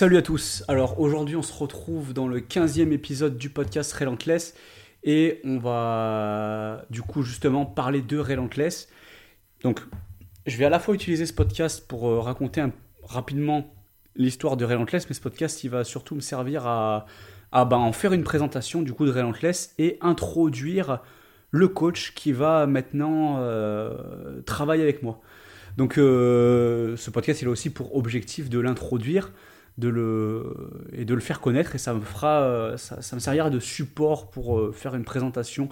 [0.00, 0.64] Salut à tous.
[0.66, 4.54] Alors aujourd'hui, on se retrouve dans le 15e épisode du podcast Relentless
[5.04, 8.88] et on va du coup justement parler de Relentless.
[9.62, 9.82] Donc,
[10.46, 12.64] je vais à la fois utiliser ce podcast pour euh, raconter
[13.02, 13.74] rapidement
[14.16, 17.04] l'histoire de Relentless, mais ce podcast, il va surtout me servir à,
[17.52, 21.00] ben, en faire une présentation du coup de Relentless et introduire
[21.50, 25.20] le coach qui va maintenant euh, travailler avec moi.
[25.76, 29.30] Donc, euh, ce podcast, il a aussi pour objectif de l'introduire
[29.80, 33.50] de le, et de le faire connaître et ça me fera euh, ça, me servira
[33.50, 35.68] de support pour euh, faire une présentation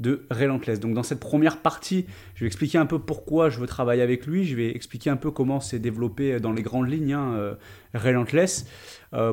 [0.00, 0.80] de Relentless.
[0.80, 4.26] Donc dans cette première partie, je vais expliquer un peu pourquoi je veux travailler avec
[4.26, 7.54] lui, je vais expliquer un peu comment c'est développé dans les grandes lignes hein, euh,
[7.94, 8.66] Relentless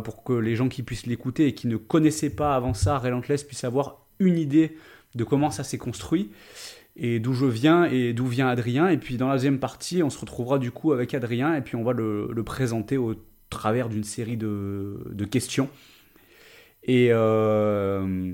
[0.03, 3.43] pour que les gens qui puissent l'écouter et qui ne connaissaient pas avant ça Relentless
[3.43, 4.75] puissent avoir une idée
[5.13, 6.31] de comment ça s'est construit
[6.95, 8.89] et d'où je viens et d'où vient Adrien.
[8.89, 11.75] Et puis dans la deuxième partie, on se retrouvera du coup avec Adrien et puis
[11.75, 13.13] on va le, le présenter au
[13.49, 15.69] travers d'une série de, questions.
[16.83, 18.33] Et, euh,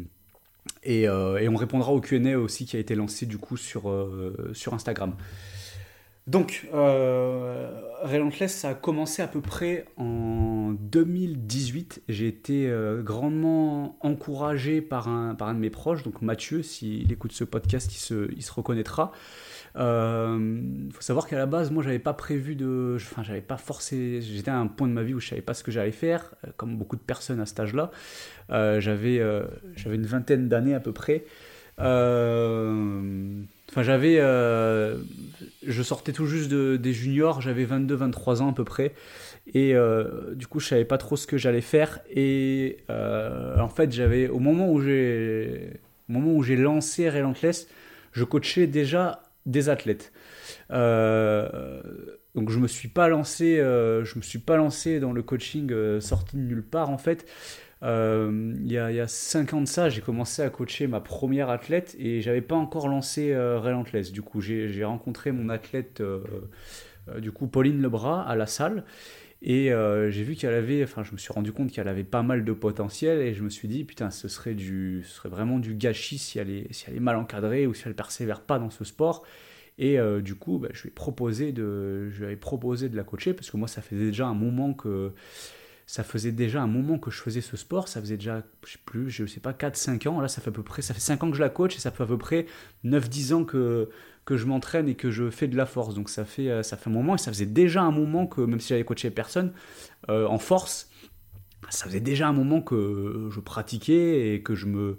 [0.88, 4.52] euh, et, on répondra au Q&A aussi qui a été lancé du coup sur, euh,
[4.54, 5.16] sur Instagram.
[6.26, 12.04] Donc, Relentless, a commencé à peu près en 2018.
[12.08, 17.34] J'ai été grandement encouragé par un, par un de mes proches, donc Mathieu, s'il écoute
[17.34, 19.12] ce podcast, il se, il se reconnaîtra.
[19.76, 22.96] Il euh, faut savoir qu'à la base, moi, j'avais pas prévu de.
[22.96, 24.22] Enfin, j'avais pas forcé.
[24.22, 26.36] J'étais à un point de ma vie où je savais pas ce que j'allais faire,
[26.46, 27.90] euh, comme beaucoup de personnes à cet âge-là.
[28.52, 29.20] Euh, j'avais,
[29.76, 31.26] j'avais une vingtaine d'années à peu près.
[31.80, 34.18] Enfin, j'avais.
[34.18, 38.94] je sortais tout juste de, des juniors, j'avais 22-23 ans à peu près.
[39.56, 39.74] Et
[40.36, 42.00] du coup, je savais pas trop ce que j'allais faire.
[42.12, 44.28] Et en fait, j'avais.
[44.28, 45.80] Au moment où j'ai.
[46.10, 47.70] Moment où j'ai lancé Relentless,
[48.12, 50.12] je coachais déjà des athlètes.
[50.72, 51.82] Euh,
[52.36, 55.72] donc je me suis pas lancé, euh, je me suis pas lancé dans le coaching
[55.72, 57.26] euh, sorti de nulle part en fait.
[57.86, 61.02] Il y, a, il y a 5 ans de ça, j'ai commencé à coacher ma
[61.02, 64.14] première athlète et j'avais pas encore lancé Relentless.
[64.14, 66.02] Du coup, j'ai rencontré mon athlète,
[67.18, 68.86] du coup Pauline Lebras à la salle
[69.44, 69.70] et
[70.10, 72.54] j'ai vu qu'elle avait, enfin je me suis rendu compte qu'elle avait pas mal de
[72.54, 76.18] potentiel et je me suis dit putain ce serait du, ce serait vraiment du gâchis
[76.18, 79.24] si elle est, mal encadrée ou si elle persévère pas dans ce sport.
[79.78, 82.12] Et euh, du coup, bah, je, lui ai proposé de,
[82.94, 85.12] la coacher parce que moi, ça faisait déjà un moment que
[85.86, 87.88] ça faisait déjà un moment que je faisais ce sport.
[87.88, 90.22] Ça faisait déjà, sais plus, je sais pas, 4-5 ans.
[90.22, 91.80] Là, ça fait à peu près, ça fait 5 ans que je la coach et
[91.80, 92.46] ça fait à peu près
[92.86, 93.90] 9-10 ans que,
[94.26, 95.96] que je m'entraîne et que je fais de la force.
[95.96, 98.42] Donc ça fait, euh, ça fait un moment et ça faisait déjà un moment que,
[98.42, 99.52] même si j'avais coaché personne,
[100.10, 100.90] euh, en force,
[101.70, 104.98] ça faisait déjà un moment que je pratiquais et que je me,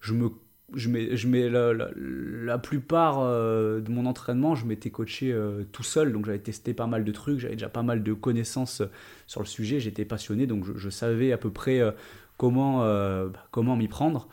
[0.00, 0.30] je me
[0.74, 5.34] je mets, je mets la, la, plupart euh, de mon entraînement, je m'étais coaché
[5.72, 8.82] tout seul, donc j'avais testé pas mal de trucs, j'avais déjà pas mal de connaissances
[9.26, 11.80] sur le sujet, j'étais passionné, donc je, savais à peu près
[12.36, 14.28] comment, bah, comment m'y prendre.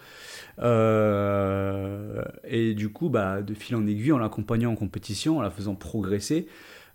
[0.62, 5.76] Et du coup, bah, de fil en aiguille, en l'accompagnant en compétition, en la faisant
[5.76, 6.48] progresser,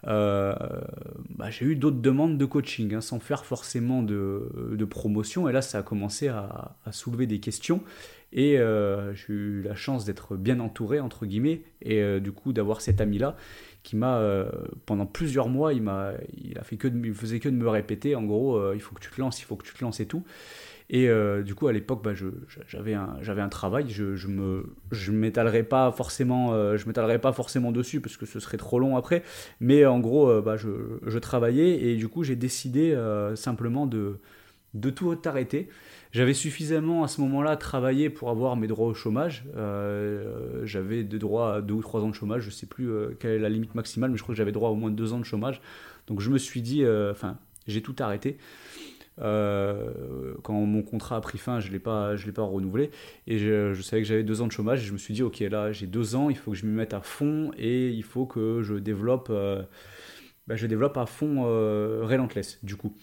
[0.04, 5.62] bah, j'ai eu d'autres demandes de coaching, hein, sans faire forcément de, promotion, et là
[5.62, 7.82] ça a commencé à, soulever des questions.
[8.32, 12.52] Et euh, j'ai eu la chance d'être bien entouré, entre guillemets, et euh, du coup
[12.52, 13.36] d'avoir cet ami-là
[13.82, 14.50] qui m'a, euh,
[14.86, 18.14] pendant plusieurs mois, il, m'a, il, a fait que il faisait que de me répéter,
[18.14, 20.06] en gros, il faut que tu te lances, il faut que tu te lances et
[20.06, 20.22] tout.
[20.92, 21.08] Et
[21.44, 22.12] du coup, à l'époque, bah,
[22.66, 24.28] j'avais, un, travail, je, je
[24.90, 26.52] je m'étalerai pas forcément,
[26.84, 29.22] m'étalerai pas forcément dessus parce que ce serait trop long après.
[29.60, 32.98] Mais en gros, bah, je, travaillais et du coup, j'ai décidé
[33.36, 34.18] simplement de,
[34.74, 35.68] de tout arrêter.
[36.12, 39.44] J'avais suffisamment à ce moment-là travaillé pour avoir mes droits au chômage.
[39.56, 42.90] Euh, j'avais des droits à deux ou trois ans de chômage, je ne sais plus
[42.90, 44.90] euh, quelle est la limite maximale, mais je crois que j'avais droit à au moins
[44.90, 45.60] deux ans de chômage.
[46.08, 48.38] Donc je me suis dit, euh, enfin, j'ai tout arrêté.
[49.20, 52.90] Quand mon contrat a pris fin, je ne l'ai pas, renouvelé.
[53.26, 54.82] Et je, savais que j'avais deux ans de chômage.
[54.82, 56.72] Et je me suis dit, ok, là j'ai deux ans, il faut que je m'y
[56.72, 59.30] mette à fond et il faut que je développe,
[60.46, 62.94] bah, je développe à fond Relentless, du coup.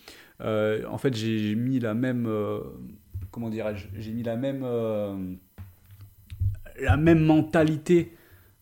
[0.41, 2.25] Euh, en fait, j'ai mis la même.
[2.27, 2.59] Euh,
[3.31, 4.61] comment dirais-je J'ai mis la même.
[4.63, 5.15] Euh,
[6.79, 8.13] la même mentalité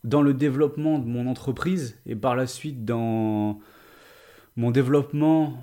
[0.03, 3.59] dans le développement de mon entreprise et par la suite dans
[4.55, 5.57] mon développement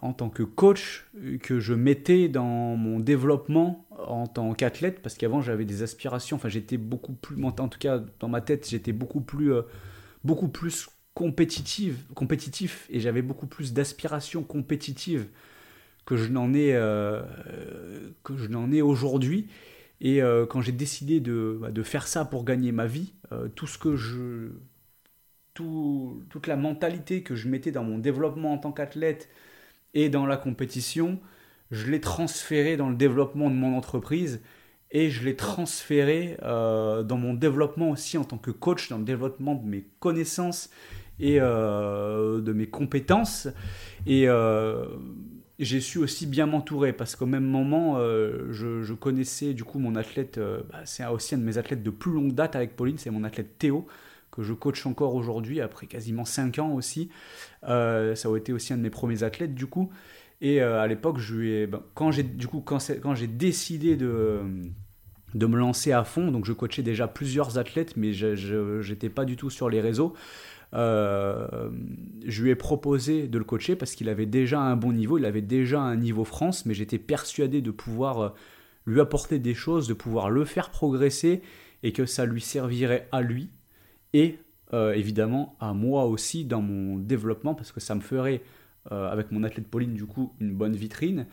[0.00, 1.06] en tant que coach
[1.42, 6.48] que je mettais dans mon développement en tant qu'athlète parce qu'avant j'avais des aspirations enfin
[6.48, 9.52] j'étais beaucoup plus en tout cas dans ma tête j'étais beaucoup plus
[10.24, 15.26] beaucoup plus compétitive, compétitif et j'avais beaucoup plus d'aspirations compétitives
[16.04, 17.22] que je n'en ai, euh,
[18.24, 19.48] que je n'en ai aujourd'hui.
[20.00, 23.48] Et euh, quand j'ai décidé de, bah, de, faire ça pour gagner ma vie, euh,
[23.54, 24.48] tout ce que je,
[25.54, 29.28] tout, toute la mentalité que je mettais dans mon développement en tant qu'athlète
[29.94, 31.18] et dans la compétition,
[31.70, 34.40] je l'ai transféré dans le développement de mon entreprise
[34.90, 39.04] et je l'ai transféré euh, dans mon développement aussi en tant que coach, dans le
[39.04, 40.70] développement de mes connaissances
[41.18, 43.48] et euh, de mes compétences.
[44.06, 44.84] Et euh,
[45.58, 50.38] j'ai su aussi bien m'entourer parce qu'au même moment, je, connaissais du coup mon athlète,
[50.70, 53.24] bah, c'est aussi un de mes athlètes de plus longue date avec Pauline, c'est mon
[53.24, 53.86] athlète Théo
[54.32, 57.10] que je coach encore aujourd'hui après quasiment 5 ans aussi.
[57.62, 57.68] ça
[58.12, 59.90] a été aussi un de mes premiers athlètes du coup.
[60.40, 64.40] Et à l'époque, je lui ben, quand j'ai du coup quand, quand j'ai décidé de
[65.34, 66.30] de me lancer à fond.
[66.30, 70.14] Donc je coachais déjà plusieurs athlètes, mais je n'étais pas du tout sur les réseaux.
[70.74, 71.70] Euh,
[72.26, 75.26] je lui ai proposé de le coacher parce qu'il avait déjà un bon niveau, il
[75.26, 78.28] avait déjà un niveau France, mais j'étais persuadé de pouvoir euh,
[78.86, 81.42] lui apporter des choses, de pouvoir le faire progresser
[81.82, 83.50] et que ça lui servirait à lui
[84.12, 84.38] et
[84.72, 88.42] euh, évidemment à moi aussi dans mon développement parce que ça me ferait,
[88.90, 91.26] avec mon athlète Pauline, du coup, une bonne vitrine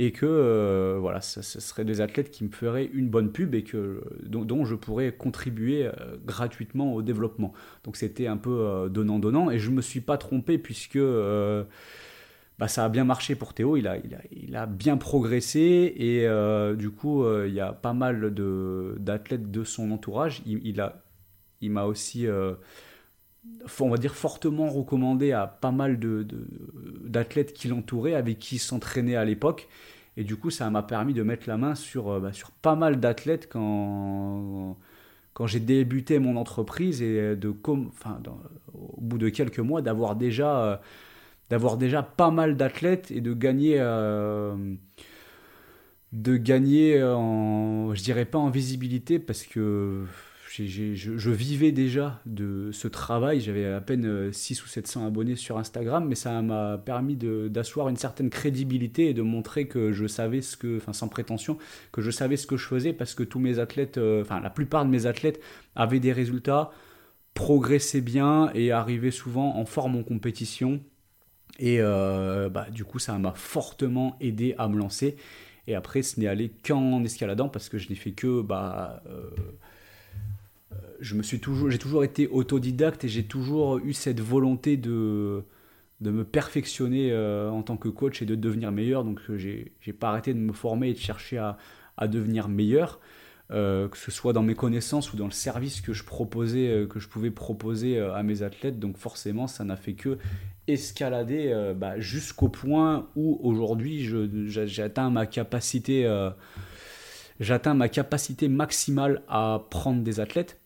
[0.00, 3.64] et que euh, voilà, ce, serait des athlètes qui me feraient une bonne pub et
[3.64, 5.92] que, dont, je pourrais contribuer euh,
[6.24, 7.52] gratuitement au développement.
[7.82, 12.84] Donc c'était un peu euh, donnant-donnant et je me suis pas trompé puisque bah, ça
[12.84, 16.28] a bien marché pour Théo, il a, il a, il a bien progressé et
[16.76, 18.32] du coup il y a pas mal
[19.00, 20.42] d'athlètes de, son entourage.
[20.46, 21.02] Il a,
[21.60, 22.26] il m'a aussi
[23.80, 28.58] on va dire fortement recommandé à pas mal d'athlètes de, qui l'entouraient, avec qui il
[28.58, 29.68] s'entraînait à l'époque.
[30.16, 32.74] Et du coup, ça m'a permis de mettre la main sur, euh, bah, sur pas
[32.74, 34.76] mal d'athlètes quand,
[35.32, 38.20] quand j'ai débuté mon entreprise et de, enfin,
[38.74, 40.80] au bout de quelques mois d'avoir déjà,
[41.52, 44.56] euh, déjà pas mal d'athlètes et de gagner, euh,
[46.12, 50.04] de gagner en, je dirais pas en visibilité parce que
[50.66, 53.40] je, vivais déjà de ce travail.
[53.40, 57.88] J'avais à peine 6 euh, ou 700 abonnés sur Instagram, mais ça m'a permis d'asseoir
[57.88, 61.58] une certaine crédibilité et de montrer que je savais ce que, enfin sans prétention,
[61.92, 64.50] que je savais ce que je faisais parce que tous mes athlètes, euh, enfin la
[64.50, 65.40] plupart de mes athlètes
[65.76, 66.70] avaient des résultats,
[67.34, 70.80] progressaient bien et arrivaient souvent en forme en compétition.
[71.58, 75.16] Et euh, bah, du coup, ça m'a fortement aidé à me lancer.
[75.66, 79.02] Et après, ce n'est allé qu'en escaladant parce que je n'ai fait que bah,
[81.00, 85.44] je me suis toujours, j'ai toujours été autodidacte et j'ai toujours eu cette volonté de,
[86.00, 89.04] de me perfectionner euh, en tant que coach et de devenir meilleur.
[89.04, 91.56] Donc euh, j'ai, j'ai pas arrêté de me former et de chercher à,
[91.96, 93.00] à devenir meilleur,
[93.50, 96.98] euh, que ce soit dans mes connaissances ou dans le service que je proposais, que
[96.98, 98.78] je pouvais proposer à mes athlètes.
[98.78, 100.18] Donc forcément, ça n'a fait que
[100.66, 104.06] escalader bah, jusqu'au point où aujourd'hui
[104.46, 106.06] j'atteins ma capacité.
[107.40, 110.58] J'atteins ma capacité maximale à prendre des athlètes.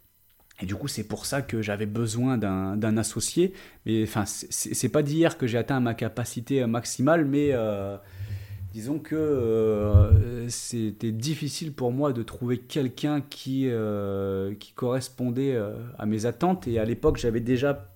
[0.60, 3.52] Et du coup, c'est pour ça que j'avais besoin d'un associé.
[3.84, 7.96] Mais enfin, c'est pas d'hier que j'ai atteint ma capacité maximale, mais euh,
[8.72, 15.58] disons que euh, c'était difficile pour moi de trouver quelqu'un qui, euh, qui correspondait
[15.98, 16.68] à mes attentes.
[16.68, 17.90] Et à l'époque, j'avais déjà,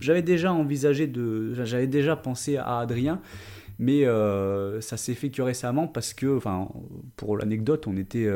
[0.00, 3.20] déjà envisagé de, j'avais déjà pensé à Adrien.
[3.78, 4.04] Mais
[4.80, 6.68] ça s'est fait que récemment parce que, enfin,
[7.16, 8.28] pour l'anecdote, on était,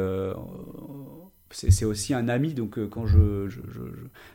[1.50, 3.48] c'est aussi un ami, donc euh, quand je,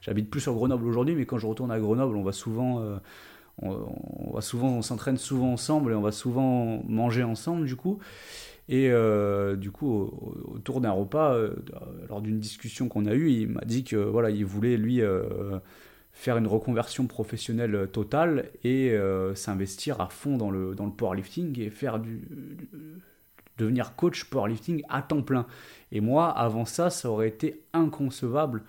[0.01, 2.98] j'habite plus sur Grenoble aujourd'hui, mais quand je retourne à Grenoble, on va souvent, euh,
[3.62, 8.00] on, va souvent, on s'entraîne souvent ensemble et on va souvent manger ensemble du coup.
[8.69, 10.09] Et euh, du coup,
[10.45, 11.35] autour d'un repas,
[12.07, 15.02] lors d'une discussion qu'on a eue, il m'a dit que voilà, il voulait lui
[16.21, 18.95] faire une reconversion professionnelle totale et
[19.33, 22.21] s'investir à fond dans le, dans le powerlifting et faire du
[23.57, 25.45] devenir coach powerlifting à temps plein.
[25.92, 28.63] Et moi, avant ça, ça aurait été inconcevable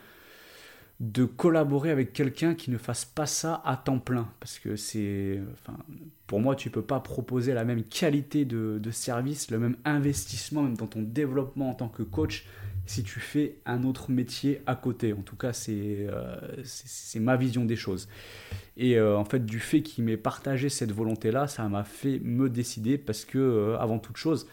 [1.00, 4.28] de collaborer avec quelqu'un qui ne fasse pas ça à temps plein.
[4.38, 5.40] Parce que c'est.
[5.52, 5.76] Enfin,
[6.28, 10.62] pour moi, tu ne peux pas proposer la même qualité de, service, le même investissement,
[10.62, 12.47] même dans ton développement en tant que coach,
[12.87, 15.12] si tu fais un autre métier à côté.
[15.12, 16.37] En tout cas, c'est euh,
[17.17, 18.09] ma vision des choses.
[18.77, 22.49] Et euh, en fait, du fait qu'il m'ait partagé cette volonté-là, ça m'a fait me
[22.49, 24.49] décider parce que, euh, avant toute chose,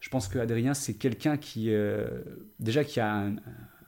[0.00, 1.72] je pense que Adrien, c'est quelqu'un qui,
[2.60, 3.30] déjà, qui a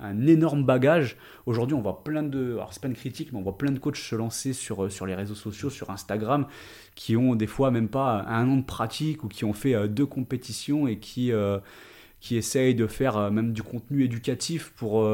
[0.00, 1.16] un, énorme bagage.
[1.46, 3.78] Aujourd'hui, on voit plein de, alors c'est pas une critique, mais on voit plein de
[3.78, 6.46] coachs se lancer sur, sur les réseaux sociaux, sur Instagram,
[6.94, 10.06] qui ont des fois même pas un an de pratique ou qui ont fait deux
[10.06, 11.30] compétitions et qui,
[12.20, 15.08] qui essayent de faire même du contenu éducatif pour,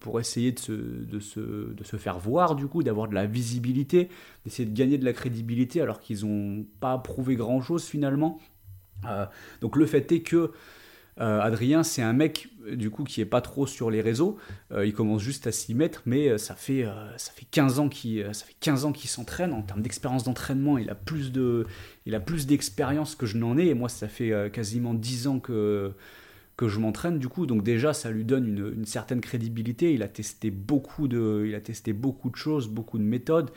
[0.00, 1.40] pour essayer de se, de, se,
[1.72, 4.08] de se faire voir, du coup, d'avoir de la visibilité,
[4.44, 8.38] d'essayer de gagner de la crédibilité alors qu'ils n'ont pas prouvé grand-chose finalement.
[9.06, 9.26] Euh,
[9.60, 10.52] donc le fait est que
[11.16, 14.36] Adrien, c'est un mec du coup qui est pas trop sur les réseaux.
[14.76, 16.84] il commence juste à s'y mettre, mais ça fait
[17.16, 20.76] ça fait 15 ans qu'il ça fait 15 ans qu'il s'entraîne en termes d'expérience d'entraînement.
[20.78, 21.66] Il a plus de
[22.06, 23.66] il a plus d'expérience que je n'en ai.
[23.66, 25.94] Et moi, ça fait quasiment 10 ans que
[26.56, 27.46] que je m'entraîne du coup.
[27.46, 29.92] Donc déjà, ça lui donne une, certaine crédibilité.
[29.92, 33.50] Il a testé beaucoup de, il a testé beaucoup de choses, beaucoup de méthodes.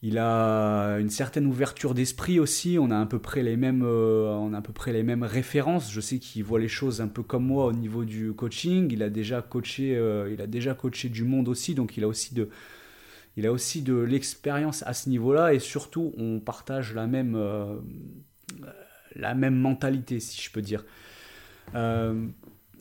[0.00, 2.78] Il a une certaine ouverture d'esprit aussi.
[2.80, 5.92] On a à peu près les mêmes, euh, on a peu près les mêmes références.
[5.92, 8.92] Je sais qu'il voit les choses un peu comme moi au niveau du coaching.
[8.92, 12.08] Il a déjà coaché, euh, il a déjà coaché du monde aussi, donc il a
[12.08, 12.48] aussi de,
[13.36, 15.52] il a aussi de l'expérience à ce niveau-là.
[15.52, 17.74] Et surtout, on partage la même, euh,
[19.16, 20.84] la même mentalité, si je peux dire.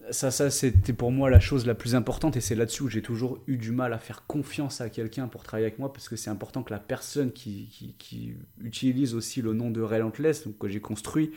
[0.07, 2.89] Euh, ça, ça c'était pour moi la chose la plus importante et c'est là-dessus où
[2.89, 6.09] j'ai toujours eu du mal à faire confiance à quelqu'un pour travailler avec moi parce
[6.09, 7.69] que c'est important que la personne qui,
[8.61, 11.31] utilise aussi le nom de Relentless, donc que j'ai construit,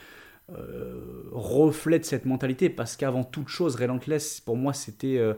[0.53, 5.35] euh, reflète cette mentalité parce qu'avant toute chose, Relentless, pour moi, c'était euh,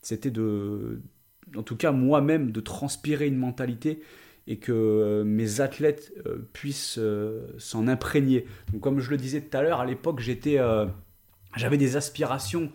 [0.00, 1.00] c'était de,
[1.56, 4.02] en tout cas moi-même, de transpirer une mentalité
[4.46, 6.12] et que mes athlètes
[6.54, 6.98] puissent
[7.58, 8.46] s'en imprégner.
[8.72, 10.58] Donc, comme je le disais tout à l'heure, à l'époque, j'étais
[11.58, 12.72] j'avais des aspirations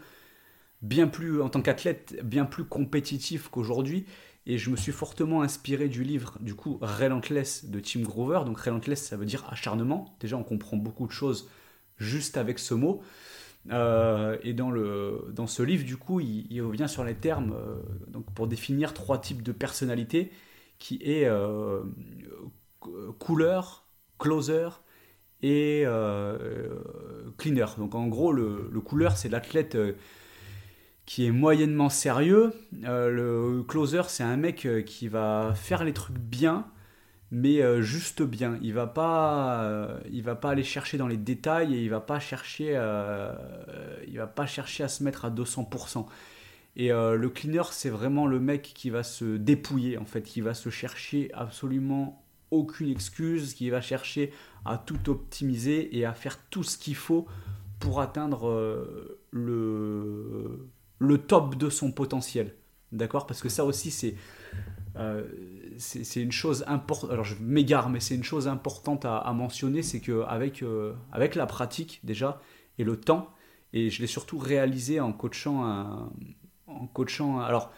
[0.81, 4.05] bien plus, en tant qu'athlète, bien plus compétitif qu'aujourd'hui.
[4.45, 8.41] Et je me suis fortement inspiré du livre, du coup, Relentless de Tim Grover.
[8.45, 10.17] Donc, Relentless, ça veut dire acharnement.
[10.19, 11.49] Déjà, on comprend beaucoup de choses
[11.97, 13.01] juste avec ce mot.
[13.71, 17.75] Euh, et dans, le, dans ce livre, du coup, il, revient sur les termes euh,
[18.07, 20.31] donc pour définir trois types de personnalité
[20.79, 21.81] qui est euh,
[23.19, 23.85] couleur,
[24.19, 24.67] closer
[25.43, 26.69] et euh,
[27.37, 27.65] cleaner.
[27.77, 29.93] Donc en gros, le, couleur, c'est l'athlète euh,
[31.05, 32.53] qui est moyennement sérieux.
[32.85, 36.65] Euh, le closer, c'est un mec qui va faire les trucs bien,
[37.29, 38.57] mais juste bien.
[38.61, 42.19] Il va pas, il va pas aller chercher dans les détails et il va pas
[42.19, 42.69] chercher,
[44.07, 46.05] il va pas chercher à se mettre à 200%.
[46.75, 50.53] Et le cleaner, c'est vraiment le mec qui va se dépouiller en fait, qui va
[50.53, 54.31] se chercher absolument aucune excuse, qui va chercher
[54.65, 57.27] à tout optimiser et à faire tout ce qu'il faut
[57.79, 62.55] pour atteindre euh, le, le top de son potentiel.
[62.91, 63.25] D'accord?
[63.25, 64.15] Parce que ça aussi, c'est
[64.95, 65.23] euh,
[66.15, 67.11] une chose importante.
[67.11, 71.45] Alors, je m'égare, mais c'est une chose importante à, mentionner c'est qu'avec euh, avec la
[71.45, 72.41] pratique, déjà,
[72.77, 73.31] et le temps,
[73.73, 76.09] et je l'ai surtout réalisé en coachant
[76.67, 77.39] en coachant.
[77.39, 77.71] alors,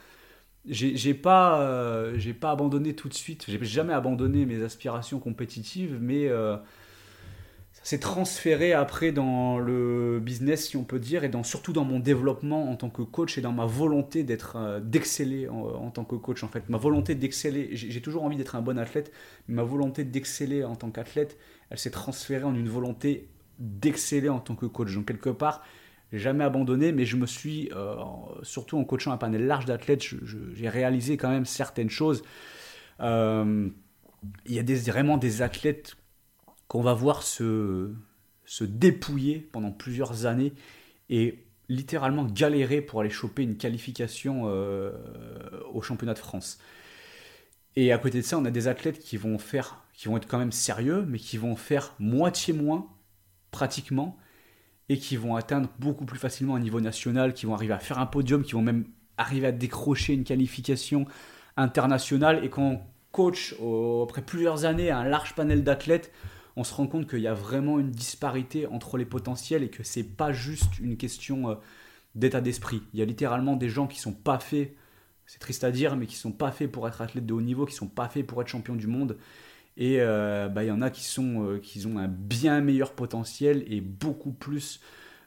[0.68, 6.30] j'ai pas j'ai pas abandonné tout de suite j'ai jamais abandonné mes aspirations compétitives mais
[7.86, 12.00] c'est transféré après dans le business, si on peut dire, et dans, surtout dans mon
[12.00, 16.44] développement en tant que coach et dans ma volonté euh, d'exceller en, tant que coach.
[16.44, 19.12] En fait, ma volonté d'exceller, j'ai toujours envie d'être un bon athlète,
[19.48, 21.38] mais ma volonté d'exceller en tant qu'athlète,
[21.70, 23.30] elle s'est transférée en une volonté
[23.60, 24.92] d'exceller en tant que coach.
[24.96, 25.64] Donc quelque part,
[26.14, 27.96] jamais abandonné, mais je me suis, euh,
[28.44, 30.04] surtout en coachant un panel large d'athlètes,
[30.54, 32.24] j'ai réalisé quand même certaines choses.
[33.02, 33.70] Euh,
[34.46, 35.98] il y a vraiment des athlètes
[36.68, 37.94] qu'on va voir se,
[38.46, 40.54] se dépouiller pendant plusieurs années
[41.10, 44.92] et littéralement galérer pour aller choper une qualification euh,
[45.74, 46.60] au championnat de France.
[47.76, 50.28] Et à côté de ça, on a des athlètes qui vont faire, qui vont être
[50.28, 52.88] quand même sérieux, mais qui vont faire moitié moins
[53.52, 54.18] pratiquement
[54.90, 58.00] et qui vont atteindre beaucoup plus facilement un niveau national, qui vont arriver à faire
[58.00, 58.86] un podium, qui vont même
[59.18, 61.06] arriver à décrocher une qualification
[61.58, 63.56] internationale et qu'on coach
[64.04, 66.12] après plusieurs années un large panel d'athlètes,
[66.56, 69.84] on se rend compte qu'il y a vraiment une disparité entre les potentiels et que
[69.84, 71.56] c'est pas juste une question euh,
[72.16, 72.82] d'état d'esprit.
[72.94, 74.74] Il y a littéralement des gens qui sont pas faits,
[75.26, 77.66] c'est triste à dire, mais qui sont pas faits pour être athlètes de haut niveau,
[77.66, 79.18] qui sont pas faits pour être champions du monde.
[79.78, 82.94] Et euh, bah, il y en a qui, sont, euh, qui ont un bien meilleur
[82.94, 84.80] potentiel et beaucoup plus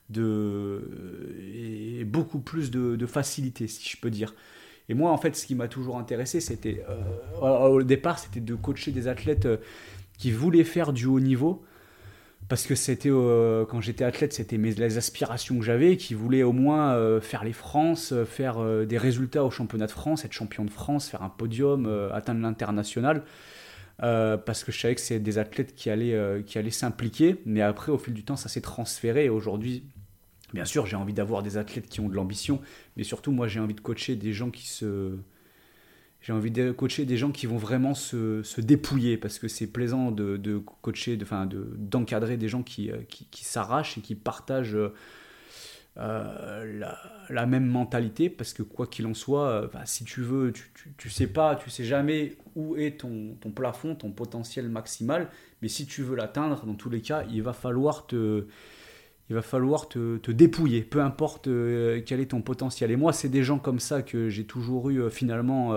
[0.09, 4.35] de, beaucoup plus de, facilité, si je peux dire.
[4.89, 6.83] Et moi, en fait, ce qui m'a toujours intéressé, c'était,
[7.43, 9.47] au départ, c'était de coacher des athlètes
[10.17, 11.63] qui voulaient faire du haut niveau,
[12.49, 16.43] parce que c'était euh, quand j'étais athlète, c'était mes les aspirations que j'avais, qui voulaient
[16.43, 20.33] au moins euh, faire les France, euh, faire des résultats au championnat de France, être
[20.33, 23.23] champion de France, faire un podium, atteindre l'international.
[23.99, 27.93] Parce que je savais que c'est des athlètes qui allaient, qui allaient s'impliquer, mais après,
[27.93, 29.25] au fil du temps, ça s'est transféré.
[29.27, 29.85] Et aujourd'hui,
[30.55, 32.61] bien sûr, j'ai envie d'avoir des athlètes qui ont de l'ambition,
[32.97, 35.17] mais surtout, moi, j'ai envie de coacher des gens qui se,
[36.21, 39.17] j'ai envie de coacher des gens qui vont vraiment se, se dépouiller.
[39.17, 43.99] Parce que c'est plaisant de, de coacher, d'encadrer de, des gens euh, qui, qui s'arrachent
[43.99, 44.77] et qui partagent
[46.01, 46.81] euh,
[47.29, 51.11] la, même mentalité parce que quoi qu'il en soit, euh, si tu veux, tu, tu,
[51.11, 55.29] sais pas, tu sais jamais où est ton, ton plafond, ton potentiel maximal,
[55.61, 58.47] mais si tu veux l'atteindre, dans tous les cas, il va falloir te
[59.31, 62.91] il va falloir te, dépouiller, peu importe euh, quel est ton potentiel.
[62.91, 65.75] Et moi, c'est des gens comme ça que j'ai toujours eu finalement,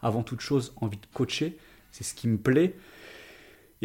[0.00, 1.58] avant toute chose, envie de coacher.
[1.90, 2.74] C'est ce qui me plaît.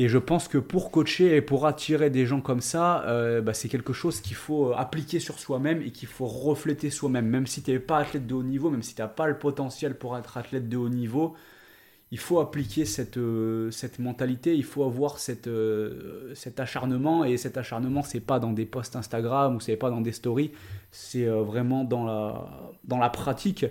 [0.02, 3.04] Et je pense que pour coacher et pour attirer des gens comme ça,
[3.44, 7.28] bah, c'est quelque chose qu'il faut appliquer sur soi-même et qu'il faut refléter soi-même.
[7.28, 9.38] Même si tu n'es pas athlète de haut niveau, même si tu n'as pas le
[9.38, 11.36] potentiel pour être athlète de haut niveau,
[12.12, 17.36] il faut appliquer cette, euh, cette mentalité, il faut avoir cette, euh, cet acharnement, et
[17.36, 20.52] cet acharnement, c'est pas dans des posts Instagram ou c'est pas dans des stories,
[20.92, 22.48] c'est euh, vraiment dans la,
[22.86, 23.66] dans la pratique.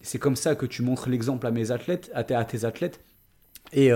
[0.00, 3.00] C'est comme ça que tu montres l'exemple à à tes, à tes athlètes.
[3.72, 3.92] Et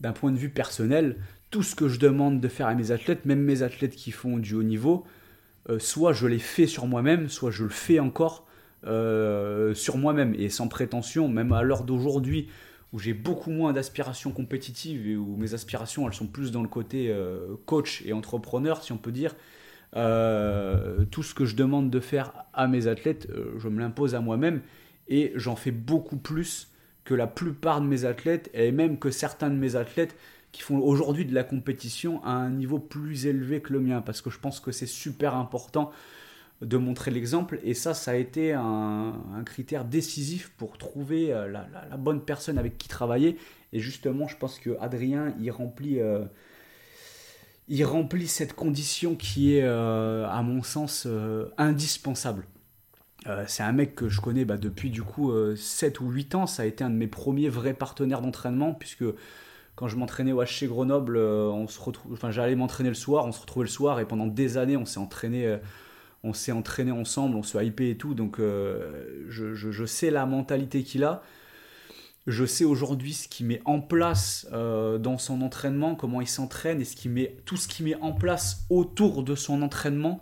[0.00, 1.16] d'un point de vue personnel,
[1.50, 4.36] tout ce que je demande de faire à mes athlètes, même mes athlètes qui font
[4.36, 5.04] du haut niveau,
[5.78, 8.46] soit je l'ai fait sur moi-même, soit je le fais encore
[8.84, 10.34] sur moi-même.
[10.34, 12.48] Et sans prétention, même à l'heure d'aujourd'hui
[12.92, 16.68] où j'ai beaucoup moins d'aspirations compétitives et où mes aspirations elles sont plus dans le
[16.68, 19.34] côté euh, coach et entrepreneur si on peut dire
[19.96, 24.14] euh, tout ce que je demande de faire à mes athlètes euh, je me l'impose
[24.14, 24.62] à moi-même
[25.08, 26.68] et j'en fais beaucoup plus
[27.08, 30.14] que la plupart de mes athlètes et même que certains de mes athlètes
[30.52, 34.20] qui font aujourd'hui de la compétition à un niveau plus élevé que le mien parce
[34.20, 35.90] que je pense que c'est super important
[36.60, 37.60] de montrer l'exemple.
[37.64, 39.14] Et ça, ça a été un,
[39.46, 43.38] critère décisif pour trouver euh, la, bonne personne avec qui travailler.
[43.72, 46.26] Et justement, je pense que Adrien, il remplit, euh,
[47.68, 51.08] il remplit cette condition qui est, euh, à mon sens,
[51.56, 52.44] indispensable.
[53.46, 56.46] C'est un mec que je connais bah, depuis du coup 7 ou 8 ans.
[56.46, 59.04] Ça a été un de mes premiers vrais partenaires d'entraînement, puisque
[59.74, 63.32] quand je m'entraînais au HC Grenoble, on se retrouve, enfin, j'allais m'entraîner le soir, on
[63.32, 65.58] se retrouvait le soir, et pendant des années, on s'est entraîné
[66.24, 70.82] on s'est entraîné ensemble, on se hypé et tout, donc euh, je, sais la mentalité
[70.82, 71.22] qu'il a.
[72.26, 76.80] Je sais aujourd'hui ce qu'il met en place euh, dans son entraînement, comment il s'entraîne
[76.80, 80.20] et ce qui met, tout ce qu'il met en place autour de son entraînement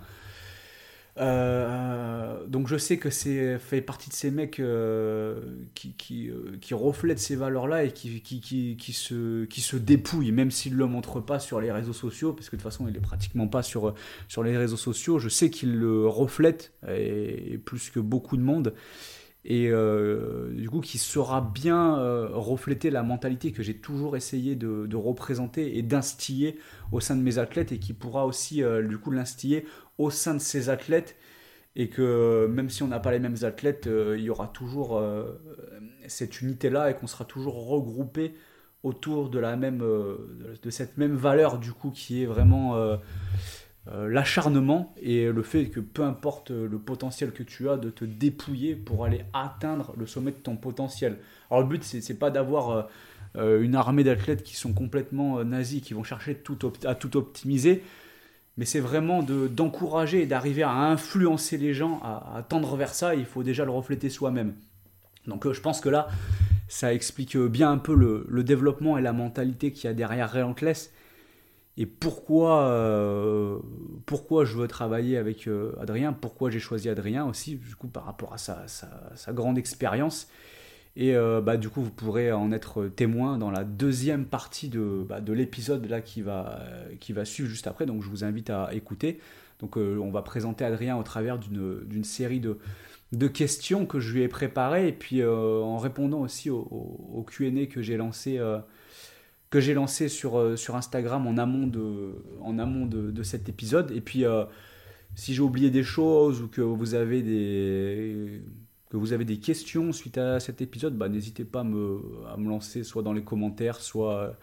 [1.19, 5.41] euh, donc je sais que c'est fait partie de ces mecs euh,
[5.85, 11.39] euh, qui, reflètent ces valeurs-là et qui, se, dépouillent, même s'il ne le montre pas
[11.39, 13.95] sur les réseaux sociaux, parce que de toute façon il n'est pratiquement pas sur,
[14.43, 15.19] les réseaux sociaux.
[15.19, 18.75] Je sais qu'il le reflète, et, plus que beaucoup de monde,
[19.49, 19.71] et
[20.51, 21.95] du coup qui saura bien
[22.33, 26.59] refléter la mentalité que j'ai toujours essayé de, représenter et d'instiller
[26.91, 29.65] au sein de mes athlètes, et qui pourra aussi du coup l'instiller
[29.99, 31.17] au sein de ces athlètes.
[31.79, 34.97] Et que même si on n'a pas les mêmes athlètes, euh, il y aura toujours
[34.97, 35.39] euh,
[36.09, 38.35] cette unité-là et qu'on sera toujours regroupé
[38.83, 42.77] autour de la même euh, de cette même valeur du coup qui est vraiment
[43.87, 48.75] l'acharnement et le fait que peu importe le potentiel que tu as de te dépouiller
[48.75, 51.19] pour aller atteindre le sommet de ton potentiel.
[51.51, 52.89] Alors le but c'est pas d'avoir
[53.37, 56.37] une armée d'athlètes qui sont complètement nazis qui vont chercher
[56.85, 57.85] à tout optimiser
[58.57, 63.15] mais c'est vraiment d'encourager et d'arriver à influencer les gens à, tendre vers ça.
[63.15, 64.55] Il faut déjà le refléter soi-même.
[65.27, 66.09] Donc euh, je pense que là,
[66.69, 70.93] ça explique bien un peu le, développement et la mentalité qu'il y a derrière Relentless
[71.79, 73.59] et pourquoi, euh,
[74.07, 78.07] pourquoi je veux travailler avec euh, Adrien, pourquoi j'ai choisi Adrien aussi, du coup par
[78.07, 80.29] rapport à sa, grande expérience?
[80.99, 85.05] Et euh, bah, du coup, vous pourrez en être témoin dans la deuxième partie de,
[85.07, 86.61] bah, de l'épisode là qui va,
[87.01, 87.85] qui va suivre juste après.
[87.85, 89.21] Donc je vous invite à écouter.
[89.61, 94.29] Donc on va présenter Adrien au travers d'une série de, questions que je lui ai
[94.29, 98.39] préparées et puis en répondant aussi au, au, Q&A que j'ai lancé
[99.57, 103.91] que j'ai lancé sur, sur Instagram en amont de, en amont de, cet épisode.
[103.91, 104.25] Et puis
[105.15, 108.43] si j'ai oublié des choses ou que vous avez des
[108.91, 112.37] que vous avez des questions suite à cet épisode, bah, n'hésitez pas à me, à
[112.37, 114.37] me, lancer soit dans les commentaires, soit,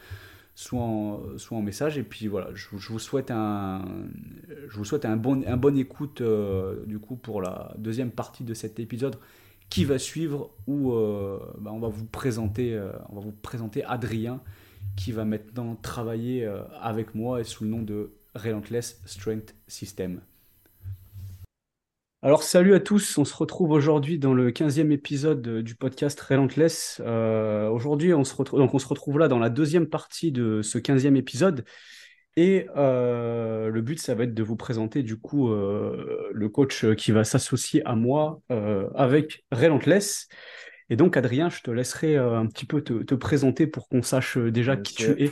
[0.55, 1.99] soit, en, soit en message.
[1.99, 3.85] Et puis voilà, je, vous souhaite un,
[4.67, 8.55] je vous souhaite un bon, un écoute euh, du coup pour la deuxième partie de
[8.55, 9.17] cet épisode
[9.69, 13.83] qui va suivre où euh, bah, on va vous présenter, euh, on va vous présenter
[13.85, 14.41] Adrien
[14.95, 16.45] qui va maintenant travailler
[16.81, 20.21] avec moi et sous le nom de Relentless Strength System.
[22.25, 27.01] Alors salut à tous, on se retrouve aujourd'hui dans le 15e épisode du podcast Relentless.
[27.03, 30.61] Euh, aujourd'hui on se retrouve donc on se retrouve là dans la deuxième partie de
[30.61, 31.65] ce 15e épisode
[32.37, 36.85] et euh, le but ça va être de vous présenter du coup euh, le coach
[36.95, 38.39] qui va s'associer à moi
[38.95, 40.29] avec Relentless.
[40.93, 44.77] Et donc Adrien, je te laisserai un petit peu te, présenter pour qu'on sache déjà
[44.77, 45.31] qui tu es.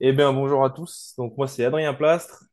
[0.00, 2.44] Eh bien bonjour à tous, donc moi c'est Adrien Plastre,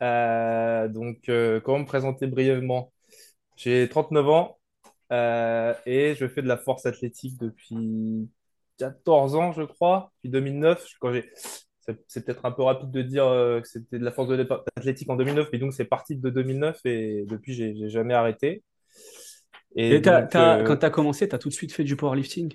[0.00, 2.92] euh, donc, euh, comment me présenter brièvement?
[3.56, 4.58] J'ai 39 ans
[5.10, 8.28] euh, et je fais de la force athlétique depuis
[8.78, 10.86] 14 ans, je crois, depuis 2009.
[11.00, 11.28] Quand j'ai,
[12.06, 15.10] c'est peut-être un peu rapide de dire euh, que c'était de la force de athlétique
[15.10, 18.62] en 2009, mais donc c'est parti de 2009 et depuis, j'ai j'ai jamais arrêté.
[19.78, 22.54] Et donc, euh, quand tu as commencé, tu as tout de suite fait du powerlifting?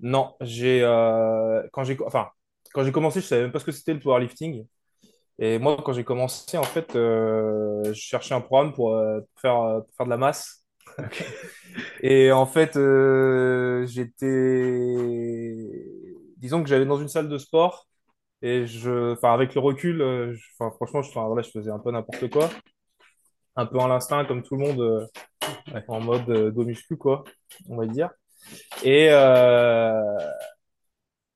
[0.00, 2.28] non, j'ai euh, quand j'ai enfin,
[2.72, 4.66] quand j'ai commencé, je savais même pas ce que c'était le powerlifting.
[5.38, 9.40] Et moi, quand j'ai commencé, en fait, euh, je cherchais un programme pour, euh, pour
[9.40, 10.64] faire, euh, pour faire de la masse.
[12.02, 12.74] Et en fait,
[13.86, 14.26] j'étais,
[16.36, 17.86] disons que j'allais dans une salle de sport
[18.42, 21.78] et je, enfin, avec le recul, je- enfin, franchement, je, enfin, voilà, je faisais un
[21.80, 22.50] peu n'importe quoi,
[23.56, 25.08] un peu à l'instinct, comme tout le monde,
[25.72, 25.84] Ouais.
[25.88, 27.24] en mode euh, dos muscu, quoi,
[27.68, 28.10] on va dire.
[28.84, 30.00] Et, euh,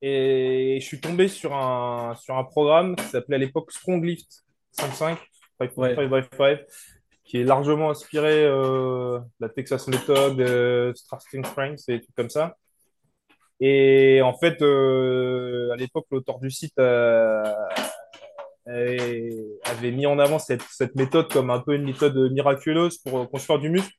[0.03, 4.45] et je suis tombé sur un, sur un programme qui s'appelait à l'époque Strong Lift
[4.73, 5.19] 55,
[5.59, 5.95] 5 Ouais.
[6.09, 6.59] by 5,
[7.25, 12.29] qui est largement inspiré euh, de la Texas Method, euh, Starting Strength et tout comme
[12.29, 12.57] ça.
[13.61, 16.79] Et en fait, euh, à l'époque, l'auteur du site
[18.67, 23.59] avait mis en avant cette, cette méthode comme un peu une méthode miraculeuse pour construire
[23.61, 23.93] du muscle.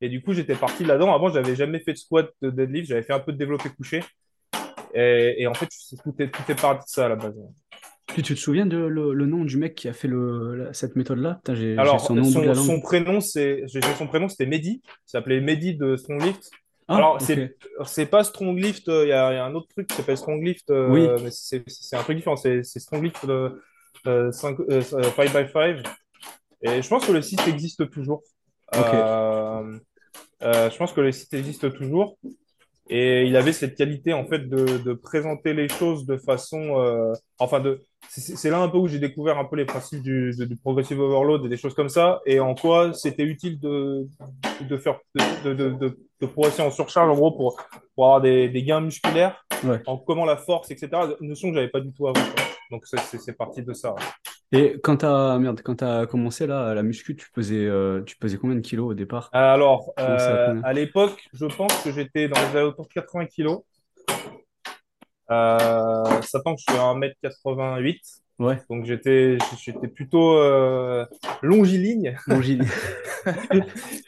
[0.00, 1.12] Et du coup, j'étais parti là-dedans.
[1.14, 2.88] Avant, j'avais jamais fait de squat, de deadlift.
[2.88, 4.02] J'avais fait un peu de développé couché.
[4.94, 5.68] Et, et en fait,
[6.02, 7.34] tout est, tout est parti de ça à la base.
[8.14, 11.40] Tu, te souviens de le, le nom du mec qui a fait le, cette méthode-là?
[11.76, 14.80] Alors, son nom prénom, c'est, j'ai j'ai son prénom, c'était Mehdi.
[14.84, 16.22] Il s'appelait Mehdi de Strong
[16.88, 17.38] Ah, Alors, ok.
[17.84, 18.88] c'est, pas Strong Lift.
[18.88, 20.88] euh, Il y, a il y a un autre truc qui s'appelle Strong Lift, euh,
[20.90, 21.62] Oui, mais c'est,
[21.96, 22.36] un truc différent.
[22.36, 23.50] C'est, c'est Strong Lift euh,
[24.06, 25.82] euh, 5, euh, 5x5.
[26.62, 28.22] Et je pense que le site existe toujours.
[28.76, 29.78] Euh,
[30.42, 32.16] euh, je pense que le site existe toujours.
[32.90, 37.12] Et il avait cette qualité en fait de, de présenter les choses de façon, euh,
[37.38, 40.56] enfin de, c'est là un peu où j'ai découvert un peu les principes du, du
[40.56, 44.06] progressive overload et des choses comme ça, et en quoi c'était utile de,
[44.62, 45.00] de faire,
[45.44, 47.58] de, de, de, de progresser en surcharge en gros pour,
[47.94, 49.82] pour avoir des, des gains musculaires, Ouais.
[49.86, 50.88] en comment la force, etc.
[51.20, 52.20] Une notion que j'avais pas du tout avant.
[52.24, 52.44] quoi.
[52.70, 53.94] Donc c'est parti de ça.
[54.52, 55.04] Et quand
[55.38, 58.90] merde, quand t'as commencé là, la muscu, tu pesais, euh, tu pesais combien de kilos
[58.90, 59.30] au départ?
[59.32, 62.92] Alors, Tu commençais à euh, à l'époque, je pense que j'étais dans les alentours de
[62.92, 63.62] 80 kilos.
[65.30, 68.00] Euh, sachant que je suis à 1m88.
[68.38, 71.04] Ouais, Donc j'étais j'étais plutôt euh,
[71.42, 72.66] longiligne, longiligne.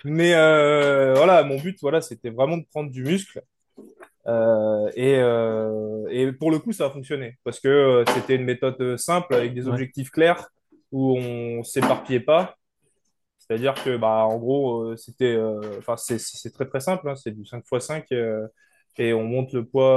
[0.04, 3.42] mais euh, voilà, mon but voilà, c'était vraiment de prendre du muscle.
[4.30, 8.44] Euh, et, euh, et pour le coup, ça a fonctionné parce que euh, c'était une
[8.44, 10.48] méthode simple avec des objectifs clairs
[10.92, 12.56] où on s'éparpillait pas.
[13.38, 15.36] C'est-à-dire que bah en gros, c'était
[15.78, 18.46] enfin c'est très très simple, hein, c'est du 5 x 5 euh,
[18.98, 19.96] et on monte le poids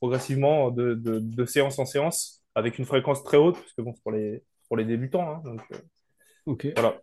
[0.00, 3.92] progressivement de, de, de séance en séance avec une fréquence très haute parce que bon,
[3.94, 5.60] c'est pour les pour les débutants hein, donc
[6.46, 6.68] ok.
[6.74, 7.00] voilà.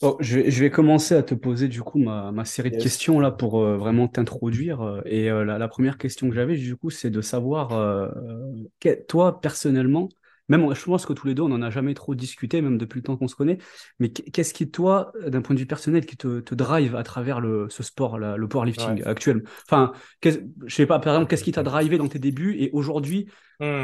[0.00, 2.76] Bon, je vais, je vais commencer à te poser du coup ma, ma série de
[2.76, 4.80] questions là pour euh, vraiment t'introduire.
[4.80, 8.08] euh, Et euh, la, la première question que j'avais du coup, c'est de savoir, euh,
[8.16, 10.08] euh, que- toi personnellement,
[10.48, 12.98] même je pense que tous les deux, on n'en a jamais trop discuté, même depuis
[13.00, 13.58] le temps qu'on se connaît,
[13.98, 17.02] mais qu- qu'est-ce qui, toi, d'un point de vue personnel, qui te, te drive à
[17.02, 19.04] travers le, ce sport, là, le powerlifting Ouais.
[19.04, 19.42] actuel?
[19.68, 19.92] Enfin,
[20.24, 23.28] je sais pas, par exemple, qu'est-ce qui t'a drivé dans tes débuts et aujourd'hui,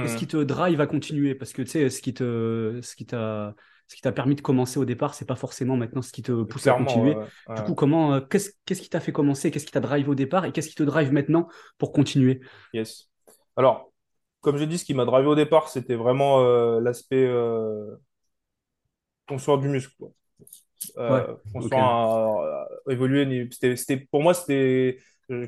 [0.03, 0.19] qu'est-ce Hmm.
[0.19, 1.35] qui te drive à continuer?
[1.35, 3.55] Parce que tu sais, ce qui te, ce qui t'a,
[3.89, 6.43] ce qui t'a permis de commencer au départ, c'est pas forcément maintenant ce qui te
[6.45, 7.19] pousse à continuer.
[7.19, 7.65] ouais, Du ouais.
[7.65, 9.51] coup, comment, euh, qu'est-ce, qu'est-ce qui t'a fait commencer?
[9.51, 10.45] Qu'est-ce qui t'a drive au départ?
[10.45, 12.41] Et qu'est-ce qui te drive maintenant pour continuer?
[12.73, 13.09] Yes.
[13.57, 13.93] Alors,
[14.41, 17.97] comme j'ai dit, ce qui m'a drivé au départ, c'était vraiment euh, l'aspect euh,
[19.29, 19.95] construire du muscle.
[19.99, 20.11] quoi.
[21.09, 21.79] Ouais, Euh, ok.
[21.79, 23.49] construire évoluer.
[23.53, 24.99] C'était, c'était, pour moi, c'était,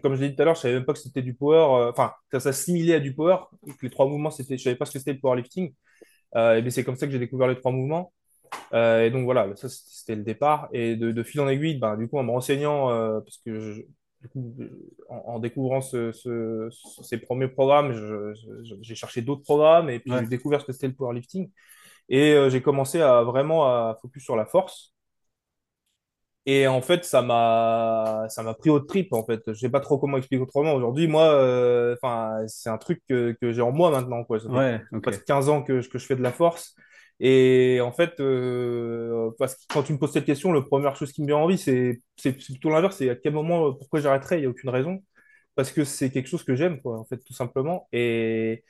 [0.02, 1.90] comme je l'ai dit tout à l'heure, je savais même pas que c'était du power.
[1.90, 3.38] Enfin, ça s'assimilait à du power.
[3.66, 5.74] que les trois mouvements, c'était, je savais pas ce que c'était le powerlifting.
[6.36, 8.12] Euh, et bien, c'est comme ça que j'ai découvert les trois mouvements.
[8.74, 10.68] Euh, et donc voilà, ça c'était le départ.
[10.72, 13.60] Et de, de fil en aiguille, ben, du coup, en me renseignant, euh, parce que
[13.60, 13.82] je-
[14.22, 14.54] du coup,
[15.08, 17.92] en, en découvrant ce, ce- ce- ces premiers programmes,
[18.82, 21.50] j'ai cherché d'autres programmes et puis Ouais, j'ai découvert ce que c'était le powerlifting.
[22.10, 24.94] Et euh, j'ai commencé à vraiment à focus sur la force.
[26.46, 29.42] Et en fait, ça m'a ça m'a pris au trip en fait.
[29.48, 30.72] Je sais pas trop comment expliquer autrement.
[30.74, 34.40] Aujourd'hui, moi, euh, enfin, c'est un truc que, que j'ai en moi maintenant, quoi.
[34.40, 35.10] Ça fait ouais, ok.
[35.10, 36.74] presque 15 ans que, je- que je fais de la force.
[37.20, 41.12] Et en fait, euh, parce que quand tu me poses cette question, la première chose
[41.12, 42.00] qui me vient en envie, c'est
[42.32, 42.96] plutôt l'inverse.
[42.96, 44.36] C'est à quel moment, euh, pourquoi j'arrêterais?
[44.38, 45.02] Il n'y a aucune raison.
[45.54, 47.88] Parce que c'est quelque chose que j'aime, quoi, en fait, tout simplement.
[47.92, 48.64] Et,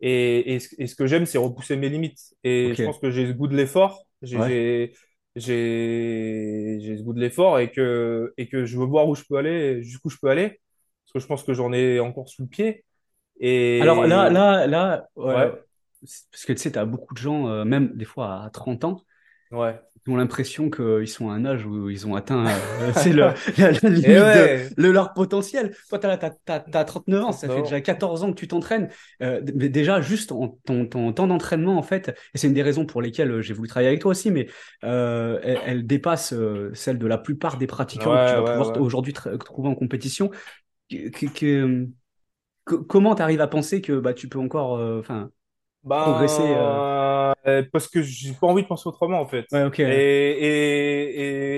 [0.00, 2.20] et, et, ce et ce que j'aime, c'est repousser mes limites.
[2.44, 4.04] Et je pense que j'ai ce goût de l'effort.
[4.22, 4.94] J'ai ouais, j'ai
[5.36, 9.22] j'ai j'ai ce goût de l'effort et que, et que je veux voir où je
[9.28, 10.60] peux aller, jusqu'où je peux aller.
[11.04, 12.84] Parce que je pense que j'en ai encore sous le pied.
[13.78, 15.65] Alors là, Et là, là, ouais, ouais.
[16.30, 18.84] Parce que tu sais, tu as beaucoup de gens, euh, même des fois à 30
[18.84, 19.02] ans,
[19.52, 19.80] Ouais.
[20.08, 23.22] Ils ont l'impression qu'ils sont à un âge où ils ont atteint euh, c'est le,
[23.58, 24.68] la, la limite Et ouais.
[24.76, 25.74] de, de leur potentiel.
[25.88, 27.62] Toi, tu as, 39 ans, ça fait 39 ans.
[27.62, 28.88] déjà 14 ans que tu t'entraînes.
[29.22, 32.62] Euh, mais déjà, juste en, ton, ton temps d'entraînement, en fait, et c'est une des
[32.62, 34.46] raisons pour lesquelles euh, j'ai voulu travailler avec toi aussi, mais
[34.82, 36.34] elle, elle dépasse
[36.74, 40.30] celle de la plupart des pratiquants que tu vas pouvoir aujourd'hui trouver en compétition.
[40.88, 41.88] Que- que- que-
[42.64, 45.02] que- comment tu arrives à penser que bah, tu peux encore euh,
[45.88, 49.46] enfin, progresser euh, euh, parce que j'ai pas envie de penser autrement, en fait.
[49.52, 49.70] Ouais.
[49.86, 49.96] Et,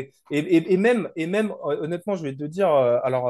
[0.00, 3.28] et, et, et, même, et même, honnêtement, je vais te dire, euh, alors,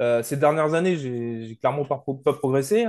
[0.00, 2.86] euh, ces dernières années, j'ai clairement pas, pro- pas progressé,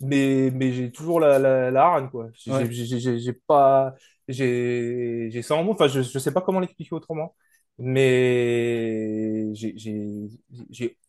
[0.00, 2.28] mais, mais j'ai toujours la, la, la hargne, quoi.
[2.46, 2.68] Ouais.
[2.70, 3.94] J'ai j'ai pas,
[4.28, 7.34] j'ai ça en moi, enfin, je, je sais pas comment l'expliquer autrement,
[7.78, 9.74] mais j'ai-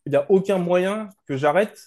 [0.06, 1.78] il n'y a aucun moyen que j'arrête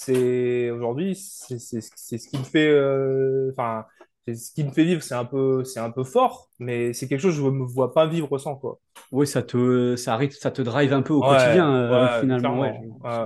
[0.00, 3.84] c'est aujourd'hui c'est ce qui me fait euh, enfin
[4.26, 7.20] ce qui me fait vivre c'est un peu c'est un peu fort mais c'est quelque
[7.20, 8.78] chose que je me vois pas vivre sans quoi
[9.10, 12.60] Oui, ça te, ça ça te drive un peu au ouais quotidien, euh, ouais finalement.
[12.60, 12.80] Ouais.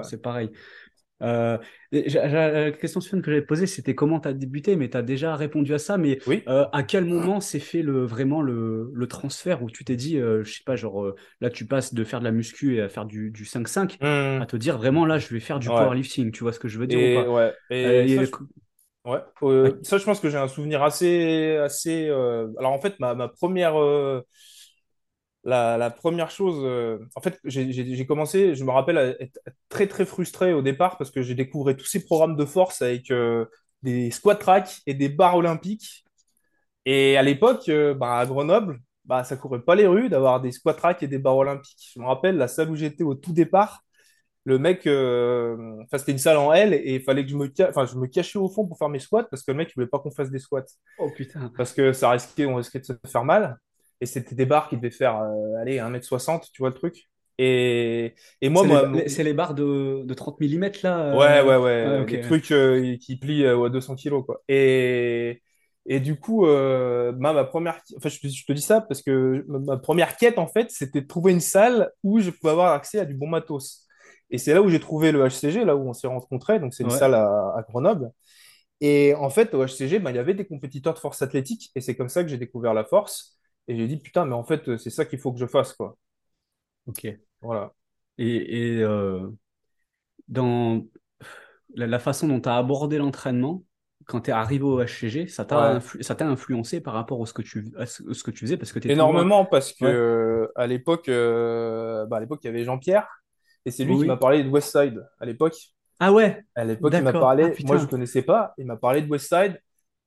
[0.04, 0.50] c'est pareil.
[1.22, 1.58] Euh,
[1.92, 5.02] j'ai- la question suivante que j'avais posée, c'était comment tu as débuté, mais tu as
[5.02, 5.98] déjà répondu à ça.
[5.98, 9.84] Mais oui euh, à quel moment s'est fait le, vraiment le, le transfert où tu
[9.84, 12.32] t'es dit, euh, je sais pas, genre euh, là, tu passes de faire de la
[12.32, 13.98] muscu et à faire du, du 5-5
[14.38, 14.46] à Hmm.
[14.46, 16.32] te dire vraiment là, je vais faire du ouais powerlifting.
[16.32, 17.28] Tu vois ce que je veux dire ou et pas?
[17.28, 17.54] ouais
[17.84, 18.30] Euh, et ça et- je,
[19.06, 19.20] ouais
[19.62, 22.98] à- Euh, ça je pense que j'ai un souvenir assez assez euh, alors en fait
[23.00, 24.22] ma, ma première euh,
[25.44, 29.88] La, la première chose, euh, en fait, j'ai commencé, je me rappelle, à être très
[29.88, 33.46] très frustré au départ parce que j'ai découvert tous ces programmes de force avec euh,
[33.82, 36.04] des squat racks et des barres olympiques.
[36.84, 40.52] Et à l'époque, euh, bah, à Grenoble, bah, ça courait pas les rues d'avoir des
[40.52, 41.90] squat racks et des barres olympiques.
[41.94, 43.82] Je me rappelle, la salle où j'étais au tout départ,
[44.44, 47.50] le mec, euh, enfin, c'était une salle en L et il fallait que je me,
[47.56, 49.70] ca- enfin, je me cachais au fond pour faire mes squats parce que le mec,
[49.70, 50.64] il voulait pas qu'on fasse des squats
[50.98, 51.52] Oh putain.
[51.56, 53.58] parce que ça risquait, on risquait de se faire mal.
[54.02, 57.10] Et c'était des barres qui devaient faire, euh, allez, 1m60, tu vois le truc.
[57.38, 61.00] Et, et moi, moi, les- c'est les barres de, de 30 millimètres là?
[61.12, 62.14] ouais, euh ouais, Ouais, ouais, ok.
[62.14, 64.42] les trucs euh, qui plient euh, à 200 kilos, quoi.
[64.48, 65.42] Et,
[65.86, 69.02] et du coup, euh, ma, ma première, enfin, je, te je te dis ça parce
[69.02, 72.52] que ma, ma première quête, en fait, c'était de trouver une salle où je pouvais
[72.52, 73.86] avoir accès à du bon matos.
[74.30, 76.58] Et c'est là où j'ai trouvé le HCG, là où on s'est rencontrés.
[76.60, 77.02] Donc, c'est une Ouais.
[77.02, 77.24] salle à,
[77.56, 78.10] à Grenoble.
[78.80, 81.80] Et en fait, au HCG, ben, il y avait des compétiteurs de force athlétique et
[81.80, 83.38] c'est comme ça que j'ai découvert la force.
[83.68, 85.96] Et j'ai dit, putain, mais en fait, c'est ça qu'il faut que je fasse, quoi.
[86.86, 87.04] Ok.
[87.40, 87.74] Voilà.
[88.18, 89.28] Et, et, euh,
[90.28, 90.84] dans
[91.74, 93.64] la, la façon dont tu as abordé l'entraînement,
[94.06, 95.78] quand tu es arrivé au HCG, ça t'a Ouais.
[95.78, 98.80] influ- influencé par rapport à ce que tu, ce, ce que tu faisais parce que
[98.88, 99.94] Énormément parce que Ouais.
[99.94, 103.08] euh, à l'époque, euh, bah, à l'époque, il y avait Jean-Pierre
[103.64, 105.56] et c'est lui qui m'a parlé de Westside à l'époque.
[106.00, 107.22] Ah ouais, À l'époque, il m'a d'accord.
[107.40, 107.86] Ah parlé, moi, je putain.
[107.86, 109.60] connaissais pas, il m'a parlé de Westside.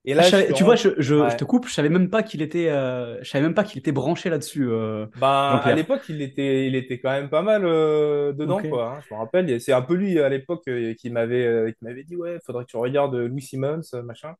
[0.07, 2.41] Et Ah, je là, savais- tu vois, je, te coupe, je savais même pas qu'il
[2.43, 5.27] était, euh, je savais même pas qu'il était branché là-dessus, euh, Ben,
[5.63, 8.93] à l'époque, il était, il était quand même pas mal euh, dedans, quoi.
[8.97, 8.99] hein.
[9.09, 12.03] Je me rappelle, c'est un peu lui à l'époque euh, qui m'avait euh, qui m'avait
[12.03, 14.35] dit, ouais, faudrait que tu regardes Louis Simmons, machin.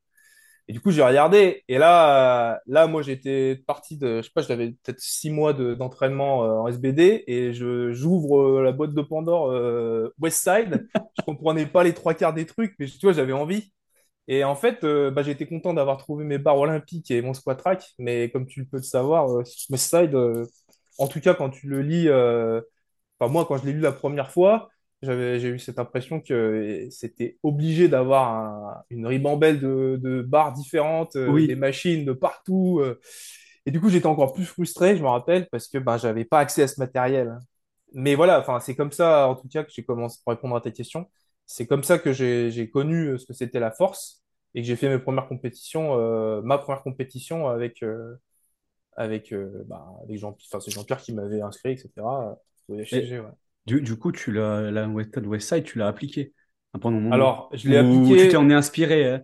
[0.68, 1.64] Et du coup, j'ai regardé.
[1.68, 5.76] Et là, là, moi, j'étais parti de, je sais pas, j'avais peut-être six mois de-
[5.76, 10.88] d'entraînement en SBD et je j'ouvre la boîte de Pandore euh, Westside.
[11.20, 13.72] Je comprenais pas les trois quarts des trucs, mais tu vois, j'avais envie.
[14.28, 17.62] Et en fait, euh, bah, été content d'avoir trouvé mes barres olympiques et mon squat
[17.62, 17.94] rack.
[18.00, 20.46] Mais comme tu peux le savoir, euh, Westside, euh,
[20.98, 22.62] en tout cas, quand tu le lis, euh,
[23.20, 24.70] enfin, moi, quand je l'ai lu la première fois,
[25.02, 30.54] j'avais, j'ai eu cette impression que c'était obligé d'avoir un- une ribambelle de, de barres
[30.54, 31.56] différentes, euh, des Oui.
[31.56, 32.80] machines de partout.
[32.82, 33.00] euh.
[33.66, 36.40] Et du coup, j'étais encore plus frustré, je me rappelle, parce que ben, j'avais pas
[36.40, 37.38] accès à ce matériel.
[37.94, 40.62] Mais voilà, enfin, c'est comme ça, en tout cas, que j'ai commencé, pour répondre à
[40.62, 41.10] ta question,
[41.46, 44.24] c'est comme ça que j'ai connu euh, ce que c'était la force
[44.56, 48.16] et que j'ai fait mes premières compétitions, euh, ma première compétition avec, euh,
[48.96, 51.92] avec, euh, bah, avec Jean, enfin, c'est Jean-Pierre qui m'avait inscrit, etc.
[52.70, 53.22] au ouais.
[53.66, 56.34] du, du coup, tu l'as, la méthode Westside, tu l'as appliquée
[56.82, 57.16] pendant moment.
[57.16, 59.08] Alors, je l'ai Ou tu t'en es inspiré.
[59.08, 59.22] hein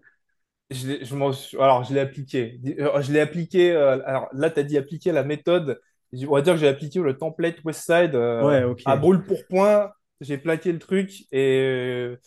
[0.70, 2.60] je alors, je l'ai appliqué.
[2.64, 5.80] Je l'ai appliqué, alors là, tu as dit appliquer la méthode.
[6.14, 9.92] On va dire que j'ai appliqué le template Westside Ouais, à brûle pour point.
[10.22, 12.18] J'ai plaqué le truc et euh,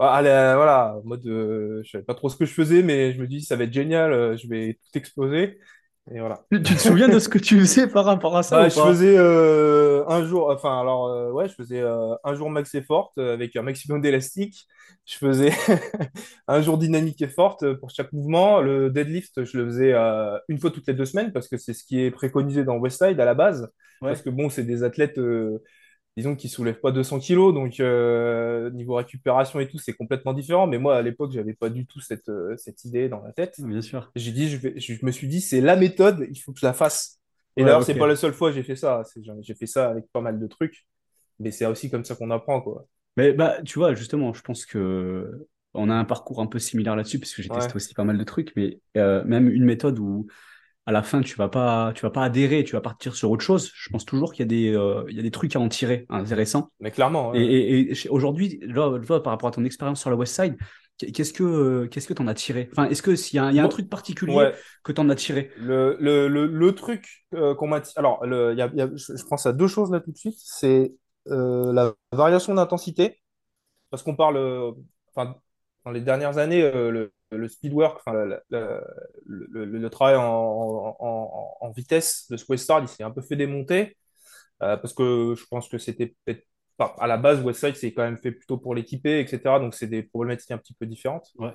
[0.00, 3.20] allez, voilà, en mode, euh, je savais pas trop ce que je faisais, mais je
[3.20, 5.58] me dis, ça va être génial, euh, je vais tout exploser.
[6.12, 6.40] Et voilà.
[6.50, 8.74] Tu, te souviens de ce que tu faisais par rapport à ça Bah, ou je
[8.74, 8.88] pas?
[8.88, 13.54] faisais euh, un jour, enfin, alors, ouais, je faisais un jour max et forte avec
[13.54, 14.66] un maximum d'élastique.
[15.06, 15.52] Je faisais
[16.48, 18.60] un jour dynamique et forte pour chaque mouvement.
[18.60, 19.94] Le deadlift, je le faisais
[20.48, 23.20] une fois toutes les deux semaines parce que c'est ce qui est préconisé dans Westside
[23.20, 23.70] à la base.
[24.00, 25.20] Parce que bon, c'est des athlètes,
[26.16, 30.66] disons qu'ils soulèvent pas 200 kilos, donc euh, niveau récupération et tout, c'est complètement différent.
[30.66, 33.58] Mais moi, à l'époque, j'avais pas du tout cette, euh, cette idée dans la tête.
[33.58, 34.12] Bien sûr.
[34.16, 36.66] J'ai dit, je, vais- je me suis dit, c'est la méthode, il faut que je
[36.66, 37.20] la fasse.
[37.56, 37.98] Et Ouais, d'ailleurs, c'est ok.
[37.98, 39.02] pas la seule fois que j'ai fait ça.
[39.04, 40.86] C'est- J'ai fait ça avec pas mal de trucs,
[41.40, 42.86] mais c'est aussi comme ça qu'on apprend, quoi.
[43.16, 46.96] Mais bah, tu vois, justement, je pense que on a un parcours un peu similaire
[46.96, 49.98] là-dessus, parce que j'ai testé aussi pas mal de trucs, mais euh, même une méthode
[49.98, 50.26] où
[50.86, 53.44] à la fin tu vas pas, tu vas pas adhérer, tu vas partir sur autre
[53.44, 53.70] chose.
[53.74, 55.68] Je pense toujours qu'il y a des, euh, il y a des trucs à en
[55.68, 56.70] tirer intéressants.
[56.80, 57.44] mais clairement, Et, ouais.
[57.44, 60.56] et- et chez- aujourd'hui, là, par rapport à ton expérience sur la West Side,
[60.98, 62.68] qu'est-ce que, qu'est-ce que t'en as tiré?
[62.72, 65.08] Enfin, est-ce que s'il y a, il y a un truc particulier ouais, que t'en
[65.08, 65.50] as tiré?
[65.54, 67.80] le, le, le, le truc euh, qu'on m'a...
[67.96, 70.12] Alors, le, il y a, il y a- je, pense à deux choses là tout
[70.12, 70.36] de suite.
[70.38, 70.94] C'est
[71.28, 73.20] euh, la variation d'intensité.
[73.90, 74.38] parce qu'on parle,
[75.14, 75.36] enfin,
[75.84, 78.80] dans les dernières années, le, le speed work, enfin, la- la-
[79.26, 83.22] le, le- le travail en, en- en- en vitesse de Westside, il s'est un peu
[83.22, 83.96] fait démonter,
[84.62, 86.46] euh, parce que je pense que c'était peut-être
[86.78, 89.60] pas, à la base, Westside, c'est quand même fait plutôt pour l'équiper, etc.
[89.60, 91.30] Donc, c'est des problématiques un petit peu différentes.
[91.36, 91.52] Ouais.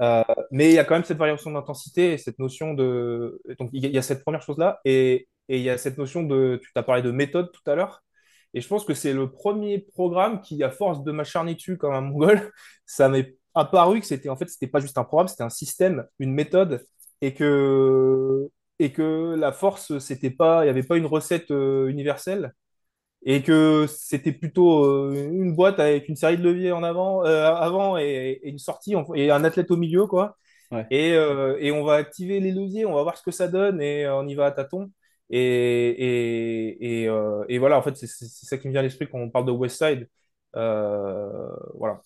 [0.00, 3.40] Euh, mais il y a quand même cette variation d'intensité et cette notion de.
[3.58, 5.76] Donc, il y a il y a cette première chose-là et, et il y a
[5.78, 6.58] cette notion de.
[6.62, 8.02] Tu t'as parlé de méthode tout à l'heure.
[8.54, 11.94] Et je pense que c'est le premier programme qui, à force de m'acharner dessus comme
[11.94, 12.52] un mongol,
[12.86, 16.06] ça m'est apparu que c'était en fait, c'était pas juste un programme, c'était un système,
[16.18, 16.84] une méthode
[17.20, 21.88] et que, et que la force, c'était pas, il n'y avait pas une recette euh,
[21.88, 22.52] universelle
[23.24, 27.52] et que c'était plutôt euh, une boîte avec une série de leviers en avant, euh,
[27.54, 30.36] avant et, et une sortie en- et un athlète au milieu, quoi.
[30.70, 30.86] Ouais.
[30.90, 34.08] Et, et on va activer les leviers, on va voir ce que ça donne et
[34.08, 34.90] on y va à tâtons.
[35.30, 37.04] Et,
[37.48, 39.52] et, voilà, en fait, c'est ça qui me vient à l'esprit quand on parle de
[39.52, 40.08] Westside.
[40.56, 42.02] Euh, voilà.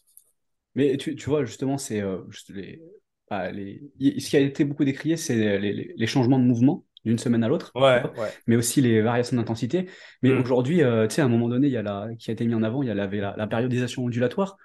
[0.74, 2.82] Mais tu, tu vois, justement, c'est euh, juste les,
[3.30, 3.82] ah, les...
[4.20, 7.44] Ce qui a été beaucoup décrié, c'est les, les- les changements de mouvement d'une semaine
[7.44, 8.34] à l'autre, Ouais, ouais.
[8.46, 9.88] mais aussi les variations d'intensité.
[10.22, 10.40] Mais Hmm.
[10.40, 12.46] aujourd'hui, euh, tu sais, à un moment donné, il y a la, qui a été
[12.46, 14.56] mis en avant, il y a la, la, la périodisation ondulatoire.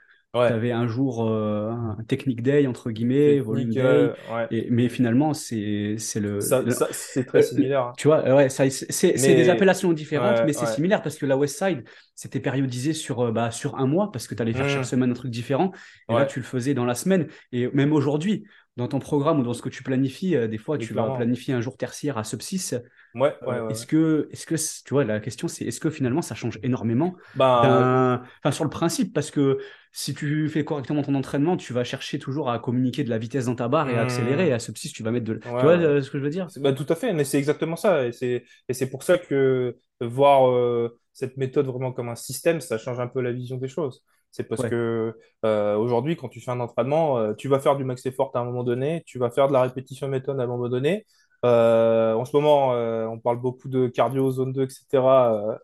[0.42, 4.50] Tu avais un jour, euh, un technique day, entre guillemets, volume day, euh, ouais.
[4.50, 7.82] et, mais finalement, c'est c'est le, c'est très euh, similaire.
[7.84, 7.98] hein.
[7.98, 11.36] tu vois, ouais, ça, c'est des appellations différentes, ouais, mais c'est similaire parce que la
[11.38, 11.84] West Side,
[12.16, 14.86] c'était périodisé sur, bah, sur un mois parce que tu allais faire chaque Hmm.
[14.86, 15.72] semaine un truc différent.
[16.10, 17.28] Et là, tu le faisais dans la semaine.
[17.52, 18.46] Et même aujourd'hui,
[18.80, 21.54] dans ton programme ou dans ce que tu planifies, euh, des fois, tu vas planifier
[21.54, 22.76] un jour tertiaire à sub 6.
[23.14, 23.72] Ouais, ouais, Euh, ouais.
[23.72, 27.16] est-ce que, est-ce que, tu vois, la question, c'est est-ce que finalement, ça change énormément
[27.36, 29.60] Ben, enfin, sur le principe, parce que
[29.92, 33.46] si tu fais correctement ton entraînement, tu vas chercher toujours à communiquer de la vitesse
[33.46, 34.48] dans ta barre et à accélérer.
[34.48, 34.56] Et hmm.
[34.56, 36.48] à sub 6, tu vas mettre de, tu vois euh, ce que je veux dire?
[36.58, 38.06] Bah, tout à fait, mais c'est exactement ça.
[38.06, 42.62] Et c'est et c'est pour ça que voir euh, cette méthode vraiment comme un système,
[42.62, 44.04] ça change un peu la vision des choses.
[44.32, 44.70] C'est parce Ouais.
[44.70, 48.32] que euh, aujourd'hui, quand tu fais un entraînement, euh, tu vas faire du max effort
[48.36, 51.06] à un moment donné, tu vas faire de la répétition méthode à un moment donné.
[51.46, 52.70] Euh, en ce moment,
[53.12, 55.58] on parle beaucoup de cardio, zone 2, etc.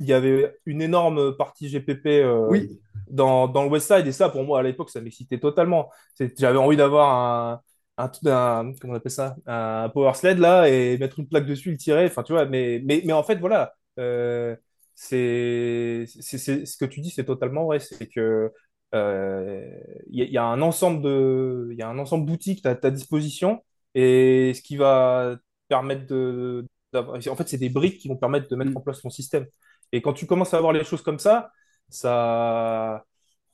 [0.00, 4.44] Il y avait une énorme partie GPP Oui, dans, dans le Westside, et ça, pour
[4.44, 5.90] moi, à l'époque, ça m'excitait totalement.
[6.38, 7.60] J'avais envie d'avoir un,
[7.98, 11.70] un, un- comment on appelle ça, un power sled là, et mettre une plaque dessus,
[11.70, 14.56] le tirer, enfin, tu vois, mais, mais, mais en fait, voilà, euh,
[14.94, 18.52] c'est, ce que tu dis, c'est totalement vrai, c'est que
[18.94, 19.70] euh,
[20.08, 22.60] il y, a il y a un ensemble de, il y a un ensemble d'outils
[22.64, 23.62] à ta disposition,
[23.94, 25.36] et ce qui va
[25.68, 28.82] permettre de, en fait, c'est des briques qui vont permettre de mettre en Mm.
[28.82, 29.46] place ton système.
[29.92, 31.50] Et quand tu commences à voir les choses comme ça,
[31.88, 33.04] ça,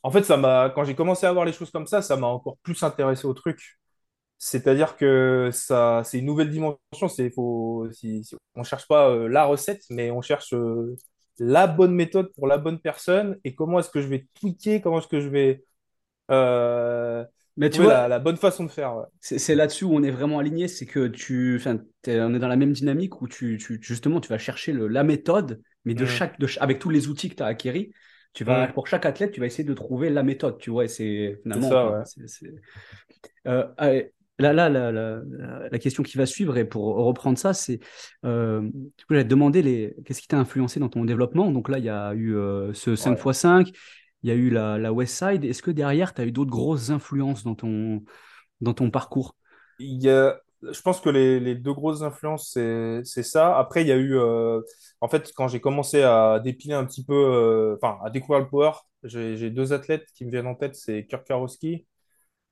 [0.03, 2.27] en fait, ça m'a, quand j'ai commencé à voir les choses comme ça, ça m'a
[2.29, 3.79] encore plus intéressé au truc.
[4.39, 7.09] C'est-à-dire que ça, c'est une nouvelle dimension.
[7.09, 10.97] C'est, faut, si, si- on cherche pas euh, la recette, mais on cherche euh,
[11.41, 13.39] la bonne méthode pour la bonne personne.
[13.45, 15.65] Et comment est-ce que je vais tweaker, comment est-ce que je vais
[16.31, 17.25] euh,
[17.57, 18.97] mais tu vois, la, la bonne façon de faire.
[18.97, 19.07] ouais.
[19.23, 22.57] C'est là-dessus où on est vraiment aligné, c'est que tu, enfin, on est dans la
[22.57, 26.07] même dynamique où tu, tu- justement, tu vas chercher le- la méthode, mais de Mm,
[26.07, 27.93] chaque, de, avec tous les outils que tu as acquéris,
[28.33, 30.89] tu vas, mm, pour chaque athlète, tu vas essayer de trouver la méthode, tu vois,
[30.89, 32.05] c'est finalement, ça,
[33.47, 35.21] Euh, allez, là, là, la,
[35.71, 37.81] la- question qui va suivre, et pour reprendre ça, c'est,
[38.25, 38.71] euh, du
[39.07, 41.51] coup, j'allais te demander les, qu'est-ce qui t'a influencé dans ton développement?
[41.51, 43.25] Donc là, il y a eu euh, ce Ouais.
[43.25, 43.73] 5x5,
[44.23, 45.45] il y a eu la, la West Side.
[45.45, 48.03] Est-ce que derrière, tu as eu d'autres grosses influences dans ton,
[48.61, 49.37] dans ton parcours?
[49.79, 53.57] Il y a, je pense que les, les deux grosses influences, c'est, c'est ça.
[53.59, 54.61] Après, il y a eu, euh,
[55.01, 58.49] en fait, quand j'ai commencé à dépiler un petit peu, euh, enfin, à découvrir le
[58.49, 58.73] power,
[59.03, 61.87] j'ai j'ai deux athlètes qui me viennent en tête, c'est Kirk Karowski.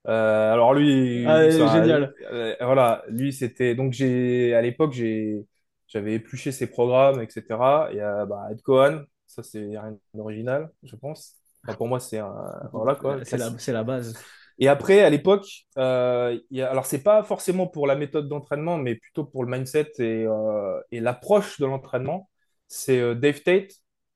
[0.07, 2.15] Euh, alors lui, Ah, ça, génial.
[2.33, 5.45] euh, voilà, lui, c'était, donc j'ai, à l'époque, j'ai,
[5.87, 7.89] j'avais épluché ses programmes, etc.
[7.93, 11.37] Il y a, bah, Ed Cohen, ça, c'est rien d'original, je pense.
[11.67, 12.33] Enfin, pour moi, c'est un,
[12.73, 13.73] voilà, quoi, C'est la, c'est classique.
[13.73, 14.19] la base.
[14.59, 15.47] Et après, à l'époque,
[15.79, 19.45] euh, il y a- alors c'est pas forcément pour la méthode d'entraînement, mais plutôt pour
[19.45, 22.29] le mindset et, euh, et l'approche de l'entraînement.
[22.69, 23.73] C'est euh, Dave Tate.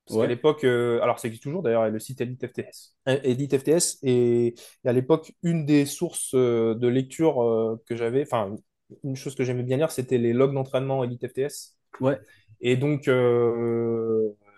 [0.06, 2.94] Parce qu'à Ouais, l'époque, euh, alors ça existe toujours d'ailleurs, le site Edit FTS.
[3.08, 7.96] Euh, Edit FTS, et, et à l'époque, une des sources euh, de lecture euh, que
[7.96, 8.54] j'avais, enfin,
[9.02, 11.76] une chose que j'aimais bien lire, c'était les logs d'entraînement Edit FTS.
[12.00, 12.20] ouais,
[12.60, 13.08] Et donc,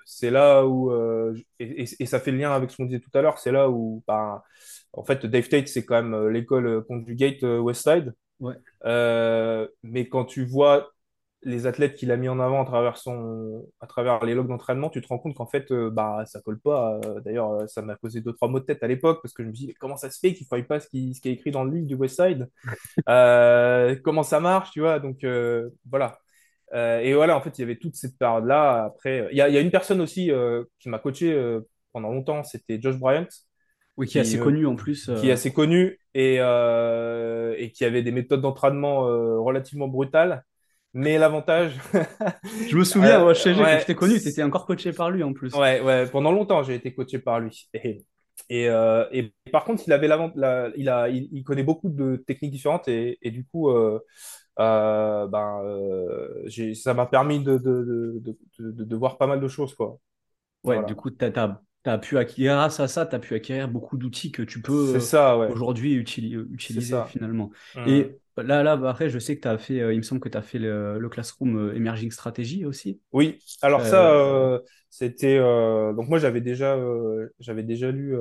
[0.07, 0.93] c'est là où,
[1.59, 3.53] et, et- et ça fait le lien avec ce qu'on disait tout à l'heure, c'est
[3.53, 4.45] là où, bah,
[4.93, 8.13] en fait, Dave Tate, c'est quand même l'école Conjugate Westside.
[8.41, 8.57] ouais.
[9.83, 10.94] Mais quand tu vois
[11.45, 14.89] les athlètes qu'il a mis en avant à travers son, à travers les logs d'entraînement,
[14.91, 16.99] tu te rends compte qu'en fait, euh, bah, ça colle pas.
[17.05, 19.43] Euh, D'ailleurs, euh, ça m'a causé deux, trois mots de tête à l'époque parce que
[19.43, 21.29] je me dis, comment ça se fait qu'il ne faille pas ce qui, ce qui
[21.29, 22.49] est écrit dans le livre du Westside?
[23.09, 24.99] Euh, comment ça marche, tu vois?
[24.99, 26.19] Donc, euh, voilà.
[26.73, 28.85] Et voilà, en fait, il y avait toute cette période-là.
[28.87, 30.33] Après, il y a, il y a une personne aussi
[30.81, 31.59] qui m'a coaché
[31.93, 33.29] pendant longtemps, c'était Josh Bryant,
[33.97, 35.09] Oui, qui est assez connu en plus.
[35.21, 39.03] qui est assez connu et, et qui avait des méthodes d'entraînement
[39.45, 40.43] relativement brutales.
[40.95, 41.79] Mais l'avantage,
[42.67, 44.93] Je me souviens, ouais, euh, sais que je ouais, t'ai connu, tu étais encore coaché
[44.93, 45.53] par lui en plus.
[45.53, 47.69] ouais, ouais, pendant longtemps, j'ai été coaché par lui.
[47.75, 48.05] Et,
[48.49, 52.17] et, euh, et par contre, il avait la- il a, il, il connaît beaucoup de
[52.27, 54.01] techniques différentes et, et du coup, euh,
[54.59, 55.63] euh, ben,
[56.75, 58.21] ça m'a permis de, de,
[58.59, 59.99] de, de, voir pas mal de choses, quoi.
[60.65, 63.69] Ouais, du coup, t'as, t'as, t'as pu acquérir, grâce à ça, tu as pu acquérir
[63.69, 65.55] beaucoup d'outils que tu peux ouais.
[65.55, 67.05] aujourd'hui utili- utiliser ça.
[67.05, 67.51] finalement.
[67.75, 67.85] Hum.
[67.85, 70.21] Et là, là, bah, après, je sais que tu as fait, euh, il me semble
[70.21, 73.01] que tu as fait le, le Classroom euh, Emerging Strategy aussi.
[73.13, 74.59] Oui, alors ça, Euh,
[74.91, 76.77] c'était donc moi j'avais déjà
[77.41, 78.17] j'avais déjà lu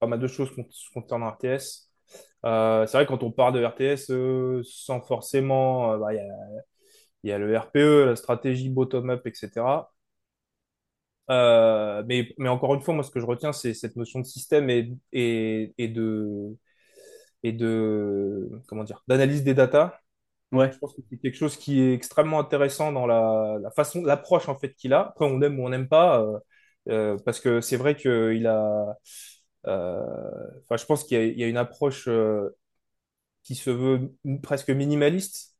[0.00, 1.90] pas mal de choses con- concernant RTS.
[2.44, 4.10] C'est vrai quand on parle de RTS
[4.64, 6.24] sans forcément, bah, il y a,
[7.24, 9.92] y a le RPE, la stratégie bottom-up, etc.
[12.06, 14.68] Mais, mais encore une fois, moi ce que je retiens, c'est cette notion de système
[14.70, 16.56] et, et, et de
[17.42, 19.94] et de comment dire d'analyse des datas.
[20.52, 24.02] ouais, Je pense que c'est quelque chose qui est extrêmement intéressant dans la, la façon,
[24.04, 25.08] l'approche en fait qu'il a.
[25.08, 26.38] Après, on aime ou on n'aime pas, euh,
[26.90, 28.96] euh, parce que c'est vrai qu'il a,
[29.66, 30.02] euh,
[30.64, 32.08] enfin, je pense qu'il y a, il y a une approche
[33.42, 35.56] qui se veut presque minimaliste.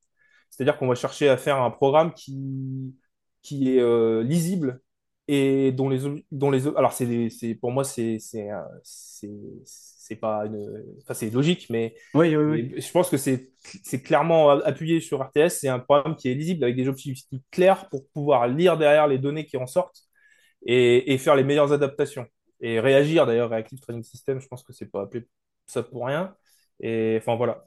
[0.50, 2.94] C'est-à-dire qu'on va chercher à faire un programme qui,
[3.42, 4.82] qui est euh, lisible
[5.28, 7.30] et dont les, dont les, alors c'est,
[7.60, 8.48] pour moi, c'est, c'est,
[10.02, 12.70] c'est, pas une, enfin, c'est logique, mais oui, oui, oui.
[12.74, 13.52] mais je pense que c'est
[13.84, 15.50] c'est clairement appuyé sur RTS.
[15.60, 19.18] C'est un programme qui est lisible avec des objectifs clairs pour pouvoir lire derrière les
[19.18, 20.02] données qui en sortent
[20.66, 22.26] et, et faire les meilleures adaptations.
[22.60, 25.26] Et réagir d'ailleurs, Reactive Training System, je pense que c'est pas appelé
[25.66, 26.34] ça pour rien.
[26.80, 27.64] Et enfin voilà.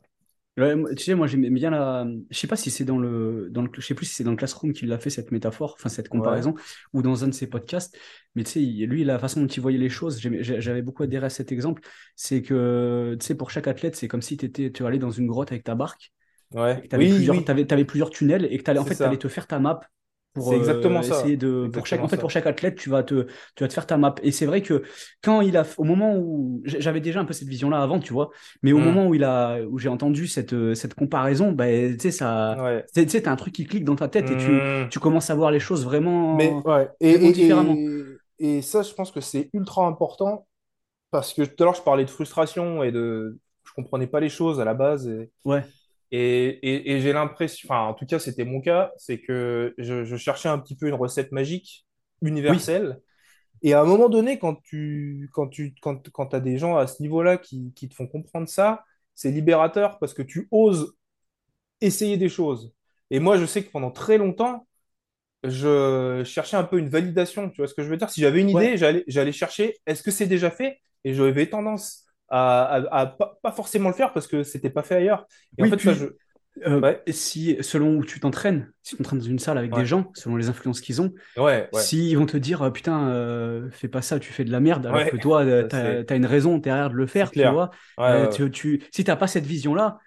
[0.58, 2.06] Ouais, tu sais, moi j'aime bien la.
[2.30, 3.70] Je sais pas si c'est dans le, dans le.
[3.76, 6.08] Je sais plus si c'est dans le Classroom qu'il a fait cette métaphore, enfin cette
[6.14, 6.56] Ouais, comparaison,
[6.94, 7.98] ou dans un de ses podcasts.
[8.36, 11.30] Mais tu sais, lui, la façon dont il voyait les choses, j'avais beaucoup adhéré à
[11.30, 11.82] cet exemple.
[12.16, 15.28] C'est que, tu sais, pour chaque athlète, c'est comme si t'étais, tu allais dans une
[15.28, 16.14] grotte avec ta barque
[16.78, 16.84] et ouais.
[16.84, 18.98] que tu avais Oui, plusieurs, oui, t'avais, t'avais plusieurs tunnels et que t'allais, en fait,
[19.00, 19.82] tu allais te faire ta map
[20.36, 21.38] pour C'est exactement euh, essayer ça.
[21.38, 21.68] de.
[21.74, 23.24] Pour chaque, en fait, pour chaque athlète, tu vas te,
[23.56, 24.16] tu vas te faire ta map.
[24.24, 24.84] Et c'est vrai que
[25.24, 25.66] quand il a.
[25.78, 26.62] Au moment où.
[26.66, 28.32] J'avais déjà un peu cette vision-là avant, tu vois.
[28.64, 31.66] Mais au Hmm, moment où, il a, où j'ai entendu cette, euh, cette comparaison, bah,
[31.68, 32.62] tu sais, ça.
[32.64, 32.86] ouais.
[32.94, 34.90] Tu sais, t'as un truc qui clique dans ta tête et tu, Hmm.
[34.90, 35.86] tu commences à voir les choses
[36.32, 36.90] Mais vraiment, ouais.
[37.00, 37.84] Et, vraiment différemment.
[38.04, 40.48] et, et, et ça, je pense que c'est ultra important
[41.12, 43.40] parce que tout à l'heure, je parlais de frustration et de.
[43.66, 45.08] Je comprenais pas les choses à la base.
[45.08, 45.66] Et, Ouais,
[46.18, 50.06] Et, et- et j'ai l'impression, enfin, en tout cas, c'était mon cas, c'est que je,
[50.06, 51.86] je cherchais un petit peu une recette magique,
[52.48, 53.00] oui, universelle.
[53.64, 56.88] Et à un moment donné, quand tu, quand tu, quand, quand t'as des gens à
[56.88, 58.86] ce niveau-là qui, qui te font comprendre ça,
[59.16, 60.96] c'est libérateur parce que tu oses
[61.82, 62.74] essayer des choses.
[63.12, 64.68] Et moi, je sais que pendant très longtemps,
[65.44, 67.50] je cherchais un peu une validation.
[67.50, 68.10] Tu vois ce que je veux dire?
[68.10, 70.80] Si j'avais une idée, j'allais, j'allais chercher, est-ce que c'est déjà fait?
[71.04, 74.84] Et j'avais tendance à, à, à pas, pas forcément le faire parce que c'était pas
[74.84, 75.26] fait ailleurs.
[75.58, 76.16] Et en fait, ça, je, puis
[76.66, 79.86] euh, ouais, si, selon où tu t'entraînes, si tu t'entraînes dans une salle avec des
[79.86, 83.88] gens, selon les influences qu'ils ont, Ouais, s'ils vont te dire euh, putain, euh, fais
[83.88, 86.90] pas ça, tu fais de la merde, alors que toi, t'as, t'as une raison derrière
[86.90, 90.00] de le faire, tu vois, Ouais, euh, tu, tu, si t'as pas cette vision-là,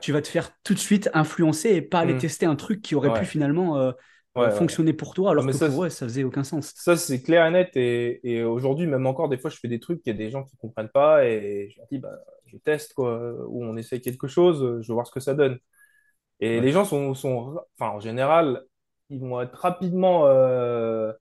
[0.00, 2.82] tu vas te faire tout de suite influencer et pas aller Hmm, tester un truc
[2.82, 3.92] qui aurait pu finalement
[4.36, 6.74] ouais, fonctionner pour toi, alors que ça, pour c'est- eux, ça faisait aucun sens.
[6.74, 7.76] ça c'est clair et net.
[7.76, 10.30] Et, et aujourd'hui, même encore, des fois, je fais des trucs, il y a des
[10.30, 14.00] gens qui comprennent pas et je leur dis, bah, je teste, quoi, ou on essaie
[14.00, 15.58] quelque chose, je vais voir ce que ça donne.
[16.40, 18.64] Et Ouais, les gens sont, sont enfin, en général,
[19.10, 21.12] ils vont être rapidement, euh,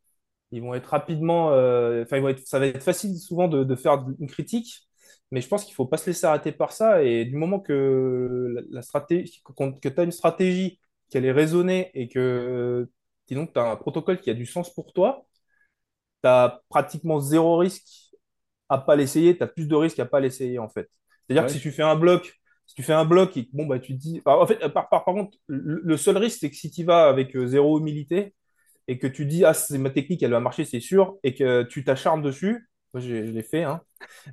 [0.51, 4.27] ils vont être rapidement, euh, enfin, ça va être facile souvent de, de faire une
[4.29, 4.87] critique,
[5.31, 7.03] mais je pense qu'il faut pas se laisser arrêter par ça.
[7.03, 11.31] Et du moment que la, la stratégie, qu'on- que tu as une stratégie, qu'elle est
[11.31, 12.89] raisonnée et que,
[13.27, 15.25] disons que tu as un protocole qui a du sens pour toi,
[16.23, 18.15] tu as pratiquement zéro risque
[18.69, 20.89] à pas l'essayer, tu as plus de risques à pas l'essayer en fait.
[21.27, 22.33] C'est-à-dire que si tu fais un bloc,
[22.65, 24.57] si tu fais un bloc et que, bon bah tu te dis, enfin, en fait
[24.69, 27.47] par, par, par contre le, le seul risque c'est que si tu vas avec euh,
[27.47, 28.33] zéro humilité,
[28.87, 31.63] et que tu dis, ah, c'est ma technique, elle va marcher, c'est sûr, et que
[31.63, 33.81] tu t'acharnes dessus, moi je l'ai fait, hein,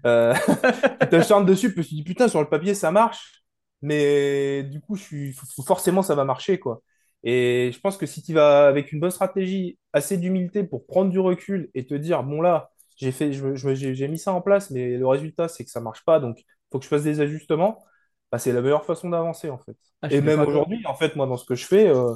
[0.07, 0.35] euh,
[1.03, 3.45] tu t'acharnes dessus, puis tu te dis, putain, sur le papier, ça marche,
[3.83, 5.35] mais du coup, je suis,
[5.67, 6.83] forcément, ça va marcher, quoi.
[7.25, 11.11] Et je pense que si tu vas avec une bonne stratégie, assez d'humilité pour prendre
[11.11, 14.97] du recul et te dire, bon là, j'ai fait, j'ai mis ça en place, mais
[14.97, 17.85] le résultat, c'est que ça marche pas, donc il faut que je fasse des ajustements,
[18.33, 19.77] bah, c'est la meilleure façon d'avancer, en fait.
[20.03, 22.15] Ah, je Et même aujourd'hui, en fait, moi, dans ce que je fais, euh,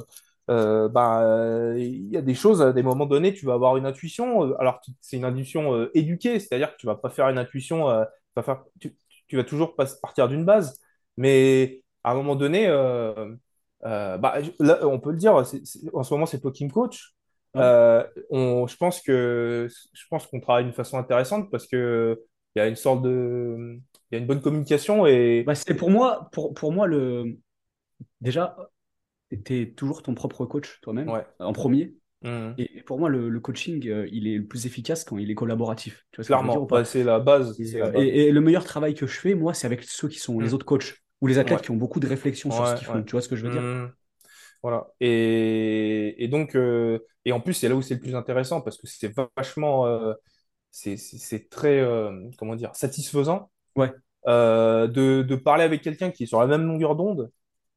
[0.49, 3.85] euh, bah, il y a des choses, à des moments donnés, tu vas avoir une
[3.85, 4.43] intuition.
[4.51, 8.33] euh, Alors, c'est une intuition éduquée, c'est-à-dire que tu vas pas faire une intuition, tu
[8.35, 8.95] vas faire, tu,
[9.27, 10.79] tu vas toujours partir d'une base.
[11.17, 13.35] Mais à un moment donné, euh,
[13.85, 15.43] euh, bah, là, on peut le dire, en
[16.03, 17.13] ce moment, c'est toi qui me coach.
[17.53, 17.61] Ouais.
[17.61, 22.21] Euh, on, je pense que, je pense qu'on travaille d'une façon intéressante parce que
[22.55, 23.79] il y a une sorte de,
[24.11, 27.37] il y a une bonne communication et, Bah, c'est pour moi, pour, pour moi, le...
[28.21, 28.57] déjà,
[29.45, 31.25] tu es toujours ton propre coach toi-même, ouais.
[31.39, 31.95] en premier.
[32.23, 32.55] Mhm.
[32.57, 35.35] Et pour moi, le, le coaching, euh, il est le plus efficace quand il est
[35.35, 36.05] collaboratif.
[36.11, 36.61] Tu vois ce Clairement?
[36.65, 38.03] Bah, c'est la base, Et, c'est la base.
[38.03, 40.47] et- et le meilleur travail que je fais, moi, c'est avec ceux qui sont les
[40.47, 40.53] Mhm.
[40.55, 43.03] autres coachs ou les athlètes Ouais, qui ont beaucoup de réflexion sur ce qu'ils font.
[43.03, 43.69] Tu vois ce que je veux dire?
[43.69, 43.95] Mhm.
[44.63, 44.87] Voilà.
[44.99, 48.77] Et, et donc, euh, et en plus, c'est là où c'est le plus intéressant parce
[48.77, 50.13] que c'est vachement, euh,
[50.71, 53.93] c'est très, euh, comment dire, satisfaisant Ouais,
[54.27, 57.31] euh, de, de parler avec quelqu'un qui est sur la même longueur d'onde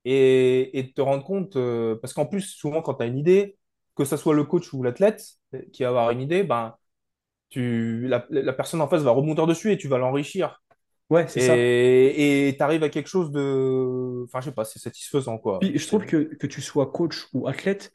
[0.05, 1.59] et, et de te rendre compte,
[2.01, 3.59] parce qu'en plus, souvent, quand tu as une idée,
[3.97, 5.25] que ce soit le coach ou l'athlète
[5.73, 6.77] qui va avoir une idée, ben,
[7.51, 10.63] tu, la, la personne en face va rebondir dessus et tu vas l'enrichir.
[11.11, 11.67] Ouais, c'est ça.
[12.51, 15.61] Et tu arrives à quelque chose de, enfin, je sais pas, c'est satisfaisant, quoi.
[15.61, 17.93] Puis je trouve que, que tu sois coach ou athlète,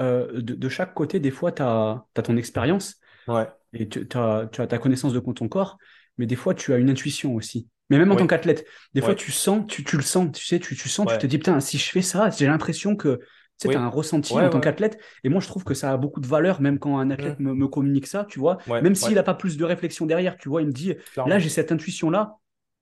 [0.00, 2.96] euh, de, de chaque côté, des fois, tu as, ton expérience
[3.28, 5.78] ouais, et tu as, tu as ta connaissance de ton corps,
[6.18, 7.68] mais des fois, tu as une intuition aussi.
[7.90, 10.60] Mais même en tant qu'athlète, des fois, tu sens, tu, tu le sens, tu sais,
[10.60, 13.18] tu, tu sens, tu te dis, putain, si je fais ça, j'ai l'impression que,
[13.60, 14.98] tu sais, as un ressenti en tant qu'athlète.
[15.24, 17.44] Et moi, je trouve que ça a beaucoup de valeur, même quand un athlète Hmm.
[17.44, 20.48] me, me communique ça, tu vois, même s'il n'a pas plus de réflexion derrière, tu
[20.48, 20.94] vois, il me dit,
[21.24, 22.36] là, j'ai cette intuition-là.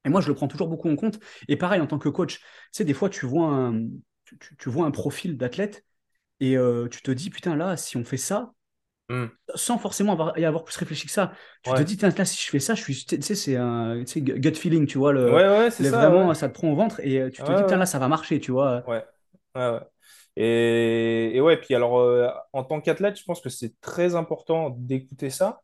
[0.04, 1.18] Et moi, je le prends toujours beaucoup en compte.
[1.48, 3.86] Et pareil, en tant que coach, tu sais, des fois, tu vois un,
[4.58, 5.84] tu, vois un profil d'athlète
[6.40, 8.52] et euh, tu te dis, putain, là, si on fait ça,
[9.08, 9.26] Hmm.
[9.54, 11.32] sans forcément avoir, y avoir plus réfléchi que ça,
[11.62, 14.02] tu te dis, tiens, là, si je fais ça, je suis, tu sais, c'est un
[14.02, 17.00] gut feeling, tu vois, le, ouais, ouais, c'est ça, vraiment, ça te prend au ventre
[17.00, 18.84] et euh, tu te dis, putain, là, ça va marcher, tu vois.
[18.86, 19.04] ouais,
[19.54, 19.80] ouais, ouais.
[20.36, 24.70] Et, et ouais, puis alors, euh, en tant qu'athlète, je pense que c'est très important
[24.70, 25.62] d'écouter ça,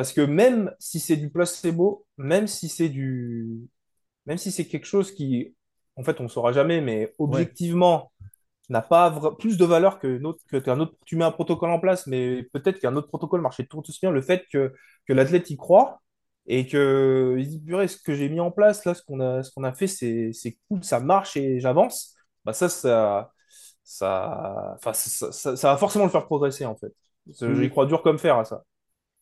[0.00, 3.68] parce que même si c'est du placebo, même si c'est du,
[4.26, 5.54] même si c'est quelque chose qui,
[5.96, 8.12] en fait, on ne saura jamais, mais Ouais, objectivement,
[8.70, 10.18] n'a pas vra- plus de valeur que
[10.60, 10.94] qu'un autre.
[11.06, 14.10] Tu mets un protocole en place, mais peut-être qu'un autre protocole marchait tout aussi bien.
[14.12, 14.74] Le fait que,
[15.06, 16.00] que l'athlète y croit
[16.46, 19.42] et que il dit, purée, ce que j'ai mis en place, là, ce qu'on a,
[19.42, 22.14] ce qu'on a fait, c'est, c'est cool, ça marche et j'avance.
[22.44, 23.32] Bah ça, ça,
[23.84, 26.92] ça, enfin, ça, ça, ça va forcément le faire progresser, en fait.
[27.28, 27.70] J'y Mhm.
[27.70, 28.64] crois dur comme fer à ça.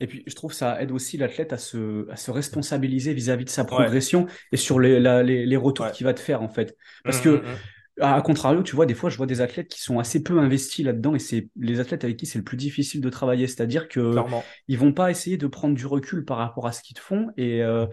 [0.00, 3.44] Et puis, je trouve que ça aide aussi l'athlète à se, à se responsabiliser vis-à-vis
[3.44, 5.92] de sa Ouais, progression et sur les, la- les, les retours ouais.
[5.92, 6.76] qu'il va te faire, en fait.
[7.04, 7.58] Hum, Parce que, hum.
[8.00, 10.84] à, contrario, tu vois, des fois, je vois des athlètes qui sont assez peu investis
[10.84, 13.46] là-dedans et c'est les athlètes avec qui c'est le plus difficile de travailler.
[13.48, 14.44] C'est-à-dire que Clairement.
[14.68, 17.28] ils vont pas essayer de prendre du recul par rapport à ce qu'ils te font
[17.36, 17.86] et euh,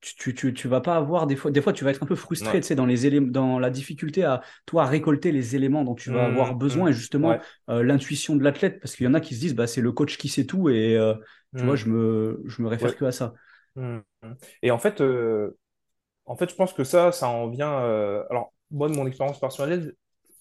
[0.00, 2.06] tu, tu, tu, tu vas pas avoir des fois, des fois, tu vas être un
[2.06, 2.60] peu frustré, Ouais.
[2.60, 5.94] tu sais, dans les éléments, dans la difficulté à toi à récolter les éléments dont
[5.94, 7.38] tu vas avoir besoin et justement
[7.70, 9.92] euh, l'intuition de l'athlète parce qu'il y en a qui se disent, bah, c'est le
[9.92, 11.14] coach qui sait tout et euh,
[11.56, 11.76] tu vois, Hum.
[11.76, 12.96] je me, je me réfère Ouais.
[12.96, 13.34] que à ça.
[13.76, 14.02] Hum.
[14.62, 15.56] Et en fait, euh,
[16.26, 17.80] En fait, je pense que ça, ça en vient.
[17.84, 19.94] euh, alors, moi, de mon expérience personnelle,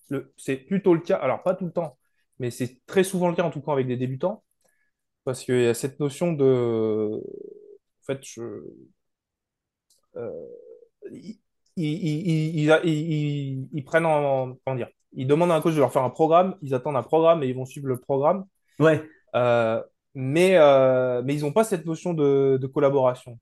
[0.10, 1.18] le- c'est plutôt le cas.
[1.18, 1.98] Alors, pas tout le temps,
[2.40, 4.44] mais c'est très souvent le cas, en tout cas, avec des débutants,
[5.26, 7.24] parce qu'il y a cette notion de.
[8.02, 8.42] En fait, je,
[10.16, 10.32] euh,
[11.12, 11.40] ils,
[11.76, 11.86] ils,
[12.66, 14.56] ils, ils- ils- ils prennent en.
[14.66, 14.90] Comment dire?
[15.14, 17.48] Ils demandent à un coach de leur faire un programme, ils attendent un programme et
[17.48, 18.46] ils vont suivre le programme.
[18.80, 19.84] Ouais, Euh,
[20.18, 23.40] mais, euh, mais ils n'ont pas cette notion de, de collaboration.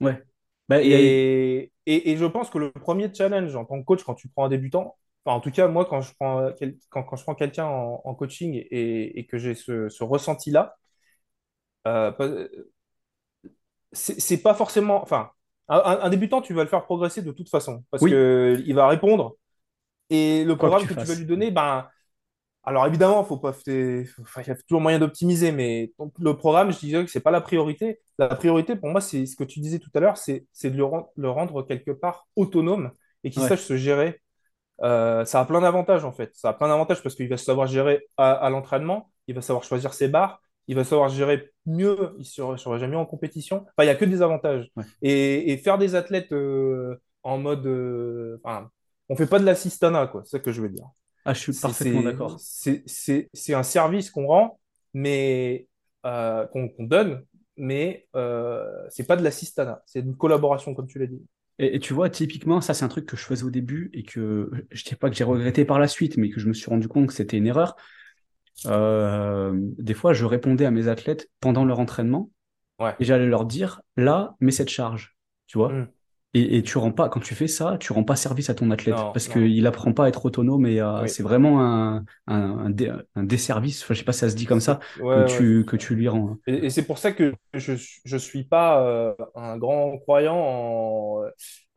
[0.00, 0.22] ouais.
[0.68, 4.14] Bah, Et, et, et je pense que le premier challenge en tant que coach, quand
[4.14, 7.16] tu prends un débutant, enfin, en tout cas, moi, quand je prends, quel- quand, quand
[7.16, 10.76] je prends quelqu'un en, en coaching et, et que j'ai ce, ce ressenti-là,
[11.86, 12.48] euh,
[13.92, 15.02] c'est pas forcément.
[15.02, 15.30] Enfin,
[15.68, 18.88] un, débutant, tu vas le faire progresser de toute façon parce oui, que il va
[18.88, 19.36] répondre
[20.10, 21.88] et le quoi que programme tu que tu vas lui donner, ben,
[22.68, 26.72] alors évidemment, faut pas, enfin, il y a toujours moyen d'optimiser, mais donc, le programme,
[26.72, 28.00] je disais que c'est pas la priorité.
[28.18, 30.84] La priorité pour moi, c'est ce que tu disais tout à l'heure, c'est de le,
[30.84, 32.92] ren- le rendre quelque part autonome
[33.24, 34.20] et qu'il Ouais, sache se gérer.
[34.82, 36.30] Euh, ça a plein d'avantages en fait.
[36.34, 39.64] Ça a plein d'avantages parce qu'il va savoir gérer à, à l'entraînement, il va savoir
[39.64, 43.58] choisir ses barres, il va savoir gérer mieux, il sera, sera jamais en compétition.
[43.76, 44.70] Enfin, il y a que des avantages.
[44.76, 44.84] ouais.
[45.02, 48.70] Et, et faire des athlètes euh, en mode, euh, enfin,
[49.08, 50.22] on fait pas de l'assistanat quoi.
[50.24, 50.86] C'est ça que je veux dire
[51.28, 52.36] Ah, je suis parfaitement d'accord.
[52.40, 54.58] c'est- un service qu'on rend
[54.94, 55.66] mais
[56.06, 57.24] euh, qu'on donne,
[57.56, 61.20] mais euh, c'est pas de l'assistanat, c'est une collaboration, comme tu l'as dit.
[61.58, 64.02] Et, et tu vois, typiquement, ça, c'est un truc que je faisais au début et
[64.02, 66.54] que je ne dis pas que j'ai regretté par la suite, mais que je me
[66.54, 67.76] suis rendu compte que c'était une erreur.
[68.66, 72.30] Euh, des fois, je répondais à mes athlètes pendant leur entraînement
[72.78, 72.94] Ouais.
[73.00, 75.16] et j'allais leur dire, là, mets cette charge,
[75.46, 75.72] tu vois.
[75.72, 75.88] Hmm.
[76.34, 78.70] Et, et tu rends pas, quand tu fais ça, tu rends pas service à ton
[78.70, 81.08] athlète Non, parce qu'il apprend pas à être autonome et à- Oui.
[81.08, 84.34] c'est vraiment un, un, un, dé- un desservice, enfin, je sais pas si ça se
[84.36, 86.32] dit comme ça, que ouais, tu, que tu lui rends.
[86.32, 86.38] hein.
[86.46, 87.72] Et, et c'est pour ça que je
[88.04, 91.22] je suis pas euh, un grand croyant en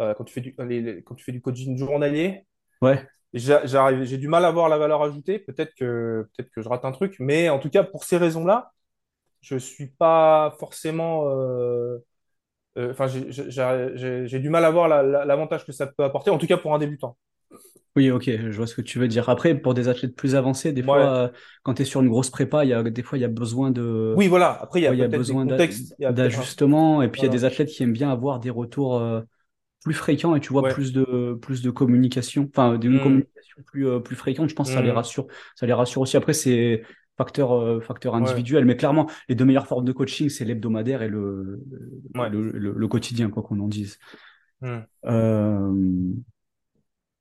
[0.01, 2.45] euh, quand tu fais du les- les- quand tu fais du coaching journalier.
[2.81, 5.39] Ouais, J'arrive, j'ai du mal à voir la valeur ajoutée.
[5.39, 8.73] Peut-être que peut-être que je rate un truc, mais en tout cas pour ces raisons-là,
[9.41, 11.27] je suis pas forcément.
[11.29, 11.99] euh, euh,
[12.77, 16.31] Enfin, j'ai du mal à voir la- la- l'avantage que ça peut apporter.
[16.31, 17.17] En tout cas pour un débutant.
[17.97, 19.27] oui, ok, je vois ce que tu veux dire.
[19.29, 21.29] Après, pour des athlètes plus avancés, des fois, euh,
[21.63, 23.27] quand tu es sur une grosse prépa, il y a, des fois, il y a
[23.27, 24.51] besoin de, Oui, voilà.
[24.61, 25.45] Après, il y a ouais, y a besoin
[26.09, 29.21] d'ajustement et puis il y a des athlètes qui aiment bien avoir des retours euh,
[29.85, 30.69] plus fréquents et tu vois Ouais.
[30.69, 32.99] plus de plus de communication, enfin d'une Hmm.
[32.99, 34.49] communication plus euh, plus fréquente.
[34.49, 34.93] Je pense que ça les Hmm.
[34.93, 36.17] rassure, ça les rassure aussi.
[36.17, 36.83] Après, c'est
[37.23, 38.41] facteur euh, facteur Ouais.
[38.41, 41.61] individuel, mais clairement, les deux meilleures formes de coaching, c'est l'hebdomadaire et le
[42.15, 42.31] Ouais.
[42.31, 43.97] le, le- le quotidien, quoi qu'on en dise.
[44.61, 44.81] Hmm.
[45.05, 46.13] Euh,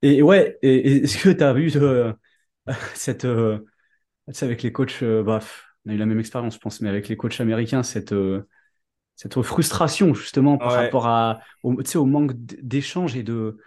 [0.01, 2.13] et ouais, et, et est-ce que tu as vu euh,
[2.95, 3.59] cette euh,
[4.29, 5.39] tu sais, avec les coachs, euh, bah,
[5.85, 8.13] on a eu la même expérience, je pense, mais avec les coachs américains, cette
[9.15, 10.75] cette frustration justement par Ouais.
[10.75, 13.57] rapport à, au, au manque d- d'échange et de,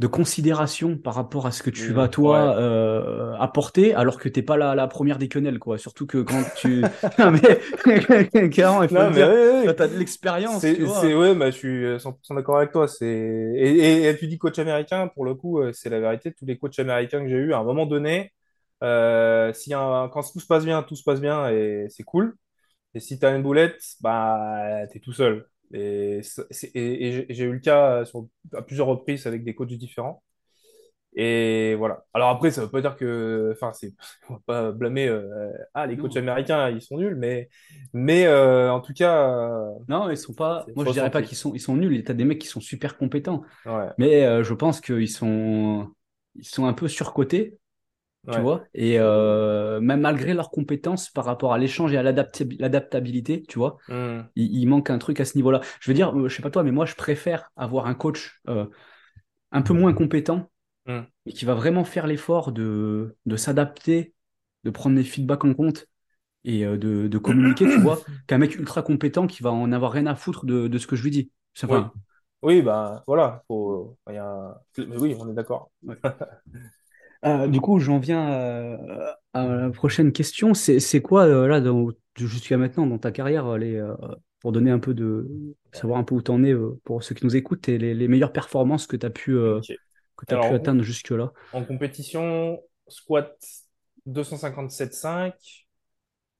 [0.00, 1.94] de considération par rapport à ce que tu Hmm.
[1.94, 2.58] vas toi Ouais.
[2.58, 5.78] euh, apporter alors que t'es pas la, la première des quenelles quoi.
[5.78, 6.90] Surtout que quand tu...
[7.18, 9.76] Non, mais clairement, il faut Non, le mais dire, ouais, ouais.
[9.76, 12.88] tu as de l'expérience, C'est, ouais, bah, je suis euh, 100% d'accord avec toi.
[12.88, 16.32] C'est, et, et, et tu dis coach américain, pour le coup, euh, c'est la vérité.
[16.32, 18.32] Tous les coachs américains que j'ai eus, à un moment donné,
[18.82, 22.36] euh, si un- quand tout se passe bien, tout se passe bien et c'est cool.
[22.94, 25.48] Et si tu as une boulette, bah, tu es tout seul.
[25.72, 30.22] Et, j'ai eu le cas euh, sur, à plusieurs reprises avec des coachs différents.
[31.14, 32.04] Et voilà.
[32.14, 33.92] Alors après, ça veut pas dire que, enfin, c'est,
[34.28, 36.22] on va pas blâmer, euh, ah, les coachs Non.
[36.22, 37.48] américains, ils sont nuls, mais,
[37.92, 40.66] mais euh, en tout cas, euh, Non, ils sont pas.
[40.76, 42.04] Moi, je dirais pas qu'ils sont, ils sont nuls.
[42.04, 45.88] T'as des mecs qui sont super compétents, Ouais, mais je pense qu'ils sont,
[46.36, 47.58] ils sont un peu surcotés.
[48.30, 48.40] Tu ouais.
[48.40, 48.68] vois?
[48.74, 53.58] Et euh, même malgré leurs compétences par rapport à l'échange et à l'adaptabi- l'adaptabilité, tu
[53.58, 54.30] vois, Hmm.
[54.36, 55.60] il, il manque un truc à ce niveau-là.
[55.80, 58.40] Je veux dire, euh, je sais pas toi, mais moi, je préfère avoir un coach
[58.48, 58.66] euh,
[59.52, 60.50] un peu moins compétent,
[61.26, 64.14] mais qui va vraiment faire l'effort de, de s'adapter,
[64.64, 65.86] de prendre les feedbacks en compte
[66.44, 69.92] et euh, de, de communiquer, tu vois, qu'un mec ultra compétent qui va en avoir
[69.92, 71.32] rien à foutre de, de ce que je lui dis.
[71.54, 71.92] C'est- Oui,
[72.42, 74.60] oui, bah voilà, faut, il y a...
[74.78, 75.70] mais oui, on est d'accord.
[75.82, 75.96] ouais.
[77.24, 78.76] Euh, du coup, j'en viens euh,
[79.34, 80.54] à la prochaine question.
[80.54, 81.62] C'est, quoi, euh, là,
[82.16, 83.82] jusqu'à maintenant, dans ta carrière, les,
[84.40, 85.28] pour donner un peu de,
[85.72, 86.54] savoir un peu où t'en es
[86.84, 90.26] pour ceux qui nous écoutent, et les, les meilleures performances que tu as pu, que
[90.26, 91.32] t'as pu atteindre jusque-là?
[91.52, 93.36] en compétition, squat
[94.06, 95.66] 257,5,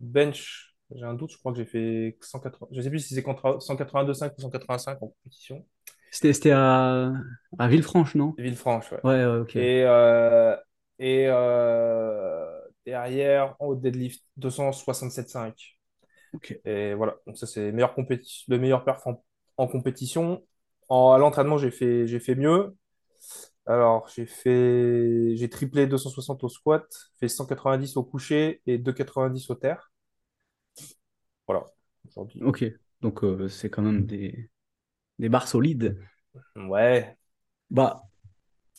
[0.01, 3.23] bench, j'ai un doute, je crois que j'ai fait 180, je sais plus si c'est
[3.23, 5.67] contre 182,5 ou 185 en compétition.
[6.11, 7.13] C'était, à,
[7.59, 8.35] à Villefranche, non?
[8.37, 8.99] Villefranche, ouais.
[9.05, 9.57] Ouais, ouais, ok.
[9.57, 10.57] Et, euh,
[11.01, 15.79] et euh, derrière, en haut deadlift, 267,5.
[16.33, 16.61] Ok.
[16.67, 19.25] Et voilà, donc ça c'est meilleur compéti- le meilleur perf en,
[19.59, 20.45] en compétition.
[20.91, 22.77] En, à l'entraînement, j'ai fait, j'ai fait mieux.
[23.67, 26.87] Alors, j'ai fait, j'ai triplé 260 au squat,
[27.21, 29.93] fait 190 au coucher et 290 au terre.
[31.47, 31.67] Voilà,
[32.07, 32.43] aujourd'hui.
[32.43, 32.65] Ok.
[33.01, 34.51] Donc, euh, c'est quand même des,
[35.19, 35.99] des barres solides.
[36.57, 37.17] Ouais,
[37.71, 38.10] Bah,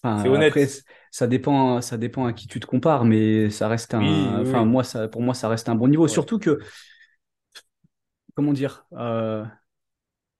[0.04, 0.50] c'est honnête.
[0.50, 0.68] après,
[1.12, 4.64] ça dépend, ça dépend à qui tu te compares, mais ça reste un, oui, enfin,
[4.64, 4.66] oui.
[4.66, 6.04] moi, ça, pour moi, ça reste un bon niveau.
[6.04, 6.10] Ouais.
[6.10, 6.60] Surtout que,
[8.36, 9.46] comment dire, euh,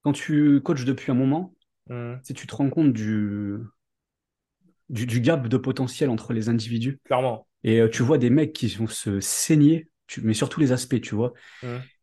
[0.04, 1.54] quand tu coaches depuis un moment,
[2.24, 3.58] si tu te rends compte du,
[4.90, 7.48] du, du gap de potentiel entre les individus, clairement.
[7.64, 10.72] et euh, tu vois des mecs qui vont se saigner, tu, mais sur tous les
[10.72, 11.34] aspects, tu vois,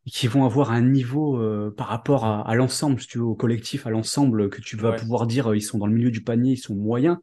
[0.05, 3.25] et qui vont avoir un niveau euh, par rapport à, à l'ensemble, si tu veux,
[3.25, 4.97] au collectif, à l'ensemble, que tu vas ouais.
[4.97, 7.17] pouvoir dire, euh, ils sont dans le milieu du panier, ils sont moyens,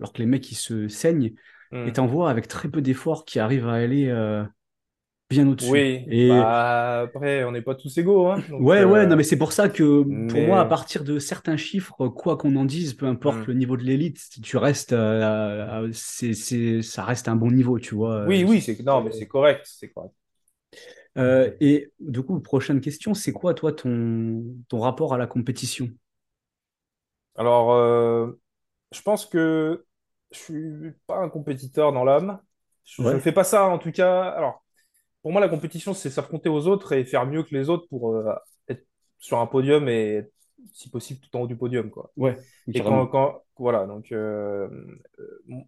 [0.00, 1.32] alors que les mecs, ils se saignent,
[1.72, 1.88] Hmm.
[1.88, 4.44] et t'en vois avec très peu d'efforts qui arrivent à aller euh,
[5.28, 5.72] bien au-dessus.
[5.72, 8.40] Oui, Et bah après, on n'est pas tous égaux, hein.
[8.48, 11.18] Donc, ouais, ouais, euh, non, mais c'est pour ça que pour moi, à partir de
[11.18, 13.44] certains chiffres, quoi qu'on en dise, peu importe hmm.
[13.48, 18.24] le niveau de l'élite, tu restes, euh, ça reste un bon niveau, tu vois.
[18.26, 20.14] Oui, oui, c'est non, mais c'est correct, c'est correct.
[21.60, 25.88] Et du coup, prochaine question, c'est quoi, toi, ton, ton rapport à la compétition?
[27.34, 28.36] Alors,
[28.92, 29.85] je pense que
[30.36, 30.42] je
[30.90, 32.40] suis pas un compétiteur dans l'âme.
[32.84, 34.28] Je, Ouais, fais pas ça, en tout cas.
[34.30, 34.64] Alors,
[35.22, 38.14] pour moi, la compétition, c'est s'affronter aux autres et faire mieux que les autres pour
[38.14, 38.34] euh,
[38.68, 38.86] être
[39.18, 40.32] sur un podium et être,
[40.74, 42.12] si possible tout en haut du podium, quoi.
[42.16, 42.36] Ouais,
[42.74, 44.68] Et quand, quand voilà, donc euh,
[45.20, 45.64] euh,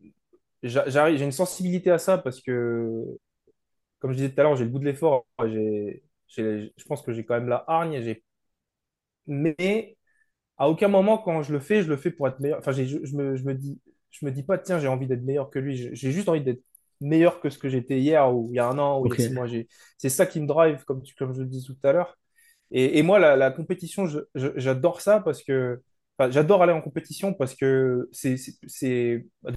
[0.63, 3.05] j'ai une sensibilité à ça parce que,
[4.01, 5.27] comme je disais tout à l'heure, j'ai le goût de l'effort.
[5.47, 6.05] J'ai,
[6.37, 8.01] je pense que j'ai quand même la hargne.
[8.03, 8.25] J'ai,
[9.27, 9.97] mais
[10.59, 12.59] à aucun moment, quand je le fais, je le fais pour être meilleur.
[12.61, 12.83] Enfin, je
[13.17, 15.77] me, je me dis, je me dis pas, tiens, j'ai envie d'être meilleur que lui.
[15.95, 16.63] J'ai juste envie d'être
[17.01, 19.15] meilleur que ce que j'étais hier ou il y a un an ou il y
[19.15, 19.19] a Ok.
[19.19, 19.47] six mois.
[19.47, 22.19] J'ai- C'est ça qui me drive, comme, tu- comme je le dis tout à l'heure.
[22.71, 25.83] Et, et moi, la, la compétition, j'adore ça parce que,
[26.19, 28.37] enfin, j'adore aller en compétition parce que c'est,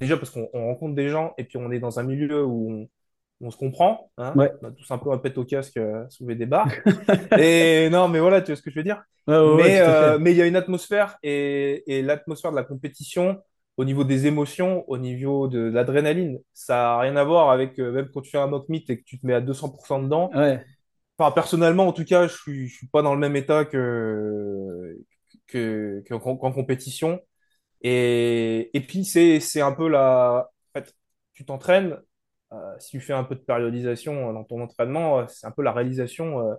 [0.00, 2.70] déjà parce qu'on on rencontre des gens et puis on est dans un milieu où
[2.72, 2.88] on,
[3.46, 4.40] on se comprend, hein.
[4.40, 4.52] Ouais.
[4.62, 6.80] On a tous un peu un pet au casque, euh, soulever des barres.
[7.36, 9.02] Et non, mais voilà, tu vois ce que je veux dire.
[9.26, 13.40] Ouais, Mais euh, mais il y a une atmosphère et, et l'atmosphère de la compétition
[13.76, 17.92] au niveau des émotions, au niveau de l'adrénaline, ça n'a rien à voir avec euh,
[17.92, 20.30] même quand tu fais un mock meet et que tu te mets à 200% dedans.
[20.34, 20.64] Ouais.
[21.18, 24.98] Enfin, personnellement, en tout cas, je suis, je suis pas dans le même état que,
[25.46, 27.20] que, que- qu'en, qu'en compétition.
[27.82, 30.50] Et, et puis, c'est, c'est un peu la.
[30.74, 30.94] En fait,
[31.34, 31.98] tu t'entraînes,
[32.52, 35.62] euh, si tu fais un peu de périodisation euh, dans ton entraînement, c'est un peu
[35.62, 36.40] la réalisation.
[36.40, 36.54] euh,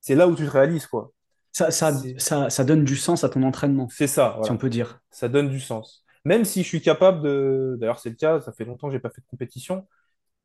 [0.00, 1.12] c'est là où tu te réalises, quoi.
[1.52, 4.70] Ça, ça, ça, ça donne du sens à ton entraînement, c'est ça, si on peut
[4.70, 5.00] dire.
[5.10, 6.03] Ça donne du sens.
[6.24, 7.76] Même si je suis capable de.
[7.80, 9.86] D'ailleurs, c'est le cas, ça fait longtemps que j'ai pas fait de compétition.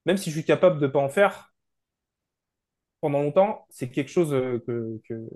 [0.05, 1.53] Même si je suis capable de pas en faire
[3.01, 5.29] pendant longtemps, c'est quelque chose euh, que, que-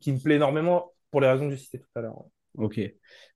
[0.00, 2.24] qui me plaît énormément pour les raisons que j'ai citées tout à l'heure.
[2.56, 2.80] Ok.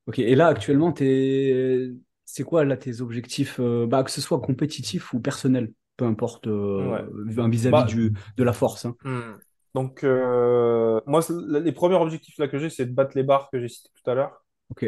[0.06, 0.18] Ok.
[0.20, 1.90] Et là, actuellement, t'es...
[2.24, 6.46] c'est quoi là tes objectifs, euh, bah, que ce soit compétitif ou personnel, peu importe,
[6.46, 8.84] euh, vis-à-vis Bah, du, de la force.
[8.84, 8.96] hein.
[9.04, 9.38] hmm.
[9.74, 13.50] Donc, euh, moi, c'est- les premiers objectifs là que j'ai, c'est de battre les barres
[13.50, 14.44] que j'ai citées tout à l'heure.
[14.70, 14.84] Ok.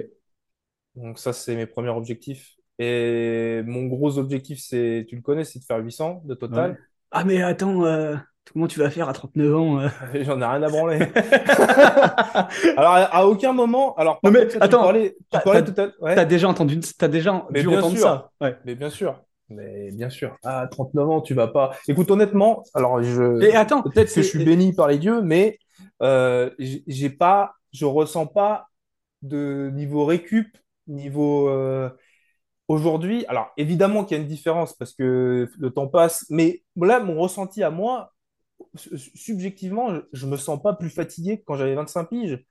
[0.97, 2.55] Donc, ça, c'est mes premiers objectifs.
[2.79, 6.37] Et mon gros objectif, c'est, tu le connais, c'est de faire 800 de Ouais.
[6.39, 6.79] total.
[7.11, 8.17] Ah, mais attends, euh,
[8.53, 9.89] comment tu vas faire à 39 ans euh
[10.23, 10.99] J'en ai rien à branler.
[12.77, 13.95] Alors, à, aucun moment.
[13.97, 16.15] Alors, Non, mais contre, ça, tu attends, parlais, tu parlais tout à ouais.
[16.15, 18.03] T'as déjà entendu, t'as déjà Mais dû bien entendre sûr.
[18.03, 18.31] ça.
[18.41, 18.57] Ouais.
[18.65, 19.23] Mais bien sûr.
[19.51, 20.37] Mais bien sûr.
[20.45, 21.73] À 39 ans, tu vas pas.
[21.89, 23.43] Écoute, honnêtement, alors je.
[23.43, 25.59] Et attends, Peut-être que je suis béni par les dieux, mais
[26.03, 28.69] euh, j'ai pas, je ressens pas
[29.23, 30.57] de niveau récup,
[30.91, 31.91] niveau euh,
[32.69, 33.25] aujourd'hui.
[33.27, 37.21] Alors évidemment qu'il y a une différence parce que le temps passe, mais là, mon
[37.21, 38.13] ressenti à moi,
[38.75, 42.45] su- subjectivement, je, je me sens pas plus fatigué que quand j'avais 25 piges.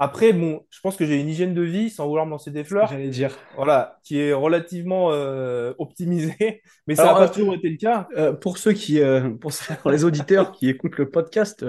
[0.00, 2.62] Après, bon, je pense que j'ai une hygiène de vie, sans vouloir me lancer des
[2.62, 3.36] fleurs, j'allais dire.
[3.56, 8.06] voilà, qui est relativement euh, optimisée, mais ça n'a pas euh, toujours été le cas.
[8.16, 9.00] Euh, pour ceux qui,
[9.40, 9.50] pour,
[9.90, 11.66] les auditeurs qui écoutent le podcast,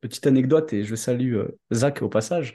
[0.00, 1.40] petite anecdote et je salue
[1.72, 2.54] Zach au passage.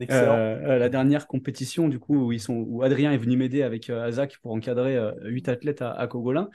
[0.00, 0.34] Excellent.
[0.34, 3.62] Euh, euh, la dernière compétition du coup où ils sont, où Adrien est venu m'aider
[3.62, 6.48] avec euh, Zach pour encadrer euh, huit athlètes à, à Cogolin.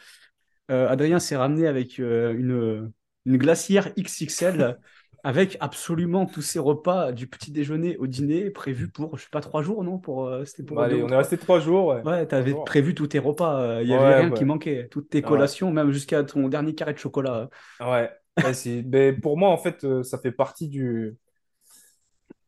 [0.69, 2.91] Adrien s'est ramené avec une,
[3.25, 4.77] une glacière XXL
[5.23, 9.39] avec absolument tous ses repas du petit déjeuner au dîner prévus pour je sais pas
[9.41, 11.87] trois jours non pour c'était pour Bah, allez, on est resté trois jours.
[11.87, 12.01] Ouais.
[12.03, 12.65] Ouais, t'avais jours.
[12.65, 14.37] prévu tous tes repas, il y Ouais, avait rien ouais.
[14.37, 15.27] qui manquait, toutes tes Ouais.
[15.29, 17.49] collations, même jusqu'à ton dernier carré de chocolat.
[17.79, 18.09] Ouais.
[18.43, 21.17] Ouais, c'est- mais pour moi, en fait, ça fait partie du,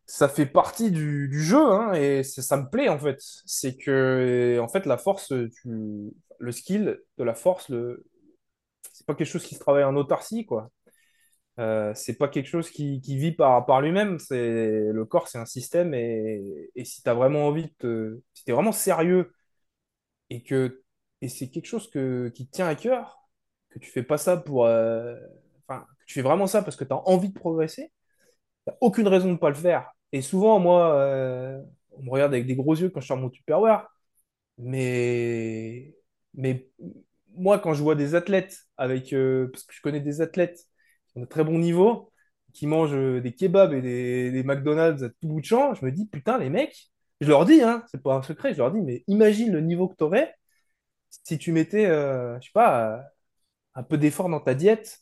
[0.10, 3.18] ça fait partie du, jeu, hein, et ça me plaît, en fait.
[3.46, 8.06] C'est que, en fait, la force, tu, le skill de la force, le,
[8.92, 10.72] c'est pas quelque chose qui se travaille en autarcie, quoi.
[11.60, 14.18] Euh, c'est pas quelque chose qui, vit par, lui-même.
[14.20, 18.20] C'est, le corps, c'est un système, et, et si tu as vraiment envie de te,
[18.34, 19.32] si tu es vraiment sérieux,
[20.32, 20.84] et que,
[21.22, 23.30] et c'est quelque chose que, qui te tient à cœur,
[23.70, 25.16] que tu fais pas ça pour, euh,
[25.68, 25.76] que
[26.08, 27.92] tu fais vraiment ça parce que tu as envie de progresser,
[28.66, 29.92] t'as aucune raison de ne pas le faire.
[30.12, 33.30] Et souvent, moi, euh, on me regarde avec des gros yeux quand je sors mon
[33.30, 33.88] Tupperware.
[34.58, 35.96] Mais,
[36.34, 36.70] mais
[37.36, 40.60] moi, quand je vois des athlètes avec, euh, parce que je connais des athlètes
[41.08, 42.12] qui ont de très bon niveau,
[42.54, 45.92] qui mangent euh, des kebabs et des, McDonald's à tout bout de champ, je me
[45.92, 46.90] dis, putain, les mecs,
[47.22, 49.88] je leur dis, hein, c'est pas un secret, je leur dis, mais imagine le niveau
[49.88, 50.36] que tu aurais
[51.10, 53.04] si tu mettais, je sais pas,
[53.76, 55.00] un peu d'effort dans ta diète,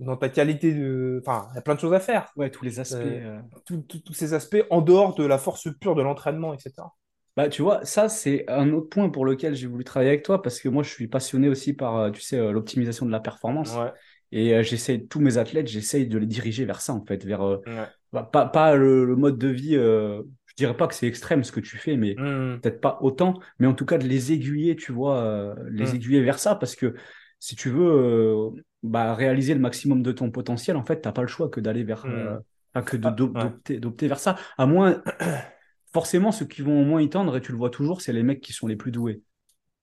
[0.00, 1.20] dans ta qualité de.
[1.22, 2.32] Enfin, il y a plein de choses à faire.
[2.36, 2.96] Ouais, tous les aspects.
[2.96, 3.40] Euh,
[3.70, 3.82] euh.
[4.04, 6.94] Tous ces aspects en dehors de la force pure de l'entraînement, etc.
[7.36, 10.40] Bah, tu vois, ça, c'est un autre point pour lequel j'ai voulu travailler avec toi
[10.40, 13.76] parce que moi, je suis passionné aussi par, euh, tu sais, l'optimisation de la performance.
[13.76, 13.92] Ouais,
[14.32, 17.86] Et j'essaie, tous mes athlètes, j'essaye de les diriger vers ça, en fait, vers, ouais.
[18.12, 21.44] bah, pas, pas le, le mode de vie, euh, je dirais pas que c'est extrême
[21.44, 22.56] ce que tu fais, mais Hmm.
[22.62, 25.96] peut-être pas autant, mais en tout cas de les aiguiller, tu vois, euh, les Mm.
[25.96, 26.94] aiguiller vers ça, parce que
[27.38, 28.50] si tu veux euh,
[28.82, 31.84] bah, réaliser le maximum de ton potentiel, en fait, t'as pas le choix que d'aller
[31.84, 32.40] vers, Mm.
[32.74, 33.50] euh, que Ah, ouais.
[33.78, 34.36] d'opter, vers ça.
[34.58, 35.02] À moins,
[35.92, 38.22] forcément, ceux qui vont au moins y tendre, et tu le vois toujours, c'est les
[38.22, 39.22] mecs qui sont les plus doués.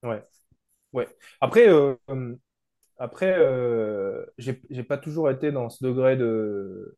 [0.04, 0.22] Ouais.
[0.94, 1.08] Ouais.
[1.42, 2.36] Après, euh, euh,
[3.00, 6.98] Après, euh, j'ai pas toujours été dans ce degré de,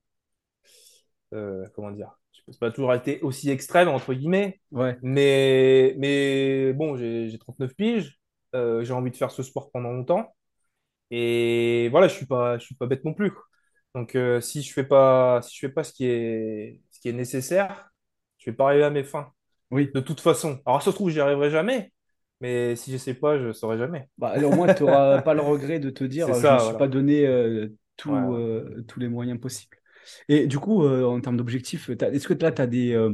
[1.34, 2.18] euh, comment dire,
[2.50, 7.76] c'est pas toujours été aussi extrême, entre guillemets, Ouais, mais, mais bon, j'ai j'ai 39
[7.76, 8.20] piges,
[8.54, 10.36] j'ai envie de faire ce sport pendant longtemps,
[11.12, 13.32] et voilà, je suis pas, je suis pas bête non plus.
[13.94, 17.10] Donc, euh, si je fais pas, si je fais pas ce qui est, ce qui
[17.10, 17.90] est nécessaire,
[18.38, 19.32] je vais pas arriver à mes fins,
[19.72, 19.94] oui.
[19.94, 20.62] de toute façon.
[20.66, 21.94] Alors, ça se trouve, j'y arriverai jamais,
[22.42, 24.10] mais si je sais pas, je saurai jamais.
[24.18, 26.60] Bah, au moins, tu n'auras pas le regret de te C'est dire, je ne me
[26.60, 29.78] suis pas donné euh, tout, euh, tous les moyens possibles.
[30.30, 32.94] Et du coup, euh, en termes d'objectifs, t'as- est-ce que là, tu as des...
[32.94, 33.14] euh,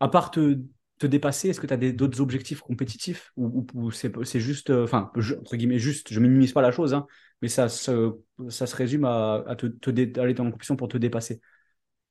[0.00, 0.58] à part te,
[0.98, 4.84] te dépasser, est-ce que tu as d'autres objectifs compétitifs ou, ou- ou c'est juste, euh,
[4.84, 7.06] enfin, entre guillemets, juste, je minimise pas la chose, hein,
[7.42, 8.16] mais ça, se-
[8.48, 11.40] ça se résume à, à te, te dé- aller dans la compétition pour te dépasser.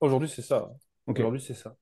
[0.00, 0.70] Aujourd'hui, c'est ça.
[1.08, 1.76] Aujourd'hui, c'est ça.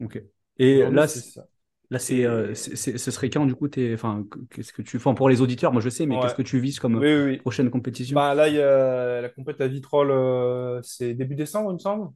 [0.00, 0.22] ok.
[0.58, 1.48] Et là, ça.
[1.90, 4.96] là c'est, euh, ce serait quand, du coup, enfin, qu'est-ce que tu...
[4.96, 7.22] Enfin, pour les auditeurs, moi je sais, mais qu'est-ce que tu vises comme oui, oui,
[7.24, 7.42] oui.
[7.42, 8.16] prochaine compétition?
[8.16, 11.78] Bah, là, il y a la compète à Vitrolles, euh, c'est début décembre, il me
[11.78, 12.12] semble.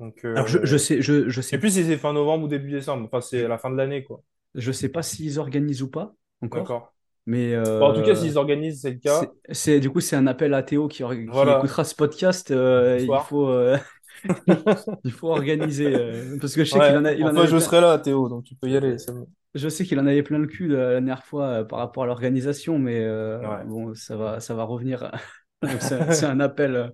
[0.00, 2.44] Donc, Alors, je, je euh, sais, je, je sais sais, plus si c'est fin novembre
[2.44, 3.04] ou début décembre.
[3.06, 4.22] Enfin, c'est la fin de l'année, quoi.
[4.54, 6.94] je sais pas s'ils organisent ou pas encore, D'accord.
[7.26, 9.32] mais Bon, en tout cas, euh, s'ils organisent, c'est le cas.
[9.50, 11.52] c'est- du coup, c'est un appel à Théo qui, qui Voilà.
[11.52, 12.50] écoutera ce podcast.
[12.50, 13.78] euh, il faut, euh,
[15.04, 17.46] il faut organiser euh, parce que je sais qu'il en a, il en Enfin, avait
[17.46, 18.94] je plein, serai là, Théo, donc tu peux y aller.
[18.94, 19.28] euh, c'est bon.
[19.54, 22.04] je sais qu'il en avait plein le cul euh, la dernière fois euh, par rapport
[22.04, 23.64] à l'organisation, mais euh, Ouais.
[23.64, 25.10] bon, ça va, ça va revenir.
[25.62, 26.92] Donc, c'est c'est un appel.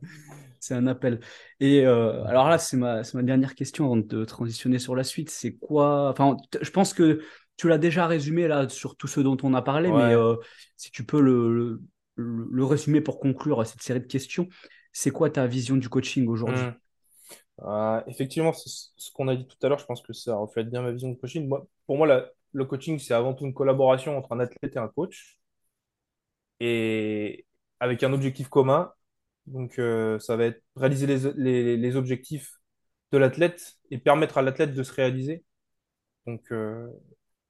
[0.60, 1.20] C'est un appel.
[1.60, 5.30] Et euh, alors là, c'est ma, dernière question avant de transitionner sur la suite.
[5.30, 6.10] C'est quoi?
[6.10, 7.20] Enfin, je pense que
[7.56, 10.36] tu l'as déjà résumé là sur tout ce dont on a parlé, mais euh,
[10.76, 11.80] si tu peux le,
[12.16, 14.48] le, le résumer pour conclure cette série de questions,
[14.92, 16.62] c'est quoi ta vision du coaching aujourd'hui?
[16.62, 16.72] Hmm.
[17.62, 20.82] Euh, effectivement, ce qu'on a dit tout à l'heure, je pense que ça reflète bien
[20.82, 21.48] ma vision de coaching.
[21.48, 24.78] Moi, pour moi, la- le coaching, c'est avant tout une collaboration entre un athlète et
[24.78, 25.38] un coach,
[26.60, 27.46] et
[27.80, 28.92] avec un objectif commun.
[29.46, 32.54] Donc, euh, ça va être réaliser les, les, les objectifs
[33.12, 35.44] de l'athlète et permettre à l'athlète de se réaliser.
[36.26, 36.88] Donc, euh,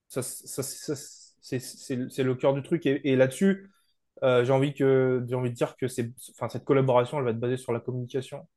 [0.08, 2.86] ça, ça, c'est le cœur du truc.
[2.86, 3.70] Et, là-dessus,
[4.24, 4.74] euh, j'ai envie
[5.36, 5.86] envie de dire que
[6.32, 8.48] enfin, cette collaboration, elle va être basée sur la communication.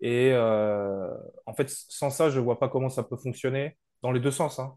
[0.00, 0.34] Et
[1.46, 4.58] en fait, sans ça, je vois pas comment ça peut fonctionner dans les deux sens,
[4.58, 4.76] hein.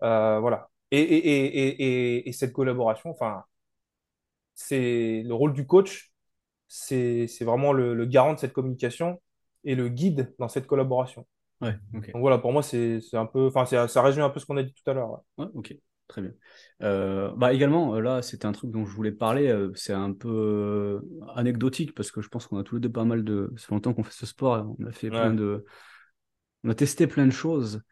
[0.00, 0.70] Voilà.
[0.90, 1.82] Et, et,
[2.22, 3.44] et- et cette collaboration, enfin,
[4.54, 6.11] c'est le rôle du coach,
[6.74, 9.20] c'est, vraiment le, le garant de cette communication
[9.62, 11.26] et le guide dans cette collaboration.
[11.60, 12.10] Ouais, ok.
[12.12, 14.62] Donc voilà, pour moi, c'est, un peu, enfin, ça résume un peu ce qu'on a
[14.62, 15.10] dit tout à l'heure.
[15.10, 15.44] ouais.
[15.44, 15.76] Ouais, ok,
[16.08, 16.32] très bien.
[16.82, 19.48] Euh, bah également, euh, là, c'était un truc dont je voulais parler.
[19.48, 21.02] euh, c'est un peu
[21.36, 23.52] anecdotique parce que je pense qu'on a tous les deux pas mal de.
[23.58, 24.74] Ça fait longtemps qu'on fait ce sport.
[24.78, 25.66] On a fait plein de.
[26.64, 27.82] On a testé plein de choses.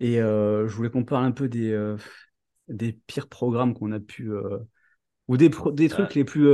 [0.00, 1.98] Et euh, je voulais qu'on parle un peu des, euh,
[2.68, 4.30] des pires programmes qu'on a pu.
[5.28, 6.48] ou des, pro- des trucs les plus,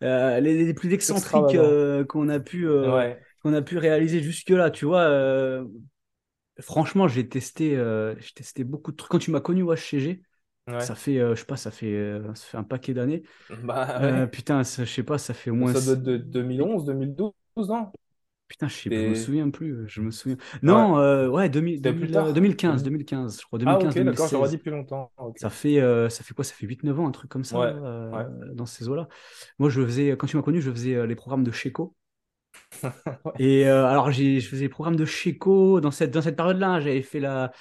[0.00, 4.70] les, les plus excentriques euh, qu'on a pu, euh, Ouais, qu'on a pu réaliser jusque-là.
[4.70, 5.64] Tu vois, euh,
[6.60, 9.10] franchement, j'ai testé, euh, j'ai testé beaucoup de trucs.
[9.10, 10.22] Quand tu m'as connu, ouais, chez G,
[10.78, 13.22] ça fait, euh, je sais pas, ça fait, euh, ça fait un paquet d'années.
[13.48, 15.74] Bah Euh, putain, ça, je sais pas, ça fait au moins.
[15.74, 17.34] Ça doit être de Mais 2011, 2012,
[17.68, 17.92] non?
[18.48, 19.88] Putain, je sais, je me souviens plus.
[19.88, 20.36] Je me souviens.
[20.66, 20.86] Ouais.
[20.86, 22.32] Non, euh, ouais, 2000, C'était plus 2000, euh, tard.
[22.32, 22.82] 2015, 2000.
[22.82, 24.58] 2015, je crois, Ah 2015, ok, d'accord, j'aurais dit 2016.
[24.58, 25.12] plus longtemps.
[25.18, 25.38] Ok.
[25.38, 26.44] Ça fait, euh, ça fait quoi?
[26.44, 28.26] Ça fait 8-9 ans, un truc comme ça, Ouais, euh, ouais.
[28.54, 29.08] dans ces eaux-là.
[29.58, 31.52] Moi, je faisais, quand tu m'as connu, je faisais euh, les programmes de.
[33.24, 33.32] Ouais.
[33.38, 36.68] Et euh, alors, j'ai, je faisais les programmes de Sheco dans cette, dans cette période-là.
[36.70, 37.52] hein, J'avais fait la,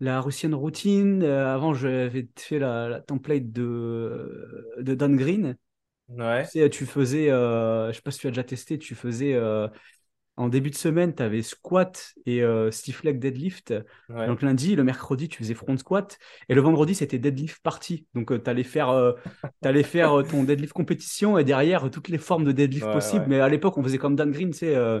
[0.00, 1.22] la Russian Routine.
[1.22, 5.56] euh, avant, j'avais fait la, la template de, de Dan Green.
[5.56, 5.64] Tu
[6.08, 9.34] Ouais, sais, tu faisais, euh, je sais pas si tu as déjà testé, tu faisais
[9.34, 9.68] euh,
[10.36, 13.72] en début de semaine, tu avais squat et euh, stiff leg deadlift.
[14.10, 16.18] ouais, Donc lundi, le mercredi, tu faisais front squat.
[16.48, 18.06] Et le vendredi, c'était deadlift party.
[18.14, 19.12] Donc tu allais faire, euh,
[19.62, 22.92] t'allais faire euh, ton deadlift compétition et derrière euh, toutes les formes de deadlift ouais,
[22.92, 23.22] possibles.
[23.22, 25.00] ouais, Mais à l'époque, on faisait comme Dan Green, euh,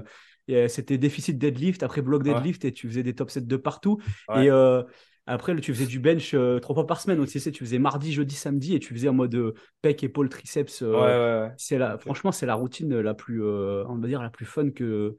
[0.50, 3.98] euh, c'était déficit deadlift, après bloc deadlift et tu faisais des top sets de partout.
[4.36, 4.82] Et euh,
[5.26, 7.18] après, tu faisais du bench euh, trois fois par semaine.
[7.18, 10.02] Donc tu sais, tu faisais mardi, jeudi, samedi et tu faisais en mode euh, pec,
[10.04, 10.82] épaule, triceps.
[10.82, 11.52] euh, ouais, ouais.
[11.56, 14.70] c'est la, franchement, c'est la routine la plus, euh, on va dire, la plus fun
[14.70, 15.16] que,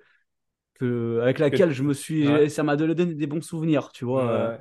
[0.76, 4.58] que, avec Que- laquelle je me suis, ça m'a donné des bons souvenirs, tu vois.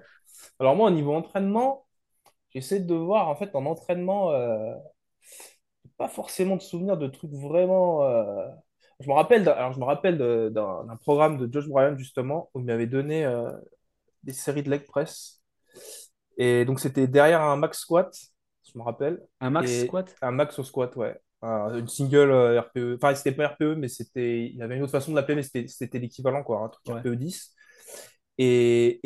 [0.59, 1.87] Alors moi, au niveau entraînement,
[2.55, 4.33] j'essaie de voir, en fait, en entraînement,
[5.97, 8.03] pas forcément de souvenirs de trucs vraiment...
[9.01, 12.65] Je me rappelle, alors je me rappelle d'un programme de Josh Bryan, justement, où il
[12.67, 13.27] m'avait donné
[14.27, 15.43] des séries de leg press.
[16.39, 18.15] Et donc, c'était derrière un max squat,
[18.73, 20.15] je me rappelle, Un max et squat?
[20.23, 21.19] un max au squat, ouais.
[21.43, 22.97] Un- une single euh, RPE.
[22.97, 24.47] Enfin, c'était pas RPE, mais c'était.
[24.47, 26.61] Il y avait une autre façon de l'appeler, mais c'était l'équivalent, quoi.
[26.63, 27.03] Un truc Ouais.
[27.03, 27.55] RPE 10.
[28.39, 29.01] Et,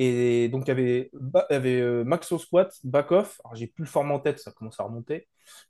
[0.45, 3.41] et donc, il y avait, il y avait euh, Maxo Squat, Back Off.
[3.45, 5.29] Alors, j'ai plus le forme en tête, ça commence à remonter.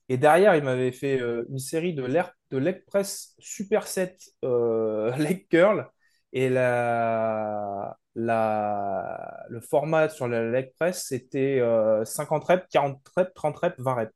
[0.08, 5.14] Et derrière, il m'avait fait euh, une série de, l'air, de leg press superset euh,
[5.18, 5.88] leg curl.
[6.32, 13.32] Et la, la, le format sur la leg press, c'était euh, 50 reps, 40 reps,
[13.34, 14.12] 30 reps, 20 reps.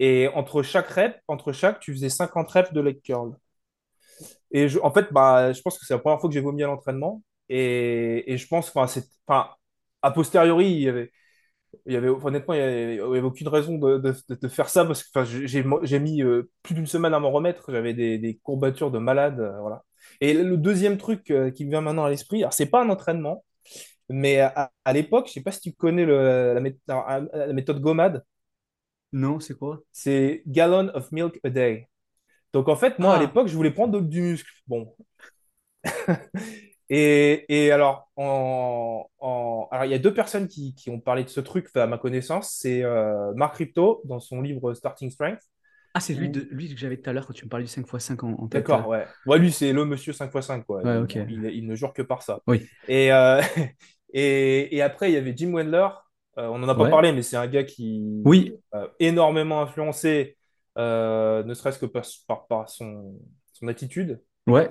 [0.00, 3.36] Et entre chaque rep, entre chaque, tu faisais 50 reps de leg curl.
[4.50, 6.62] Et je- en fait, bah, je pense que c'est la première fois que j'ai vomi
[6.62, 7.22] à l'entraînement.
[7.48, 9.04] Et, et je pense, enfin, c'est,
[10.02, 11.10] a posteriori, il y avait,
[11.86, 13.98] il y avait, honnêtement, il y avait, aucune raison de,
[14.30, 17.72] de, faire ça parce que, j'ai mis euh, plus d'une semaine à m'en remettre.
[17.72, 19.84] J'avais des, des courbatures de malade, euh, voilà.
[20.20, 22.90] Et le deuxième truc euh, qui me vient maintenant à l'esprit, alors c'est pas un
[22.90, 23.44] entraînement,
[24.10, 27.80] mais à, à l'époque, je sais pas si tu connais le, la, mé- la méthode
[27.80, 28.24] GOMAD,
[29.12, 29.82] Non, c'est quoi?
[29.92, 31.88] c'est gallon of milk a day.
[32.54, 34.50] Donc en fait, moi à Ah, l'époque, je voulais prendre du muscle.
[34.66, 34.94] Bon,
[36.88, 41.24] Et, et alors, en, en- alors, il y a deux personnes qui, qui ont parlé
[41.24, 42.52] de ce truc, à ma connaissance.
[42.52, 45.40] C'est euh, Mark Ripto dans son livre Starting Strength.
[45.96, 47.70] Ah c'est lui, de, lui que j'avais tout à l'heure quand tu me parlais du
[47.70, 48.60] cinq x cinq en, en tête.
[48.60, 49.06] D'accord, ouais.
[49.26, 50.82] Ouais, lui, c'est le monsieur 5x5, quoi.
[50.82, 51.18] Ouais, Il, ok.
[51.18, 52.40] bon, il- il ne jure que par ça.
[52.46, 52.68] Oui.
[52.88, 53.40] Et, euh,
[54.12, 55.88] et, et après, il y avait Jim Wendler.
[56.38, 56.90] Euh, on n'en a pas Ouais.
[56.90, 60.36] parlé, mais c'est un gars qui Oui, a énormément influencé,
[60.76, 63.18] euh, ne serait-ce que par, par, par son,
[63.54, 64.20] son attitude.
[64.46, 64.70] ouais.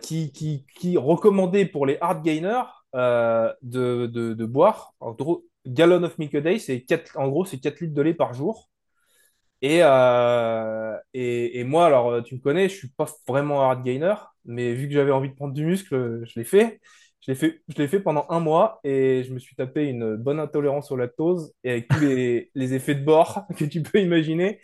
[0.00, 2.62] qui, qui, qui recommandait pour les hard gainers
[2.94, 7.44] de, de, de boire, en gros, gallon of milk a day, c'est 4, en gros,
[7.44, 8.69] c'est 4 litres de lait par jour.
[9.62, 13.82] Et, euh, et, et moi, alors, euh, tu me connais, je suis pas vraiment hard
[13.84, 16.80] gainer, mais vu que j'avais envie de prendre du muscle, je l'ai fait.
[17.20, 20.16] Je l'ai fait, je l'ai fait pendant un mois et je me suis tapé une
[20.16, 24.00] bonne intolérance au lactose et avec tous les, les effets de bord que tu peux
[24.00, 24.58] imaginer.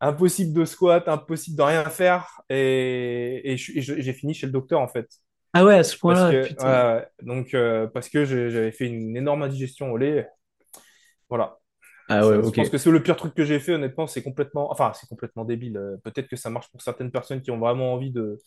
[0.00, 2.40] Impossible de squat, impossible de rien faire.
[2.48, 5.06] Et, et j'ai fini chez le docteur en fait.
[5.52, 9.92] Ah ouais, à ce point-là, ouais, donc, euh, parce que j'avais fait une énorme indigestion
[9.92, 10.28] au lait.
[11.28, 11.57] Voilà.
[12.08, 12.58] Ah ouais, Ça, je ok.
[12.58, 14.06] pense que c'est le pire truc que j'ai fait, honnêtement.
[14.06, 15.76] C'est complètement, enfin, c'est complètement débile.
[15.76, 18.40] Euh, Peut-être que ça marche pour certaines personnes qui ont vraiment envie de,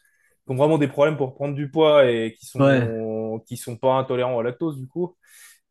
[0.47, 2.91] qui ont vraiment des problèmes pour prendre du poids et qui Ouais.
[2.91, 5.15] sont, qui sont pas intolérants au lactose, du coup.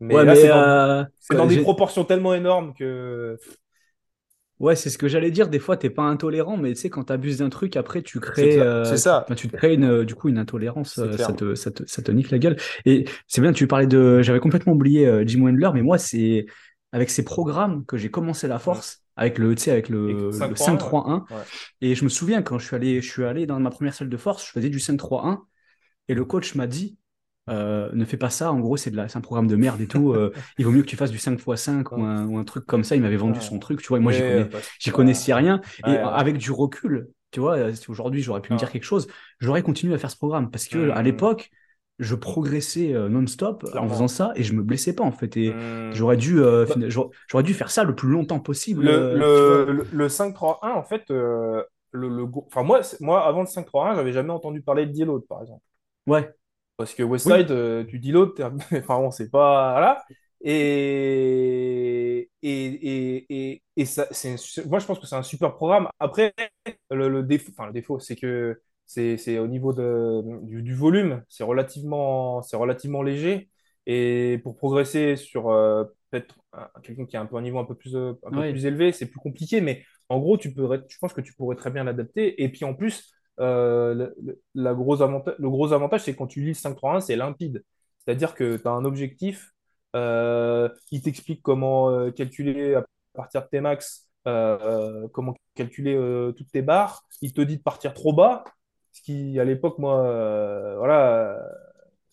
[0.01, 3.39] Mais Ouais, là, c'est dans, euh, c'est dans des proportions tellement énormes que
[4.59, 5.49] ouais, c'est ce que j'allais dire.
[5.49, 8.49] Des fois, t'es pas intolérant, mais tu sais, quand t'abuses d'un truc, après, tu c'est
[8.49, 10.99] crées, c'est euh, tu, ça, tu te crées une, du coup une intolérance.
[10.99, 12.57] c'est euh, ça te, ça te, ça te nique la gueule.
[12.85, 14.23] Et c'est bien, tu parlais de.
[14.23, 16.47] J'avais complètement oublié Jim Wendler, mais moi, c'est
[16.93, 20.41] avec ces programmes que j'ai commencé la force, avec le, tu sais, avec Et le,
[20.41, 21.25] le 5-3-1, 5-3-1.
[21.31, 21.39] ouais.
[21.39, 21.45] Ouais.
[21.81, 24.09] Et je me souviens, quand je suis allé, je suis allé dans ma première salle
[24.09, 25.47] de force, je faisais du 5-3-1.
[26.09, 26.99] Et le coach m'a dit,
[27.49, 29.81] euh, ne fais pas ça, en gros, c'est de la- c'est un programme de merde
[29.81, 30.13] et tout.
[30.13, 32.85] euh, il vaut mieux que tu fasses du 5x5 ou un, ou un truc comme
[32.85, 32.97] ça.
[32.97, 33.41] Il m'avait vendu Ouais.
[33.41, 33.99] son truc, tu vois.
[33.99, 34.63] Et moi, j'y connais, ouais,
[34.93, 35.61] connaissais rien.
[35.85, 39.07] Et avec du recul, tu vois, euh, si aujourd'hui j'aurais pu me dire quelque chose,
[39.41, 41.03] j'aurais continué à faire ce programme parce que à Mm.
[41.03, 41.51] l'époque,
[42.01, 45.37] je progressais euh, non-stop en faisant ça et je me blessais pas en fait.
[45.37, 45.93] Et Mm.
[45.93, 46.77] j'aurais dû, euh, Bah,
[47.29, 50.73] j'aurais dû faire ça le plus longtemps possible, Le, euh, tu le, le, le 5-3-1,
[50.73, 54.87] en fait, euh, le, le, enfin, moi, moi, avant le 5-3-1, j'avais jamais entendu parler
[54.87, 55.63] de deload, par exemple.
[56.07, 56.35] Ouais,
[56.77, 59.73] Parce que oui, Westside, euh, du deload, t'es un- enfin bon, c'est pas.
[59.73, 60.03] Voilà.
[60.43, 64.07] Et, et, et, et, et ça,
[64.67, 65.89] moi, je pense que c'est un super programme.
[65.99, 66.35] Après,
[66.91, 68.61] le, le défaut, enfin, le défaut, c'est que
[69.19, 73.49] c'est, au niveau de, du, du volume, c'est relativement, relativement léger.
[73.87, 77.65] Et pour progresser sur euh, peut-être un- quelqu'un qui a un peu un niveau un
[77.65, 79.61] peu plus, euh, un peu plus élevé, c'est plus compliqué.
[79.61, 82.43] Mais en gros, tu pourrais, je pense que tu pourrais très bien l'adapter.
[82.43, 84.11] Et puis en plus, euh,
[84.55, 87.65] la gros avantage, le gros avantage, c'est quand tu lis le 5-3-1, c'est limpide.
[88.05, 89.53] C'est-à-dire que tu as un objectif,
[89.97, 92.85] euh, il t'explique comment calculer à
[93.15, 95.97] partir de tes max, comment calculer
[96.37, 97.03] toutes tes barres.
[97.23, 98.45] Il te dit de partir trop bas,
[98.93, 101.39] ce qui, à l'époque, moi, euh, voilà,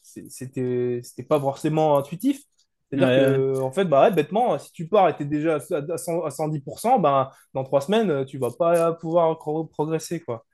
[0.01, 2.43] c'était, c'était pas forcément intuitif.
[2.89, 3.41] C'est-à-dire ouais.
[3.41, 5.97] que, en fait, bah, ouais, bêtement, si tu pars et tu es déjà à, à
[5.97, 10.45] 100 à 110%, bah, dans trois semaines, tu vas pas pouvoir pro- progresser, quoi.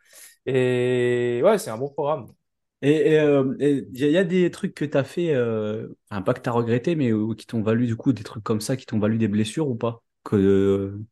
[0.46, 2.28] Et ouais, c'est un bon programme.
[2.82, 3.56] Et il euh,
[3.94, 6.96] y, a des trucs que tu as fait, euh, enfin, pas que tu as regretté,
[6.96, 9.30] mais euh, qui t'ont valu du coup des trucs comme ça, qui t'ont valu des
[9.30, 10.04] blessures ou pas?
[10.26, 11.06] Que, euh,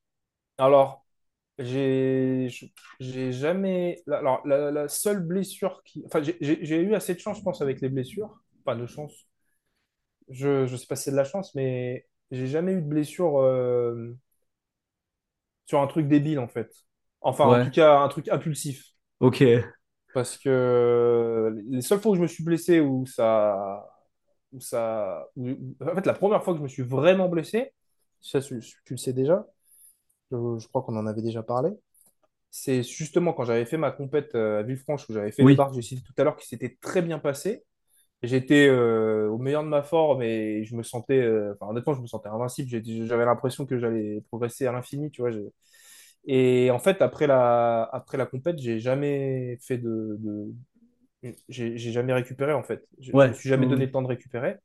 [0.57, 1.05] Alors,
[1.63, 4.01] j'ai jamais.
[4.07, 6.03] Alors, la, la seule blessure qui.
[6.05, 8.39] Enfin, j'ai eu assez de chance, je pense, avec les blessures.
[8.65, 9.27] Pas de chance.
[10.29, 13.39] Je je sais pas si c'est de la chance, mais j'ai jamais eu de blessure
[13.41, 14.15] euh,
[15.65, 16.71] sur un truc débile, en fait.
[17.21, 18.93] Enfin, en tout cas, un truc impulsif.
[19.19, 19.41] ok,
[20.13, 23.87] Parce que les seules fois où je me suis blessé, où ça.
[24.53, 27.73] Où ça où- où- En fait, la première fois que je me suis vraiment blessé,
[28.21, 29.45] ça, tu, tu le sais déjà,
[30.31, 31.71] je, je crois qu'on en avait déjà parlé.
[32.51, 35.69] C'est justement quand j'avais fait ma compète euh, à Villefranche, où j'avais fait oui, barres
[35.71, 37.63] que j'ai citées tout à l'heure, qui s'était très bien passé.
[38.23, 42.01] j'étais euh, au meilleur de ma forme et je me sentais, euh, enfin, honnêtement, je
[42.01, 42.69] me sentais invincible.
[43.07, 45.31] J'avais l'impression que j'allais progresser à l'infini, tu vois.
[46.25, 50.53] Et en fait, après la, après la compète, j'ai jamais fait de, de-
[51.49, 52.87] j'ai jamais récupéré, en fait.
[52.99, 54.57] Je, je me Ouais, suis jamais oui, donné le temps de récupérer.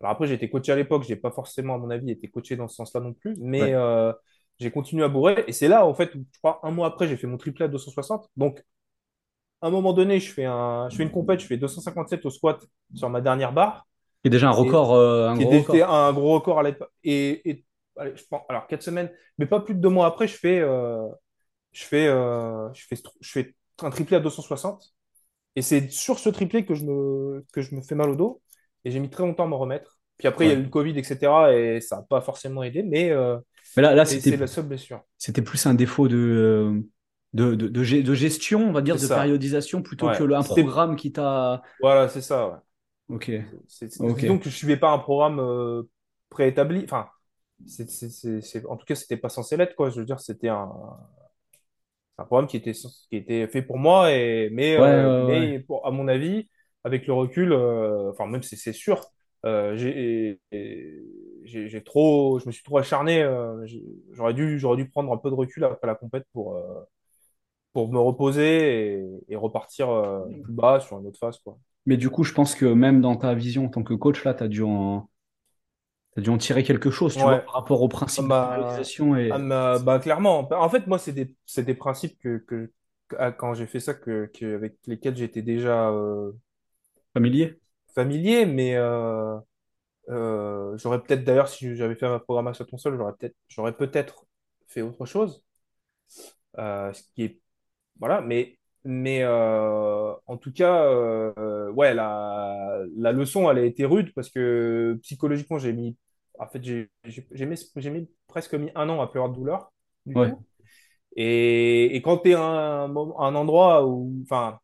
[0.00, 2.56] Alors après, j'ai été coaché à l'époque, j'ai pas forcément, à mon avis, été coaché
[2.56, 3.74] dans ce sens-là non plus, mais Ouais.
[3.74, 4.12] euh,
[4.58, 5.44] j'ai continué à bourrer.
[5.46, 7.64] Et c'est là, en fait, où, je crois, un mois après, j'ai fait mon triplé
[7.64, 8.28] à 260.
[8.36, 8.64] Donc,
[9.60, 12.30] à un moment donné, je fais un, je fais une compète, je fais 257 au
[12.30, 13.86] squat sur ma dernière barre,
[14.24, 15.94] C'est déjà un et record, euh, un qui gros était record.
[15.94, 16.90] un gros record à l'époque.
[17.04, 17.64] Et, et
[17.96, 20.60] allez, je pense, alors, quatre semaines, mais pas plus de deux mois après, je fais,
[20.60, 21.08] euh,
[21.72, 24.94] je fais, euh, je fais, je fais un triplé à 260.
[25.56, 28.42] Et c'est sur ce triplé que je me, que je me fais mal au dos.
[28.84, 29.98] Et j'ai mis très longtemps à m'en remettre.
[30.18, 31.52] Puis après, il y a eu le Covid, etc.
[31.52, 32.82] Et ça n'a pas forcément aidé.
[32.82, 33.38] Mais euh,
[33.76, 35.02] Mais là, là c'était la seule blessure.
[35.18, 36.80] c'était plus un défaut de, euh,
[37.34, 39.16] de, de, de gé- de gestion, on va dire, de ça.
[39.16, 40.26] périodisation, plutôt que Ouais.
[40.26, 41.62] le- un programme qui t'a.
[41.80, 42.48] voilà, c'est ça.
[42.48, 42.56] ouais.
[43.08, 45.82] Ok, que je ne suivais pas un programme euh,
[46.30, 46.84] préétabli.
[46.84, 47.08] Enfin,
[48.68, 49.90] en tout cas, c'était pas censé l'être, quoi.
[49.90, 50.70] Je veux dire, c'était un,
[52.18, 54.12] un programme qui était, qui était fait pour moi.
[54.12, 56.48] Et, mais, Ouais, euh, mais pour, à mon avis,
[56.84, 59.04] avec le recul, euh, enfin, même c'est c'est sûr,
[59.44, 60.40] j'ai
[61.48, 63.22] j'ai trop, je me suis trop acharné.
[63.22, 63.66] euh,
[64.12, 66.82] j'aurais dû, j'aurais dû prendre un peu de recul après la compète pour, euh,
[67.72, 71.58] pour me reposer et, et repartir euh, plus bas sur une autre phase, quoi.
[71.86, 74.32] Mais du coup, je pense que même dans ta vision en tant que coach, là,
[74.32, 75.08] tu as dû en,
[76.14, 78.48] t'as dû en tirer quelque chose, tu vois, par rapport au Ah principe de Bah,
[78.48, 80.42] périodisation ah et bah, bah, clairement.
[80.44, 82.72] Bah, En fait, moi, c'est des, des principes que, que,
[83.38, 85.90] quand j'ai fait ça, que, que- avec lesquels j'étais déjà
[87.14, 87.58] familier?
[87.94, 88.76] familier, mais
[90.10, 94.26] euh, j'aurais peut-être, d'ailleurs, si j'avais fait ma programmation seul, j'aurais peut-être, j'aurais peut-être
[94.68, 95.44] fait autre chose.
[96.58, 97.40] Euh, ce qui est,
[97.98, 100.90] voilà, mais, mais euh, en tout cas,
[101.72, 105.96] ouais, la, la leçon, elle a été rude parce que psychologiquement, j'ai mis,
[106.38, 106.90] en fait, j'ai
[107.46, 109.72] mis, j'ai mis presque mis un an à avoir de douleur
[110.06, 110.44] du Ouais, tout.
[111.16, 114.60] Et, et quand tu es à un, un endroit où, enfin,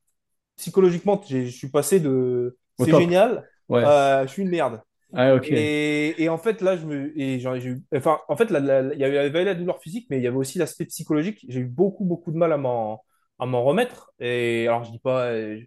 [0.56, 3.94] psychologiquement, je suis passé de c'est génial, Ouais.
[4.24, 4.82] je suis une merde.
[5.14, 5.50] Ok.
[5.50, 8.52] Et, et en fait, là, je me, et genre, j'ai eu, enfin, en fait, il
[8.98, 11.44] y avait, la douleur physique, mais il y avait aussi l'aspect psychologique.
[11.48, 13.04] J'ai eu beaucoup, beaucoup de mal à m'en,
[13.38, 14.12] à m'en remettre.
[14.20, 15.60] Et alors, je dis pas, euh,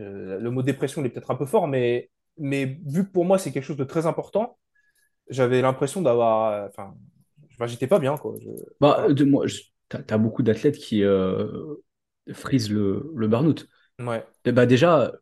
[0.00, 3.24] euh, le mot dépression, il est peut-être un peu fort, mais, mais vu que pour
[3.26, 4.58] moi, c'est quelque chose de très important,
[5.30, 6.94] j'avais l'impression d'avoir, euh, enfin,
[7.54, 8.34] enfin, j'étais pas bien, quoi.
[8.40, 11.74] Je- Bah, de, moi, je- t'as, t'as beaucoup d'athlètes qui euh,
[12.32, 13.68] frisent le, le burn-out.
[14.06, 15.12] Ouais, bah déjà,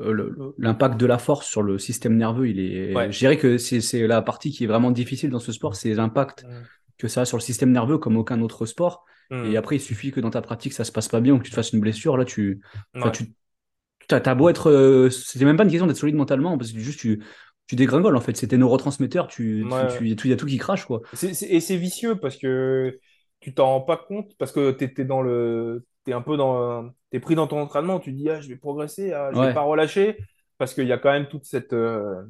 [0.00, 2.94] euh, l'impact de la force sur le système nerveux, il est.
[2.94, 3.12] ouais.
[3.12, 6.44] Je dirais que c'est la partie qui est vraiment difficile dans ce sport, c'est l'impact
[6.44, 6.62] Mm,
[6.98, 9.04] que ça a sur le système nerveux comme aucun autre sport.
[9.30, 11.38] Et mm, après, il suffit que dans ta pratique, ça se passe pas bien ou
[11.38, 12.16] que tu te fasses une blessure.
[12.16, 12.60] Là, tu,
[12.94, 13.32] ouais, tu,
[14.08, 16.98] t'as, beau être, euh, c'est même pas une question d'être solide mentalement, parce que juste
[16.98, 17.22] tu,
[17.66, 18.36] tu dégringoles en fait.
[18.36, 19.64] C'est tes neurotransmetteurs, tu,
[20.00, 21.00] il y a tout, qui crache quoi.
[21.22, 22.98] Et c'est vicieux parce que
[23.38, 26.90] tu t'en rends pas compte, parce que t'es, t'es dans le, t'es un peu dans,
[27.10, 29.62] t'es pris dans ton entraînement, tu dis, ah, je vais progresser, ah, je vais pas
[29.62, 30.18] relâcher,
[30.58, 32.22] parce qu'il y a quand même toute cette, euh,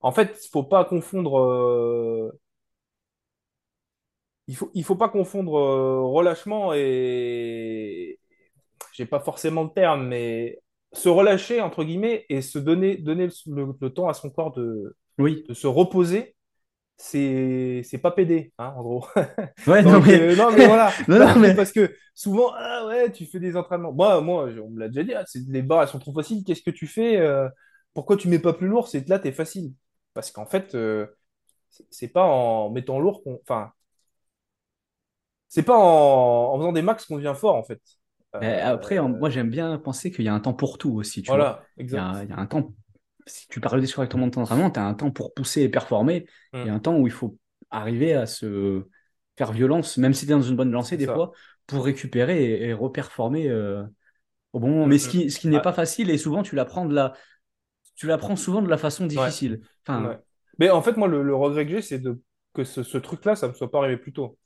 [0.00, 2.30] en fait, il faut pas confondre, euh,
[4.46, 8.18] il faut, il faut pas confondre euh, relâchement et,
[8.92, 10.58] j'ai pas forcément le terme, mais
[10.92, 14.96] se relâcher, entre guillemets, et se donner, donner le, le temps à son corps de,
[15.18, 15.44] oui.
[15.48, 16.34] de se reposer,
[16.98, 19.06] c'est, c'est pas pédé, hein, en gros.
[19.66, 20.98] Ouais, non Donc, mais, euh, non, mais voilà.
[21.08, 23.92] non, Non, non, mais mais, parce que souvent, ah ouais, tu fais des entraînements.
[23.92, 26.44] Moi, moi, on me l'a déjà dit, ah, c'est- les barres, elles sont trop faciles.
[26.44, 27.18] Qu'est-ce que tu fais?
[27.18, 27.48] euh,
[27.94, 28.88] pourquoi tu mets pas plus lourd?
[28.88, 29.74] C'est là, t'es facile.
[30.14, 31.06] Parce qu'en fait, euh,
[31.90, 33.40] c'est pas en mettant lourd qu'on.
[33.42, 33.72] Enfin,
[35.48, 37.80] c'est pas en, en faisant des max qu'on devient fort, en fait.
[38.40, 41.22] après, en- moi Euh, j'aime bien penser qu'il y a un temps pour tout aussi,
[41.22, 41.46] tu vois.
[41.46, 42.24] voilà, Il y a, exact.
[42.24, 42.74] il y a un temps,
[43.28, 46.26] si tu parles correctement de ton entraînement, tu as un temps pour pousser et performer.
[46.52, 47.38] Mm, a un temps où il faut
[47.70, 48.84] arriver à se
[49.36, 51.12] faire violence, même si tu es dans une bonne lancée des ça.
[51.12, 51.32] fois,
[51.66, 53.84] pour récupérer et, et reperformer euh,
[54.52, 54.86] au bon moment.
[54.86, 55.10] Mm, Mais ce mm.
[55.10, 57.14] qui, ce qui n'est pas Ah, facile et souvent tu l'apprends de la,
[57.96, 59.60] tu l'apprends souvent de la façon ouais, difficile.
[59.86, 60.18] Enfin, ouais.
[60.58, 62.20] Mais en fait, moi, le, le regret que j'ai, c'est de,
[62.54, 64.38] que ce, ce truc-là, ça me soit pas arrivé plus tôt.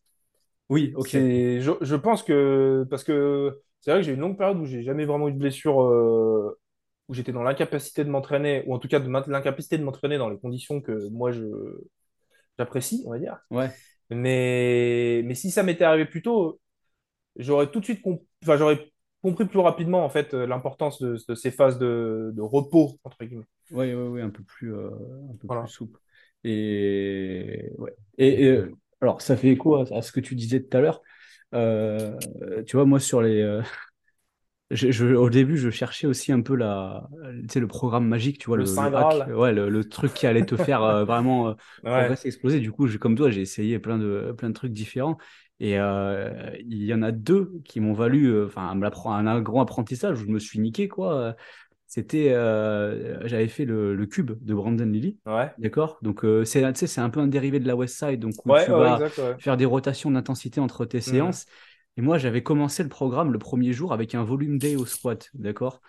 [0.69, 1.17] oui, ok.
[1.61, 4.83] Je, je pense que, parce que c'est vrai que j'ai une longue période où j'ai
[4.83, 6.59] jamais vraiment eu de blessure, euh,
[7.13, 10.31] où j'étais dans l'incapacité de m'entraîner, ou en tout cas de l'incapacité de m'entraîner dans
[10.31, 11.45] les conditions que moi je,
[12.59, 13.39] j'apprécie, on va dire.
[13.51, 13.73] Ouais.
[14.11, 16.61] Mais, mais si ça m'était arrivé plus tôt,
[17.37, 21.19] j'aurais tout de suite, comp- enfin, j'aurais compris plus rapidement, en fait, euh, l'importance de,
[21.29, 23.47] de ces phases de, de repos, entre guillemets.
[23.71, 24.91] Oui, oui, oui, un peu plus, euh,
[25.33, 25.67] un peu plus Voilà.
[25.69, 26.01] souple.
[26.45, 27.95] Et, ouais.
[28.19, 30.81] Et, et, euh, alors, ça fait écho à, à ce que tu disais tout à
[30.81, 31.03] l'heure.
[31.55, 32.17] Euh,
[32.67, 33.63] tu vois, moi, sur les, euh,
[34.73, 37.09] je, je- au début, je cherchais aussi un peu la,
[37.43, 39.35] tu sais, le programme magique, tu vois, Le le, Saint le hack, Graal.
[39.35, 41.55] ouais, le, le truc qui allait te faire euh, vraiment euh,
[41.85, 42.13] Ouais.
[42.25, 42.61] exploser.
[42.61, 45.19] Du coup, j'ai- comme toi, j'ai essayé plein de, plein de trucs différents.
[45.61, 50.25] Et euh, il y en a deux qui m'ont valu, enfin, un, grand apprentissage où
[50.25, 51.37] je me suis niqué, quoi.
[51.87, 52.31] C'était,
[53.25, 55.19] j'avais fait le, cube de Brandon Lilly.
[55.27, 55.53] Ouais.
[55.59, 55.99] D'accord?
[56.03, 56.65] Donc, c'est,
[56.99, 59.67] un peu un dérivé de la West Side, donc où tu vas exact, faire des
[59.67, 61.03] rotations d'intensité entre tes Mhm.
[61.03, 61.47] séances.
[61.97, 65.31] Et moi, j'avais commencé le programme le premier jour avec un volume day au squat,
[65.35, 65.81] d'accord?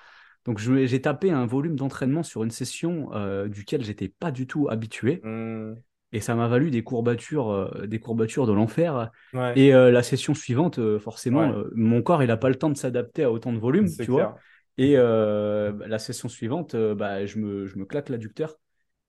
[0.46, 4.68] Donc, j'ai tapé un volume d'entraînement sur une session euh, duquel j'étais pas du tout
[4.70, 5.22] habitué.
[5.24, 5.84] Mhm.
[6.12, 9.12] Et ça m'a valu des courbatures, euh, des courbatures de l'enfer.
[9.34, 12.56] Ouais, Et euh, la session suivante, euh, forcément, ouais, mon corps, il n'a pas le
[12.56, 14.38] temps de s'adapter à autant de volume, tu vois?
[14.78, 18.58] Et bah, la session suivante, bah, je me, je me claque l'adducteur.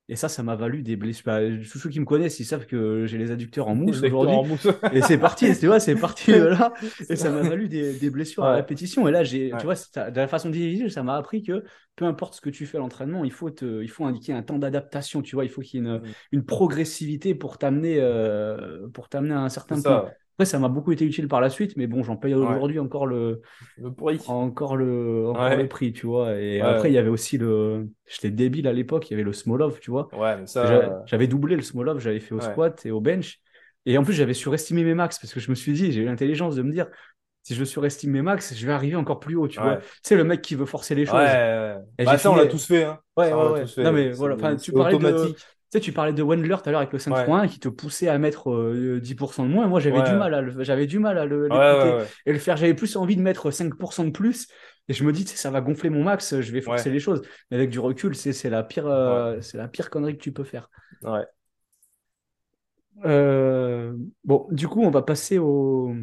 [0.08, 1.24] Et ça, ça m'a valu des blessures.
[1.26, 1.40] Bah,
[1.70, 4.42] tous ceux qui me connaissent, ils savent que j'ai les adducteurs en mousse aujourd'hui.
[4.90, 6.74] Et c'est parti, tu vois, c'est parti là.
[7.08, 9.08] Et ça m'a valu des, des blessures à Ouais, répétition.
[9.08, 11.64] Et là, j'ai, tu vois, de la façon de diriger, ça m'a appris que
[11.96, 14.42] peu importe ce que tu fais à l'entraînement, il faut, te, il faut indiquer un
[14.42, 16.02] temps d'adaptation, tu vois, il faut qu'il y ait une,
[16.32, 20.02] une progressivité pour t'amener euh, pour t'amener à un certain point.
[20.34, 22.78] Après, ça m'a beaucoup été utile par la suite, mais bon, j'en paye Ouais, aujourd'hui
[22.80, 23.40] encore le,
[23.76, 24.20] le bruit.
[24.26, 26.36] encore le, encore le Ouais, prix, tu vois.
[26.40, 27.88] Et après, ouais, il y avait aussi le.
[28.06, 30.08] J'étais débile à l'époque, il y avait le Smolov, tu vois.
[30.12, 33.40] ouais, ça, J'avais doublé le Smolov, j'avais fait au ouais, squat et au bench.
[33.86, 36.04] Et en plus, j'avais surestimé mes max parce que je me suis dit, j'ai eu
[36.06, 36.86] l'intelligence de me dire,
[37.42, 39.72] si je surestime mes max, je vais arriver encore plus haut, tu vois.
[39.72, 41.10] ouais, C'est le mec qui veut forcer les ouais.
[41.10, 41.20] choses.
[41.20, 41.76] ouais.
[41.98, 43.00] Et j'ai Bah, ça, on l'a tous fait, hein.
[43.16, 43.60] Ouais, Ça, ouais, on ouais.
[43.60, 43.92] tous Non, fait.
[43.92, 44.36] mais voilà.
[44.56, 45.34] Tu parlais de.
[45.74, 48.08] Sais, tu parlais de Wendler tout à l'heure avec le Ouais, 5.1 qui te poussait
[48.08, 49.66] à mettre euh, 10% de moins.
[49.68, 52.56] Moi, j'avais du mal à le- j'avais du mal à le- ouais, et le faire.
[52.56, 54.48] J'avais plus envie de mettre 5% de plus.
[54.88, 57.22] Et je me dis, ça va gonfler mon max, je vais forcer les choses.
[57.50, 60.32] Mais avec du recul, c'est c'est la pire, euh, c'est la pire connerie que tu
[60.32, 60.68] peux faire.
[61.02, 61.26] ouais.
[63.04, 63.94] Euh,
[64.24, 65.94] bon, du coup, on va passer au,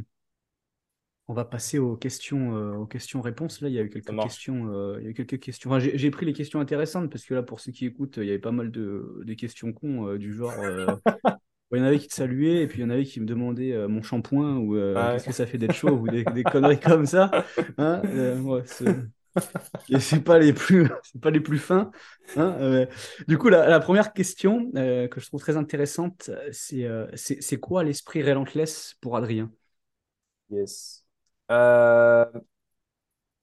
[1.27, 3.61] on va passer aux questions, euh, aux questions-réponses.
[3.61, 5.69] Là, il y a eu quelques questions, euh, il y a eu quelques questions.
[5.69, 8.30] Enfin, j'ai pris les questions intéressantes parce que là, pour ceux qui écoutent, il y
[8.30, 10.53] avait pas mal de questions cons euh, du genre.
[11.72, 13.26] il y en avait qui te saluaient et puis il y en avait qui me
[13.26, 15.02] demandaient mon shampoing ou Ouais.
[15.14, 17.31] qu'est-ce que ça fait d'être chauve ou des, des conneries comme ça.
[17.77, 18.02] Hein
[18.43, 18.64] ouais,
[19.89, 21.91] et c'est pas les plus, c'est pas les plus fins.
[22.35, 22.56] hein.
[22.60, 22.85] Euh,
[23.27, 27.41] du coup, la, la première question euh, que je trouve très intéressante, c'est euh, c'est
[27.41, 29.52] c'est quoi l'esprit relentless pour Adrien?
[30.49, 31.01] Yes.
[31.52, 32.26] Euh,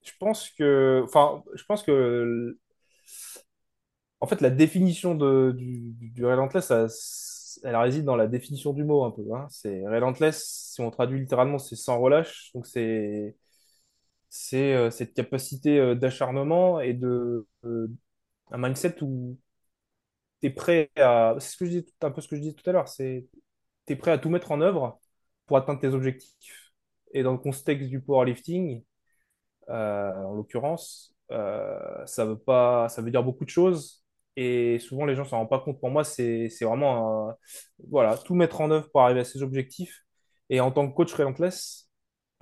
[0.03, 2.57] je pense que, enfin, je pense que,
[4.21, 6.71] en fait, la définition de, du, relentless,
[7.63, 9.23] elle réside dans la définition du mot un peu.
[9.33, 9.47] hein.
[9.49, 12.51] C'est relentless, si on traduit littéralement, c'est sans relâche.
[12.53, 13.35] Donc, c'est
[14.29, 17.47] c'est euh, cette capacité euh, d'acharnement et de
[18.51, 19.37] un mindset où
[20.41, 21.35] tu prêt à.
[21.39, 22.87] C'est ce que je disais, un peu ce que je disais tout à l'heure.
[22.87, 23.27] C'est
[23.87, 24.99] tu es prêt à tout mettre en œuvre
[25.47, 26.68] pour atteindre tes objectifs.
[27.13, 28.83] Et dans le contexte du powerlifting,
[29.69, 34.03] euh, en l'occurrence, euh, ça veut pas, ça veut dire beaucoup de choses.
[34.35, 35.79] Et souvent, les gens s'en rendent pas compte.
[35.79, 37.33] Pour moi, c'est, vraiment
[37.89, 40.03] voilà, tout mettre en œuvre pour arriver à ses objectifs.
[40.49, 41.89] Et en tant que coach relentless,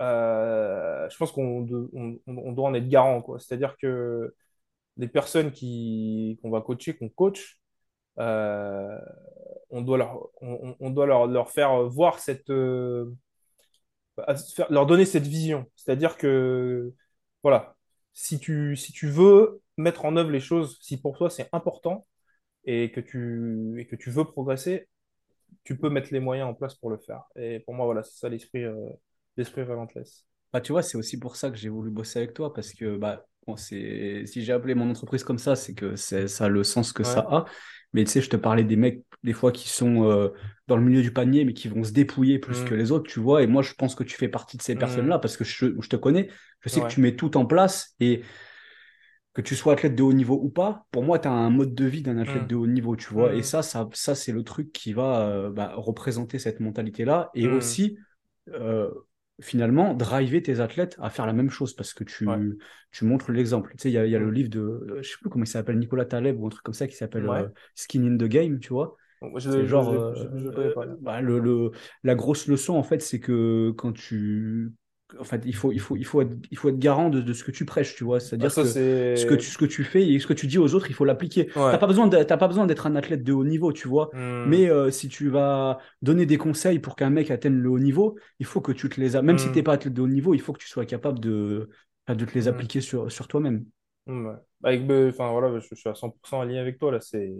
[0.02, 3.24] euh, je pense qu'on doit en être garant.
[3.38, 4.34] C'est-à-dire que
[4.96, 7.58] les personnes qui, qu'on va coacher, qu'on coach,
[8.16, 12.50] on doit leur, on, doit leur, leur faire voir cette,
[14.26, 14.34] à
[14.70, 15.66] leur donner cette vision.
[15.76, 16.92] C'est-à-dire que,
[17.42, 17.76] voilà,
[18.12, 22.06] si tu, si tu veux mettre en œuvre les choses, si pour toi c'est important
[22.64, 24.88] et que tu, et que tu veux progresser,
[25.64, 27.22] tu peux mettre les moyens en place pour le faire.
[27.36, 28.88] Et pour moi, voilà, c'est ça l'esprit euh,
[29.36, 30.26] l'esprit relentless.
[30.52, 32.96] Bah, tu vois, c'est aussi pour ça que j'ai voulu bosser avec toi parce que
[32.96, 36.28] bah, bon, si j'ai appelé mon entreprise comme ça, c'est que c'est...
[36.28, 37.44] ça a le sens que ça a.
[37.94, 40.28] Mais tu sais, je te parlais des mecs, des fois, qui sont euh,
[40.66, 42.78] dans le milieu du panier, mais qui vont se dépouiller plus que Mm.
[42.78, 43.42] les autres, tu vois.
[43.42, 45.88] Et moi, je pense que tu fais partie de ces personnes-là parce que je, je
[45.88, 46.28] te connais.
[46.60, 48.22] Je sais que tu mets tout en place et
[49.34, 51.74] que tu sois athlète de haut niveau ou pas, pour moi, tu as un mode
[51.74, 52.46] de vie d'un athlète Mm.
[52.46, 53.34] de haut niveau, tu vois.
[53.34, 57.48] Et ça, ça, ça c'est le truc qui va euh, bah, représenter cette mentalité-là et
[57.48, 57.98] aussi,
[58.48, 58.90] euh,
[59.40, 62.38] finalement, driver tes athlètes à faire la même chose parce que Ouais.
[62.38, 62.58] tu,
[62.92, 63.72] tu montres l'exemple.
[63.72, 64.32] Tu sais, il y a, y a le Mm.
[64.32, 66.74] livre de, euh, je sais plus comment il s'appelle, Nicolas Taleb ou un truc comme
[66.74, 67.52] ça qui s'appelle euh, Ouais.
[67.74, 68.96] Skin in the Game, tu vois.
[69.38, 70.14] C'est genre, euh,
[70.56, 71.72] euh, bah, le, le-
[72.04, 74.72] la grosse leçon, en fait, c'est que quand tu.
[75.18, 77.32] En fait, il faut, il faut, il faut être, il faut être garant de, de
[77.32, 78.20] ce que tu prêches, tu vois.
[78.20, 80.58] C'est-à-dire ça, que ce que tu, ce que tu fais et ce que tu dis
[80.58, 81.46] aux autres, il faut l'appliquer.
[81.46, 81.78] T'as Ouais.
[81.78, 84.10] pas besoin de- t'as pas besoin d'être un athlète de haut niveau, tu vois.
[84.12, 84.44] Mm.
[84.48, 88.18] Mais euh, si tu vas donner des conseils pour qu'un mec atteigne le haut niveau,
[88.38, 89.22] il faut que tu te les as.
[89.22, 89.64] Même si t'es Mm.
[89.64, 91.70] pas athlète de haut niveau, il faut que tu sois capable de,
[92.06, 92.48] de te les Mm.
[92.48, 93.64] appliquer sur, sur toi-même.
[94.06, 94.34] Mm, ouais.
[94.64, 94.82] Avec,
[95.14, 97.00] enfin, voilà, je, je suis à 100% aligné avec toi, là.
[97.00, 97.32] C'est...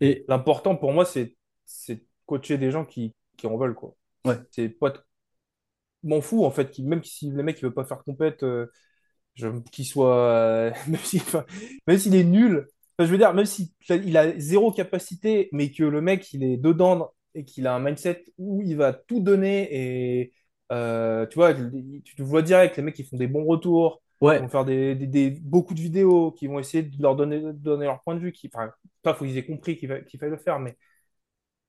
[0.00, 1.36] Et L'important pour moi, c'est,
[1.66, 3.94] c'est de coacher des gens qui, qui en veulent, quoi.
[4.24, 4.90] ouais, C'est pas...
[4.90, 4.98] de-
[6.04, 8.66] m'en fous, en fait, même si le mec, il veut pas faire compète, euh,
[9.72, 11.44] qu'il soit, euh, même si- enfin,
[11.86, 12.66] même s'il est nul,
[12.98, 16.42] enfin, je veux dire, même s'il il a zéro capacité, mais que le mec, il
[16.44, 19.68] est dedans et qu'il a un mindset où il va tout donner
[20.20, 20.32] et
[20.72, 24.02] euh, tu vois, tu te vois direct, les mecs, ils font des bons retours,
[24.36, 27.16] ils Ouais, vont faire des, des- des- beaucoup de vidéos, qui vont essayer de leur
[27.16, 28.70] donner, de donner leur point de vue, qui, enfin,
[29.02, 30.76] pas, faut qu'ils aient compris qu'il va- qu'il fallait le faire, mais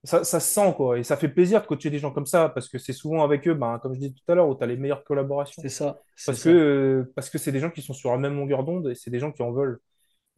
[0.04, 0.98] ça, ça se sent, quoi.
[0.98, 3.48] Et ça fait plaisir de coacher des gens comme ça, parce que c'est souvent avec
[3.48, 5.62] eux, ben, comme je disais tout à l'heure, où tu as les meilleures collaborations.
[5.62, 8.36] c'est ça, Parce que, euh, parce que c'est des gens qui sont sur la même
[8.36, 9.80] longueur d'onde et c'est des gens qui en veulent.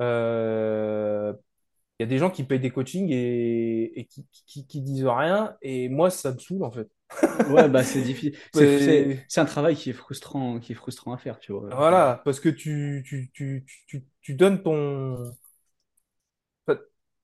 [0.01, 1.33] Euh,
[1.99, 5.05] Il y a des gens qui payent des coachings et, et qui, qui, qui disent
[5.05, 6.89] rien, et moi, ça me saoule, en fait.
[7.49, 8.35] Ouais, bah c'est difficile.
[9.27, 11.69] C'est, un travail qui est frustrant, qui est frustrant à faire, tu vois.
[11.75, 15.31] voilà, parce que tu, tu, tu, tu, tu donnes ton.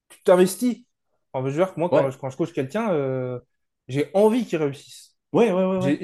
[0.09, 0.85] Tu t'investis.
[1.35, 3.39] Je veux dire que moi, quand, Ouais, je- quand je coach quelqu'un, euh,
[3.87, 5.17] j'ai envie qu'il réussisse.
[5.33, 5.99] ouais, ouais, ouais, ouais.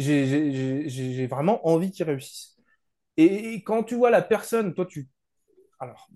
[0.88, 2.56] J'ai vraiment envie qu'il réussisse.
[3.18, 5.10] Et, et quand tu vois la personne, toi, tu.
[5.80, 6.10] Alors,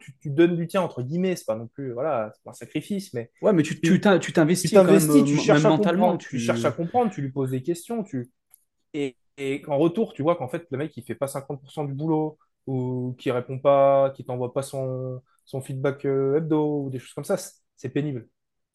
[0.00, 1.92] tu, tu donnes du tien, entre guillemets, c'est pas non plus.
[1.92, 4.32] Voilà, c'est pas un sacrifice, mais Ouais, mais tu, tu tu t'in- tu
[4.62, 6.16] tu t'investis t'investis, tu cherches à mentalement.
[6.18, 8.30] tu cherches à comprendre, tu lui poses des questions, tu...
[8.94, 11.94] Et, et en retour, tu vois qu'en fait, le mec, il fait pas 50% du
[11.94, 16.98] boulot, ou qui répond pas, qui t'envoie pas son, son feedback euh, hebdo, ou des
[17.00, 17.36] choses comme ça,
[17.76, 18.28] c'est pénible.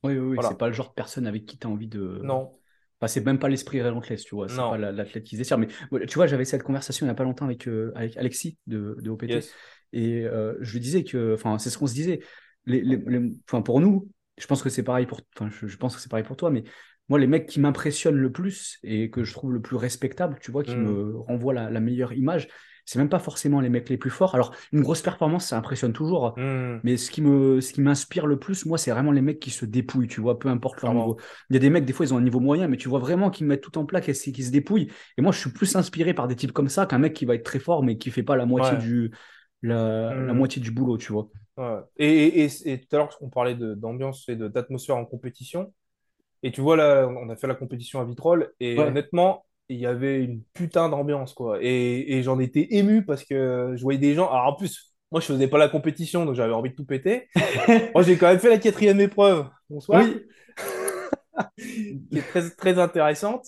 [0.03, 2.29] Oui, oui, oui, c'est pas le genre de personne avec qui tu as envie de.
[2.29, 2.59] Non,
[2.99, 4.49] Enfin, c'est même pas l'esprit relentless, tu vois.
[4.49, 5.57] C'est pas non, l'athlète qui se dessert.
[5.57, 5.67] Mais
[6.07, 8.97] tu vois, j'avais cette conversation il y a pas longtemps avec, euh, avec Alexis de,
[9.01, 9.45] de OPT.
[9.45, 9.57] yes.
[9.93, 12.19] Et euh, je lui disais que, enfin, c'est ce qu'on se disait.
[12.65, 15.77] Les, les- les- enfin, pour nous, je pense que c'est pareil pour, enfin, je, je
[15.77, 16.63] pense que c'est pareil pour toi, mais
[17.09, 20.51] moi, les mecs qui m'impressionnent le plus et que je trouve le plus respectable, tu
[20.51, 22.47] vois, qui Hmm, me renvoient la, la meilleure image,
[22.85, 24.35] c'est même pas forcément les mecs les plus forts.
[24.35, 26.35] Alors, une grosse performance, ça impressionne toujours.
[26.35, 29.39] hmm, Mais ce qui me, ce qui m'inspire le plus, moi, c'est vraiment les mecs
[29.39, 31.17] qui se dépouillent, tu vois, peu importe leur niveau.
[31.49, 32.99] Il y a des mecs, des fois, ils ont un niveau moyen, mais tu vois
[32.99, 34.91] vraiment qu'ils mettent tout en plaque et qu'ils se dépouillent.
[35.17, 37.35] Et moi, je suis plus inspiré par des types comme ça qu'un mec qui va
[37.35, 38.77] être très fort, mais qui fait pas la moitié Ouais.
[38.77, 39.11] du,
[39.61, 41.29] la, la hmm, moitié du boulot, tu vois.
[41.57, 41.79] ouais.
[41.97, 45.73] Et, et, tout à l'heure, on parlait d'ambiance et d'atmosphère en compétition.
[46.43, 48.85] Et tu vois, là, on a fait la compétition à Vitrolles et Ouais.
[48.85, 51.59] honnêtement, il y avait une putain d'ambiance, quoi.
[51.61, 54.29] Et, et j'en étais ému parce que je voyais des gens.
[54.29, 57.29] Alors en plus, moi, je faisais pas la compétition, donc j'avais envie de tout péter.
[57.95, 59.47] Moi, j'ai quand même fait la quatrième épreuve.
[59.69, 60.01] Bonsoir.
[60.01, 60.25] Oui,
[62.11, 63.45] Qui est très, très intéressante.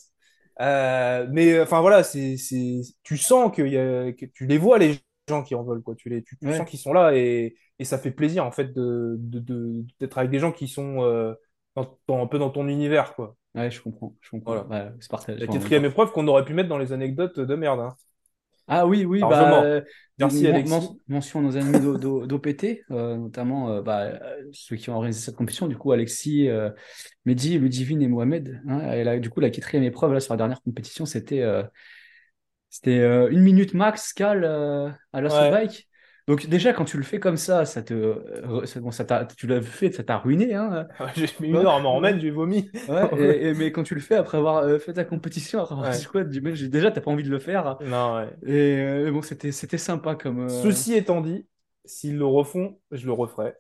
[0.61, 4.77] Euh, mais enfin, voilà, c'est, c'est, tu sens qu'il y a, que tu les vois,
[4.79, 4.97] les
[5.29, 5.95] gens qui en veulent, quoi.
[5.95, 8.73] Tu, les, tu, tu sens qu'ils sont là et, et ça fait plaisir, en fait,
[8.73, 11.33] de, de, de- d'être avec des gens qui sont euh,
[11.75, 13.35] dans- dans- un peu dans ton univers, quoi.
[13.56, 14.64] Ouais, je comprends, je comprends.
[14.65, 14.86] Voilà.
[14.86, 15.40] Ouais, c'est partagé.
[15.40, 17.80] La quatrième épreuve qu'on aurait pu mettre dans les anecdotes de merde.
[17.80, 17.95] hein.
[18.68, 19.82] Ah oui, oui, bah, euh,
[20.18, 20.73] Merci, Alexis.
[20.73, 24.19] men- mention à nos amis d'O- d'O- d'OPT, euh, notamment euh, bah,
[24.53, 26.49] ceux qui ont organisé cette compétition, du coup, Alexis,
[27.26, 28.61] Mehdi, Ludivine et Mohamed.
[28.68, 28.91] hein.
[28.94, 31.44] et là, du coup, la quatrième épreuve, là, sur la dernière compétition, c'était
[32.69, 32.99] C'était
[33.32, 34.44] une minute max, cal
[35.14, 35.52] à l'assaut Ouais.
[35.52, 35.88] bike.
[36.27, 39.45] Donc déjà, quand tu le fais comme ça, ça te, euh, bon, ça t'a- tu
[39.47, 40.88] l'as fait, ça t'a ruiné, hein.
[41.15, 42.69] J'ai mis une heure à m'en remettre, j'ai vomi.
[42.88, 45.76] Ouais, et, et- mais quand tu le fais après avoir euh, fait ta compétition, après
[45.76, 45.99] avoir Ouais.
[45.99, 47.77] squat, du j'ai- déjà, t'as pas envie de le faire.
[47.81, 48.30] Non, ouais.
[48.45, 50.39] Et euh, bon, c'était, c'était sympa comme.
[50.39, 51.47] euh, Ceci étant dit,
[51.85, 53.56] s'ils le refont, je le referai.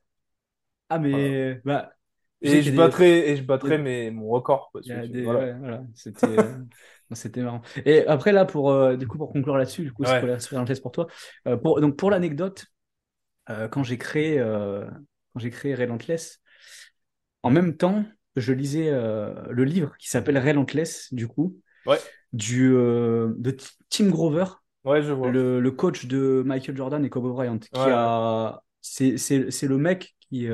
[0.89, 1.27] Ah, Voilà.
[1.27, 1.93] mais bah,
[2.41, 4.69] je sais Et je des, battrai, et je battrai des- mes, mon record.
[4.73, 5.57] Parce que, des- voilà.
[5.59, 6.57] voilà, c'était, euh,
[7.13, 7.61] c'était marrant.
[7.85, 10.49] Et après là, pour euh, du coup, pour conclure là-dessus, du coup, c'est pour Ouais.
[10.51, 11.07] parenthèse pour toi.
[11.47, 12.65] Euh, pour, donc pour l'anecdote.
[13.49, 16.41] euh, quand j'ai créé, quand j'ai créé Relentless,
[17.43, 18.05] en même temps,
[18.35, 22.01] je lisais le livre qui s'appelle Relentless, du coup, Ouais.
[22.33, 23.57] du, de
[23.89, 24.45] Tim Grover,
[24.85, 25.33] Ouais, je vois.
[25.33, 29.77] le, le coach de Michael Jordan et Kobe Bryant, qui a, c'est, c'est, c'est le
[29.77, 30.47] mec qui,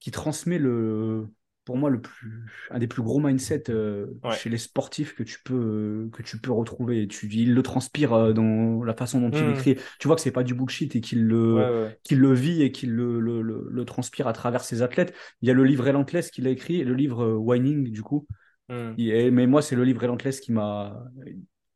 [0.00, 1.28] qui transmet le,
[1.70, 4.34] pour moi, le plus, un des plus gros mindsets euh, Ouais.
[4.34, 7.02] chez les sportifs que tu peux, que tu peux retrouver.
[7.02, 9.50] Et tu, il le transpire euh, dans la façon dont il Hmm.
[9.52, 9.76] écrit.
[10.00, 11.98] Tu vois que c'est pas du bullshit et qu'il le, ouais.
[12.02, 15.14] qu'il le vit et qu'il le, le, le, le transpire à travers ses athlètes.
[15.42, 18.02] Il y a le livre Relentless qu'il a écrit et le livre euh, Whining, du
[18.02, 18.26] coup.
[18.68, 18.94] Hmm.
[18.98, 21.04] Mais moi, c'est le livre Relentless qui m'a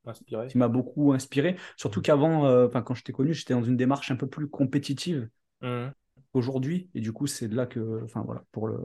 [0.05, 0.49] Inspiré.
[0.49, 1.57] qui m'a beaucoup inspiré.
[1.77, 5.29] Surtout qu'avant, euh, quand je t'ai connu, j'étais dans une démarche un peu plus compétitive
[5.63, 5.91] Hmm.
[6.35, 6.91] aujourd'hui.
[6.95, 8.77] Et du coup, c'est de là que, enfin voilà, pour le,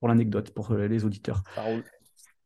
[0.00, 1.42] pour l'anecdote, pour euh, les auditeurs.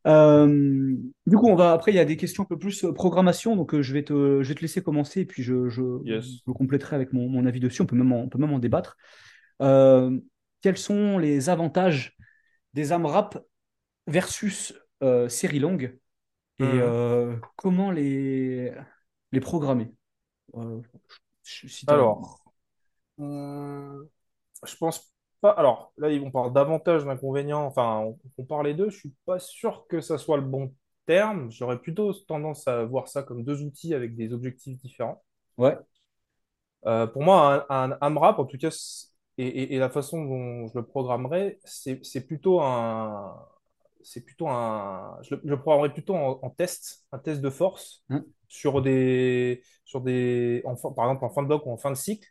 [0.06, 0.96] Euh,
[1.26, 3.56] du coup, on va après, il y a des questions un peu plus euh, programmation,
[3.56, 6.42] donc je vais te, je vais te laisser commencer et puis je, je, Yes.
[6.46, 7.82] je compléterai avec mon, mon avis dessus.
[7.82, 8.96] On peut même en, on peut même en débattre.
[9.62, 10.18] Euh,
[10.62, 12.16] quels sont les avantages
[12.74, 13.38] des AMRAP
[14.06, 15.98] versus euh, séries longues
[16.58, 16.90] et Hmm.
[17.56, 18.72] comment les,
[19.32, 19.92] les programmer?
[21.42, 22.40] Si Alors,
[24.64, 25.51] je pense pas.
[25.51, 27.65] Alors, là, on parle d'avantages, d'inconvénients.
[27.66, 28.90] Enfin, on, parle les deux.
[28.90, 30.74] Je suis pas sûr que ça soit le bon
[31.06, 31.51] terme.
[31.51, 35.23] J'aurais plutôt tendance à voir ça comme deux outils avec des objectifs différents.
[35.56, 35.77] Ouais.
[36.86, 38.69] Euh, pour moi, un, un AMRAP, en tout cas,
[39.39, 43.36] et, et- et la façon dont je le programmerais, c'est plutôt un,
[44.02, 47.51] c'est plutôt un, je le, je le programmerais plutôt en, en test, un test de
[47.51, 51.77] force Hein sur des, sur des, en par exemple en fin de bloc ou en
[51.77, 52.27] fin de cycle.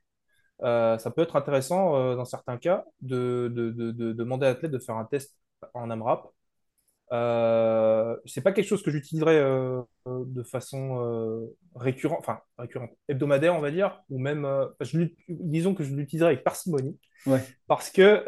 [0.63, 4.49] Euh, ça peut être intéressant euh, dans certains cas de, de, de, de demander à
[4.49, 5.37] l'athlète de faire un test
[5.73, 6.27] en AMRAP
[7.13, 13.61] euh, c'est pas quelque chose que j'utiliserais euh, de façon récurrente, enfin récurrente, hebdomadaire, on
[13.61, 14.45] va dire, ou même,
[14.81, 17.41] je disons que je l'utiliserai avec parcimonie, Ouais.
[17.67, 18.23] parce que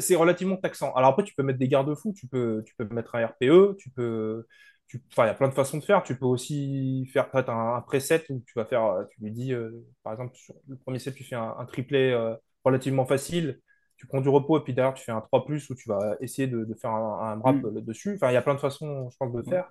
[0.00, 0.94] c'est relativement taxant.
[0.94, 3.90] Alors après, tu peux mettre des garde-fous, tu peux, tu peux mettre un RPE, tu
[3.90, 4.46] peux,
[4.88, 6.02] tu, enfin, il y a plein de façons de faire.
[6.02, 9.32] Tu peux aussi faire peut-être un, un preset où tu vas faire, euh, tu lui
[9.32, 9.70] dis, euh,
[10.02, 12.34] par exemple, sur le premier set, tu fais un, un triplet euh,
[12.64, 13.60] relativement facile
[13.98, 16.16] tu prends du repos et puis derrière tu fais un 3 plus où tu vas
[16.20, 17.80] essayer de, de faire un, un wrap Mm.
[17.80, 18.14] dessus.
[18.16, 19.48] Enfin, il y a plein de façons, je pense, de Ouais.
[19.48, 19.70] faire.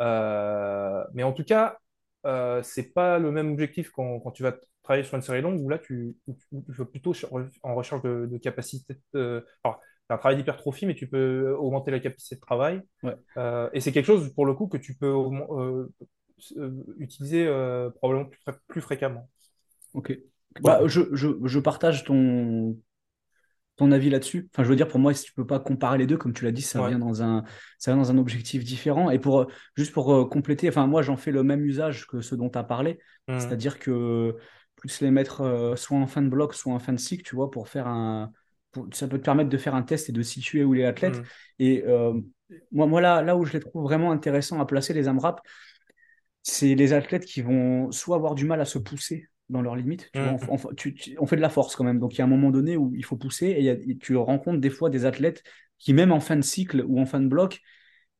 [0.00, 1.78] Euh, mais en tout cas,
[2.62, 5.68] c'est pas le même objectif quand, quand tu vas travailler sur une série longue où
[5.68, 6.34] là tu, tu,
[6.68, 7.12] vas plutôt
[7.62, 8.96] en recherche de, de capacité.
[9.14, 9.80] Alors,
[10.10, 12.82] un travail d'hypertrophie, mais tu peux augmenter la capacité de travail.
[13.02, 13.16] Ouais.
[13.36, 15.86] Euh, et c'est quelque chose pour le coup que tu peux euh,
[16.56, 19.28] euh, utiliser euh, probablement plus, fré- plus fréquemment.
[19.94, 20.18] Ok.
[20.62, 22.76] Bah, je, je, je partage ton,
[23.76, 24.48] ton avis là-dessus.
[24.52, 26.44] Enfin, je veux dire, pour moi, si tu peux pas comparer les deux, comme tu
[26.44, 26.88] l'as dit, ça Ouais.
[26.88, 27.44] vient dans un,
[27.78, 29.10] ça vient dans un objectif différent.
[29.10, 32.20] Et pour, euh, juste pour euh, compléter, enfin, moi, j'en fais le même usage que
[32.20, 32.98] ce dont tu as parlé.
[33.28, 33.40] Mhm.
[33.40, 34.36] C'est-à-dire que
[34.74, 37.36] plus les mettre euh, soit en fin de bloc, soit en fin de cycle, tu
[37.36, 38.32] vois, pour faire un.
[38.92, 41.16] Ça peut te permettre de faire un test et de situer où est l'athlète.
[41.18, 41.24] Mhm.
[41.60, 42.14] Et euh,
[42.72, 45.40] moi, moi là, là où je les trouve vraiment intéressants à placer, les AMRAP,
[46.42, 50.10] c'est les athlètes qui vont soit avoir du mal à se pousser dans leurs limites.
[50.12, 50.38] Tu vois, Mhm.
[50.48, 51.98] on, on- tu- tu- on fait de la force quand même.
[51.98, 53.74] Donc il y a un moment donné où il faut pousser et, il y a-
[53.74, 55.42] et tu rencontres des fois des athlètes
[55.78, 57.60] qui, même en fin de cycle ou en fin de bloc,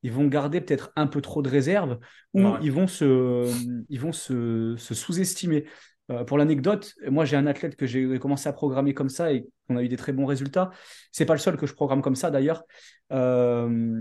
[0.03, 1.99] ils vont garder peut-être un peu trop de réserve
[2.33, 2.59] ou Ouais.
[2.63, 3.51] ils vont se,
[3.89, 5.65] ils vont se, se sous-estimer.
[6.11, 9.47] Euh, pour l'anecdote, moi j'ai un athlète que j'ai commencé à programmer comme ça et
[9.69, 10.71] on a eu des très bons résultats.
[11.13, 12.65] C'est pas le seul que je programme comme ça d'ailleurs.
[13.13, 14.01] Euh,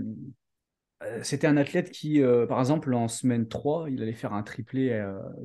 [1.04, 4.42] euh, c'était un athlète qui, euh, par exemple, en semaine 3, il allait faire un
[4.42, 4.88] triplé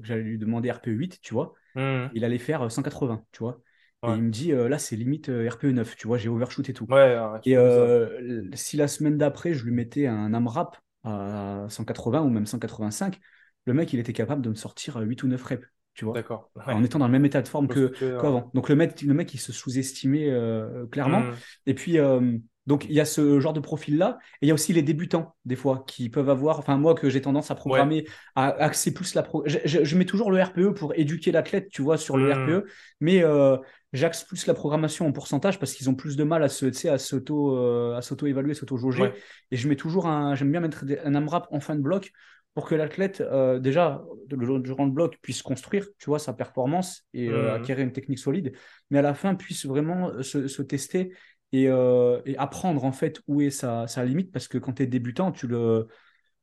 [0.01, 1.53] que j'allais lui demander RPE8, tu vois.
[1.75, 2.09] Mhm.
[2.13, 3.59] Il allait faire euh, 180, tu vois.
[4.05, 6.85] Et il me dit, là, c'est limite euh, RPE9, tu vois, j'ai overshoot et tout.
[6.89, 10.75] Ouais, ouais, je Et si la semaine d'après, je lui mettais un AMRAP
[11.05, 13.17] à 180 ou même 185,
[13.65, 16.13] le mec, il était capable de me sortir euh, 8 ou 9 reps, tu vois,
[16.15, 16.49] D'accord.
[16.65, 18.49] en étant dans le même état de forme que, dire, qu'avant.
[18.53, 21.19] Donc le mec, le mec, il se sous-estimait euh, clairement.
[21.21, 21.33] Mhm.
[21.67, 24.17] Et puis, euh, donc, il y a ce genre de profil-là.
[24.41, 26.59] Et il y a aussi les débutants, des fois, qui peuvent avoir.
[26.59, 28.05] Enfin, moi, que j'ai tendance à programmer,
[28.35, 29.23] à axer plus la.
[29.23, 29.43] Pro...
[29.45, 32.43] Je, je- je mets toujours le RPE pour éduquer l'athlète, tu vois, sur le Mhm.
[32.61, 32.65] RPE.
[33.01, 33.57] Mais euh,
[33.91, 36.97] j'axe plus la programmation en pourcentage parce qu'ils ont plus de mal à se, à
[36.97, 39.01] s'auto, euh, à s'auto-évaluer, s'auto-jauger.
[39.03, 39.13] Ouais.
[39.51, 40.33] Et je mets toujours un.
[40.35, 42.11] J'aime bien mettre un AMRAP en fin de bloc
[42.53, 47.03] pour que l'athlète, euh, déjà, le- durant le bloc, puisse construire, tu vois, sa performance
[47.13, 48.53] et euh, acquérir une technique solide,
[48.89, 51.13] mais à la fin, puisse vraiment se, se tester
[51.51, 54.83] et, euh, et apprendre en fait où est sa, sa limite parce que quand tu
[54.83, 55.87] es débutant, tu le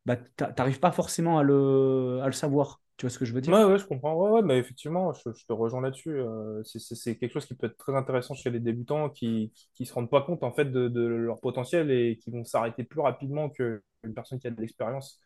[0.07, 2.81] bah, t'a- t'arrives pas forcément à le, à le savoir.
[2.97, 3.57] Tu vois ce que je veux dire?
[3.57, 4.15] Ouais, ouais, je comprends.
[4.15, 6.11] Ouais, ouais, mais effectivement, je, je te rejoins là-dessus.
[6.21, 9.87] Euh, c'est quelque chose qui peut être très intéressant chez les débutants qui, qui, qui
[9.87, 13.01] se rendent pas compte en fait de, de leur potentiel et qui vont s'arrêter plus
[13.01, 13.81] rapidement qu'une
[14.15, 15.21] personne qui a de l'expérience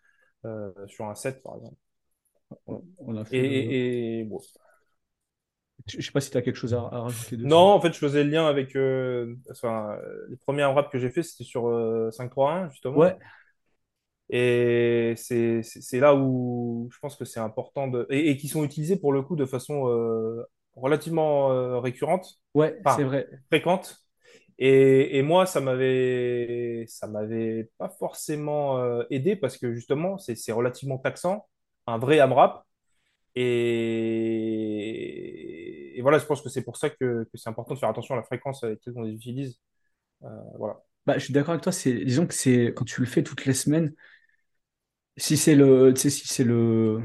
[0.47, 1.77] euh, sur un set, par exemple.
[2.99, 4.41] On a Et, le- bon.
[5.87, 7.49] Je je sais pas si tu as quelque chose à, à rajouter dessus.
[7.49, 10.99] Non, en fait, je faisais le lien avec euh, enfin, euh, les premiers rap que
[10.99, 13.01] j'ai fait, c'était sur euh, 5-3-1, justement.
[13.01, 13.17] Ouais,
[14.31, 15.63] Et c'est
[16.01, 18.07] là où je pense que c'est important de...
[18.11, 20.43] Et, et qui sont utilisés pour le coup de façon euh,
[20.77, 23.29] relativement euh, récurrente, ouais, c'est vrai.
[23.51, 24.04] fréquente.
[24.59, 30.37] Et, et moi, ça m'avait ça m'avait pas forcément euh, aidé parce que justement, c'est
[30.37, 31.49] c'est relativement taxant,
[31.87, 32.65] un vrai AMRAP.
[33.37, 34.39] Et,
[35.99, 38.15] et voilà, je pense que c'est pour ça que, que c'est important de faire attention
[38.15, 39.61] à la fréquence avec laquelle on les utilise.
[40.25, 40.29] Euh,
[40.59, 40.83] voilà.
[41.07, 41.73] Bah, je suis d'accord avec toi.
[41.73, 43.95] C'est, disons que c'est quand tu le fais toutes les semaines,
[45.17, 47.01] si c'est le, si c'est le,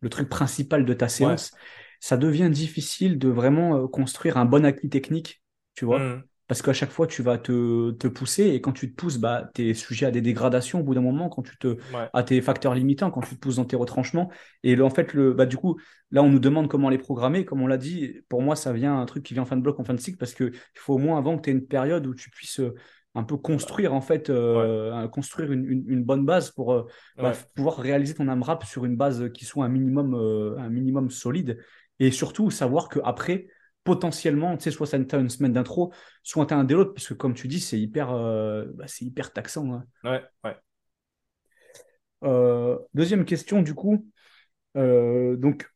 [0.00, 1.40] le truc principal de ta Ouais.
[1.40, 1.52] séance,
[2.00, 5.42] ça devient difficile de vraiment euh, construire un bon acquis technique,
[5.74, 6.12] tu vois.
[6.12, 6.28] Mhm.
[6.50, 9.48] Parce qu'à chaque fois, tu vas te, te pousser et quand tu te pousses, bah,
[9.54, 12.08] tu es sujet à des dégradations au bout d'un moment, quand tu te, Ouais.
[12.12, 14.30] à tes facteurs limitants, quand tu te pousses dans tes retranchements.
[14.64, 15.78] Et en fait, le, bah, du coup,
[16.10, 17.44] là, on nous demande comment les programmer.
[17.44, 19.62] Comme on l'a dit, pour moi, ça vient un truc qui vient en fin de
[19.62, 21.64] bloc, en fin de cycle, parce qu'il faut au moins avant que tu aies une
[21.66, 22.74] période où tu puisses euh,
[23.14, 26.82] un peu construire, en fait, euh, construire une, une- une bonne base pour euh,
[27.16, 27.36] bah, Ouais.
[27.54, 31.58] pouvoir réaliser ton AMRAP sur une base qui soit un minimum, euh, un minimum solide.
[32.00, 33.46] Et surtout, savoir qu'après,
[33.84, 35.92] potentiellement, tu sais, soit tu as une semaine d'intro,
[36.22, 38.84] soit tu as un dé l'autre, parce que comme tu dis, c'est hyper, euh, bah,
[38.86, 39.72] c'est hyper taxant.
[39.72, 39.84] hein.
[40.04, 40.22] Ouais.
[40.44, 40.56] Ouais.
[42.24, 44.06] Euh, deuxième question, du coup.
[44.76, 45.68] Euh, donc,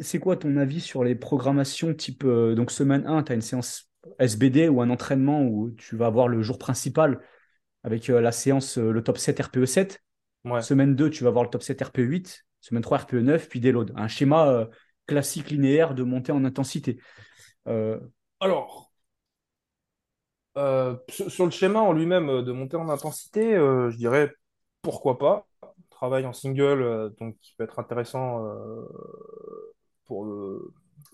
[0.00, 3.40] C'est quoi ton avis sur les programmations type euh, donc semaine 1, tu as une
[3.40, 7.20] séance SBD ou un entraînement où tu vas avoir le jour principal
[7.84, 10.00] avec euh, la séance, euh, le top 7 RPE 7.
[10.44, 10.62] Ouais.
[10.62, 12.44] Semaine 2, tu vas avoir le top 7 RPE 8.
[12.60, 13.92] Semaine 3, RPE 9, puis déload.
[13.96, 14.68] Un schéma
[15.12, 16.98] classique linéaire de montée en intensité.
[17.68, 18.00] Euh,
[18.40, 18.92] Alors,
[20.58, 24.32] euh, sur le schéma en lui-même euh, de montée en intensité, je dirais
[24.82, 25.46] pourquoi pas.
[25.90, 28.44] Travail en single, donc qui peut être intéressant
[30.06, 30.26] pour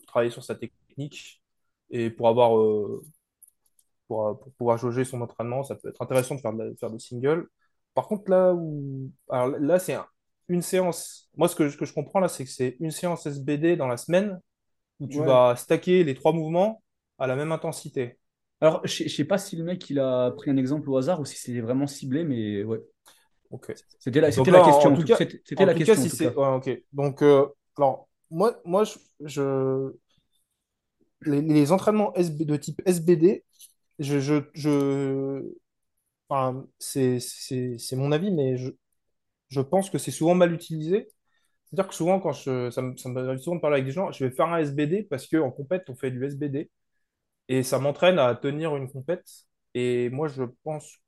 [0.07, 1.43] travailler sur sa technique
[1.91, 2.53] et pour avoir
[4.07, 6.91] pour, pour pouvoir jauger son entraînement, ça peut être intéressant de faire, de la- faire
[6.91, 7.49] des singles.
[7.95, 10.07] Par contre, là où alors là, c'est un-
[10.49, 11.31] une séance.
[11.37, 14.41] Moi, ce que, je comprends là, c'est que c'est une séance SBD dans la semaine
[15.01, 15.25] où tu ouais.
[15.25, 16.83] vas stacker les trois mouvements
[17.19, 18.19] à la même intensité.
[18.61, 21.21] Alors, je ne sais pas si le mec il a pris un exemple au hasard
[21.21, 22.81] ou si c'est vraiment ciblé, mais ouais.
[23.51, 23.73] Ok.
[23.99, 24.91] C'était la, c'était la question.
[24.91, 26.35] en tout cas, C'était la question si c'est.
[26.37, 26.71] ouais, ok.
[26.93, 27.47] Donc, euh,
[27.77, 29.93] alors, moi, moi je, je-
[31.23, 33.45] les, les entraînements SB, de type SBD,
[33.99, 35.43] je, je, je-
[36.29, 38.71] enfin, c'est, c'est, c'est mon avis, mais je,
[39.49, 41.09] je pense que c'est souvent mal utilisé.
[41.67, 42.97] C'est-à-dire que souvent, quand je, ça me,
[43.39, 46.11] souvent parler avec des gens, je vais faire un SBD parce qu'en compète, on fait
[46.11, 46.71] du SBD
[47.49, 49.27] et ça m'entraîne à tenir une compète.
[49.75, 50.99] Et moi, je pense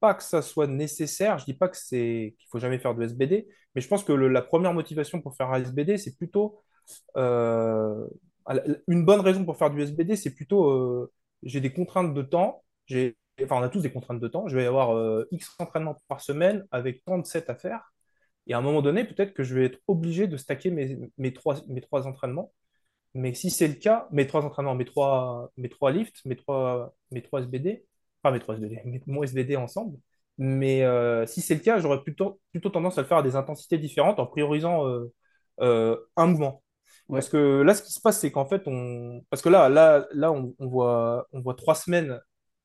[0.00, 1.38] pas que ça soit nécessaire.
[1.38, 4.12] Je dis pas que c'est qu'il faut jamais faire de SBD, mais je pense que
[4.12, 6.60] la première motivation pour faire un SBD, c'est plutôt
[7.16, 8.06] euh,
[8.88, 11.12] une bonne raison pour faire du SBD, c'est plutôt euh,
[11.42, 12.64] j'ai des contraintes de temps.
[13.44, 14.48] Enfin, on a tous des contraintes de temps.
[14.48, 17.92] Je vais avoir euh, X entraînements par semaine avec tant de sets à faire.
[18.46, 21.32] Et à un moment donné, peut-être que je vais être obligé de stacker mes, mes
[21.32, 22.52] trois, mes trois entraînements.
[23.14, 26.94] Mais si c'est le cas, mes trois entraînements, mes trois, mes trois lifts, mes trois,
[27.10, 27.84] mes trois SBD,
[28.22, 29.98] enfin mes trois SBD, mes- mon SBD ensemble.
[30.38, 33.36] Mais euh, si c'est le cas, j'aurais plutôt, plutôt tendance à le faire à des
[33.36, 35.12] intensités différentes en priorisant euh,
[35.60, 36.62] euh, un mouvement.
[37.08, 39.22] Parce que là, ce qui se passe, c'est qu'en fait, on...
[39.30, 42.18] Parce que là, là, là on, on voit, on voit trois semaines.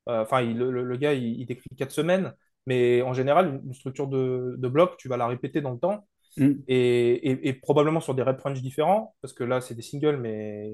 [0.07, 2.33] Euh, Enfin, le, le- le gars, il, il décrit quatre semaines.
[2.65, 6.07] Mais en général, une, structure de, de bloc, tu vas la répéter dans le temps
[6.37, 6.67] Mm.
[6.67, 10.17] et, et- et probablement sur des rep range différents, parce que là, c'est des singles,
[10.17, 10.73] mais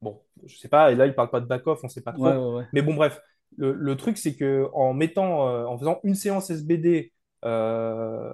[0.00, 2.26] bon, je sais pas, et là, il parle pas de back-off, on sait pas trop.
[2.26, 2.64] ouais, ouais.
[2.72, 3.20] Mais bon, bref,
[3.58, 7.12] le, le truc, c'est que en mettant, euh, en faisant une séance SBD
[7.44, 8.32] euh,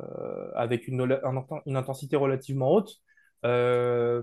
[0.55, 3.01] avec une, un- une intensité relativement haute,
[3.45, 4.23] euh,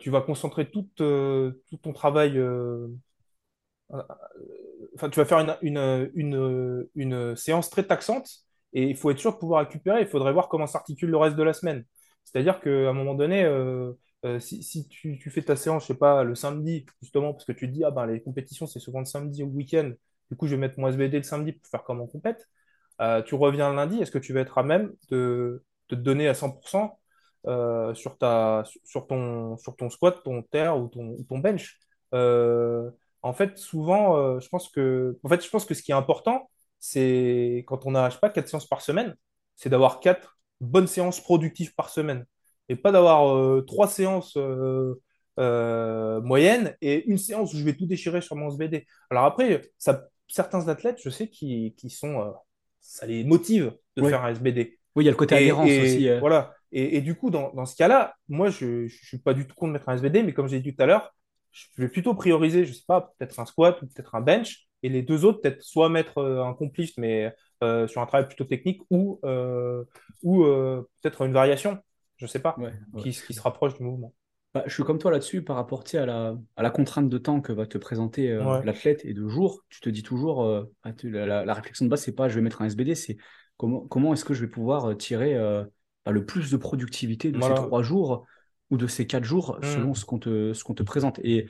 [0.00, 2.38] tu vas concentrer tout, tout ton travail
[4.94, 8.28] enfin, tu vas faire une, une, une, séance très taxante
[8.72, 10.02] et il faut être sûr de pouvoir récupérer.
[10.02, 11.84] Il faudrait voir comment s'articule le reste de la semaine.
[12.24, 13.92] C'est-à-dire qu'à un moment donné, euh,
[14.24, 17.66] euh, si, tu, fais ta séance, je sais pas, le samedi, justement, parce que tu
[17.68, 19.92] te dis, ah ben, les compétitions, c'est souvent le samedi ou le week-end,
[20.30, 22.48] du coup, je vais mettre mon SBD le samedi pour faire comme en compète.
[23.00, 26.28] Euh, tu reviens le lundi, est-ce que tu vas être à même de, te donner
[26.28, 26.98] à 100%
[27.46, 31.78] euh, sur, ta, sur, ton, sur ton squat, ton terre ou ton, bench?
[33.24, 35.94] En fait, souvent, euh, je pense que, en fait, je pense que ce qui est
[35.94, 39.16] important, c'est quand on a, je sais pas, quatre séances par semaine,
[39.56, 42.26] c'est d'avoir quatre bonnes séances productives par semaine.
[42.68, 47.86] Et pas d'avoir euh, trois séances euh, moyennes et une séance où je vais tout
[47.86, 48.86] déchirer sur mon SBD.
[49.08, 52.34] Alors après, ça, certains athlètes, je sais, qui, qui sont,
[52.80, 54.78] ça les motive de faire un SBD.
[54.96, 56.06] Oui, il y a le côté adhérence aussi.
[56.06, 56.54] Et, voilà.
[56.72, 59.54] Et, et du coup, dans, dans ce cas-là, moi, je ne suis pas du tout
[59.54, 61.14] contre mettre un SBD, mais comme j'ai dit tout à l'heure,
[61.76, 64.88] je vais plutôt prioriser, je sais pas, peut-être un squat ou peut-être un bench, et
[64.88, 67.32] les deux autres, peut-être soit mettre euh, un completion, mais
[67.62, 69.84] euh, sur un travail plutôt technique, ou, euh,
[70.22, 71.78] ou euh, peut-être une variation,
[72.16, 73.02] je sais pas, Ouais, ouais.
[73.02, 74.12] qui, qui se rapproche du mouvement.
[74.52, 77.40] Bah, je suis comme toi là-dessus par rapport à la, à la contrainte de temps
[77.40, 78.62] que va te présenter Ouais.
[78.64, 79.64] l'athlète et de jours.
[79.68, 80.44] Tu te dis toujours,
[80.84, 83.16] la, la- la réflexion de base, c'est pas je vais mettre un SBD, c'est
[83.56, 85.34] comment, comment est-ce que je vais pouvoir tirer
[86.04, 88.26] bah, le plus de productivité de ces trois jours
[88.74, 89.94] ou de ces quatre jours selon Hmm.
[89.94, 91.20] ce qu'on te, ce qu'on te présente.
[91.24, 91.48] Et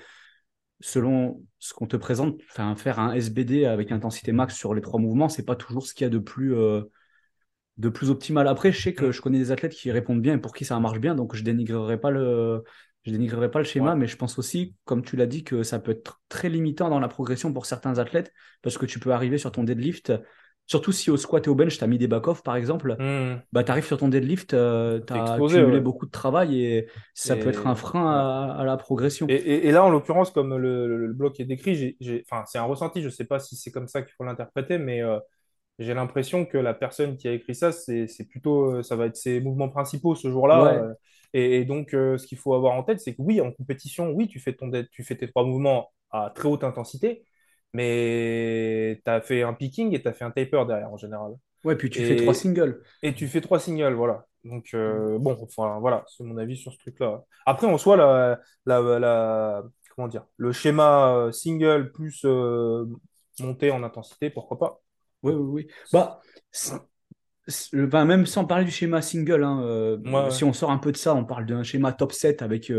[0.80, 2.40] selon ce qu'on te présente,
[2.76, 6.04] faire un SBD avec intensité max sur les trois mouvements, c'est pas toujours ce qu'il
[6.04, 6.82] y a de plus, euh,
[7.78, 8.46] de plus optimal.
[8.48, 9.12] Après, je sais que Hmm.
[9.12, 11.42] je connais des athlètes qui répondent bien et pour qui ça marche bien, donc je
[11.42, 12.62] dénigrerai pas le,
[13.04, 13.96] je dénigrerai pas le schéma, Ouais.
[13.96, 17.00] mais je pense aussi, comme tu l'as dit, que ça peut être très limitant dans
[17.00, 18.32] la progression pour certains athlètes,
[18.62, 20.12] parce que tu peux arriver sur ton deadlift,
[20.66, 23.44] surtout si au squat et au bench, tu as mis des back-off, par exemple, Hmm.
[23.52, 24.56] bah, tu arrives sur ton deadlift, tu
[25.10, 25.80] T'es as explosé, cumulé ouais.
[25.80, 29.28] beaucoup de travail et ça peut être un frein à, à la progression.
[29.28, 31.96] Et, et- et là, en l'occurrence, comme le, le- le bloc est décrit,
[32.46, 35.02] c'est un ressenti, je ne sais pas si c'est comme ça qu'il faut l'interpréter, mais
[35.02, 35.18] euh,
[35.78, 39.16] j'ai l'impression que la personne qui a écrit ça, c'est plutôt, euh, ça va être
[39.16, 40.66] ses mouvements principaux ce jour-là.
[40.66, 40.94] Ouais, euh,
[41.34, 44.28] et, donc, euh, ce qu'il faut avoir en tête, c'est que oui, en compétition, oui,
[44.28, 47.24] tu fais ton, tu fais tes trois mouvements à très haute intensité,
[47.74, 51.32] mais tu as fait un picking et tu as fait un taper derrière en général.
[51.64, 52.80] Ouais, puis tu fais trois singles.
[53.02, 54.26] Et tu fais trois singles, voilà.
[54.44, 57.24] Donc, euh, bon, enfin, voilà, c'est mon avis sur ce truc-là.
[57.46, 59.62] Après, en soi, la, la, la,
[59.94, 62.84] comment dire, le schéma euh, single plus euh,
[63.40, 64.80] monté en intensité, pourquoi pas?
[65.22, 65.66] Oui, oui, oui.
[65.92, 66.20] Bah,
[68.04, 71.24] même sans parler du schéma single, hein, si on sort un peu de ça, on
[71.24, 72.70] parle d'un schéma top 7 avec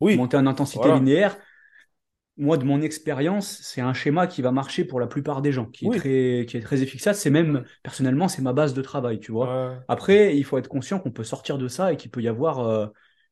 [0.00, 0.16] oui.
[0.16, 1.36] monté en intensité linéaire
[2.36, 5.66] moi, de mon expérience, c'est un schéma qui va marcher pour la plupart des gens,
[5.66, 7.20] qui, est, très, qui est très efficace.
[7.20, 9.76] C'est même, personnellement, c'est ma base de travail, tu vois.
[9.86, 12.60] Après, il faut être conscient qu'on peut sortir de ça et qu'il peut y avoir,
[12.60, 12.86] euh,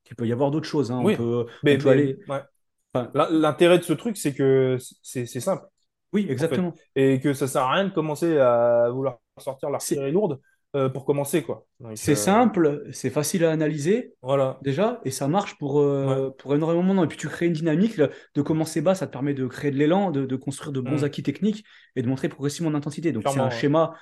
[0.04, 0.92] qu'il peut y avoir d'autres choses.
[0.92, 1.02] Hein.
[1.04, 2.18] On peut, mais, aller...
[3.14, 5.64] L'intérêt de ce truc, c'est que c'est simple.
[6.12, 6.74] Oui, exactement.
[6.94, 10.38] Et que ça sert à rien de commencer à vouloir sortir l'artillerie lourde.
[10.74, 11.66] Euh, pour commencer, quoi.
[11.96, 14.58] C'est euh, simple, c'est facile à analyser, voilà.
[14.62, 17.04] déjà, et ça marche pour, euh, pour énormément de gens.
[17.04, 19.76] Et puis tu crées une dynamique, de commencer bas, ça te permet de créer de
[19.76, 21.04] l'élan, de, construire de bons mm.
[21.04, 23.12] acquis techniques et de montrer progressivement d'intensité.
[23.12, 23.92] Donc c'est un schéma,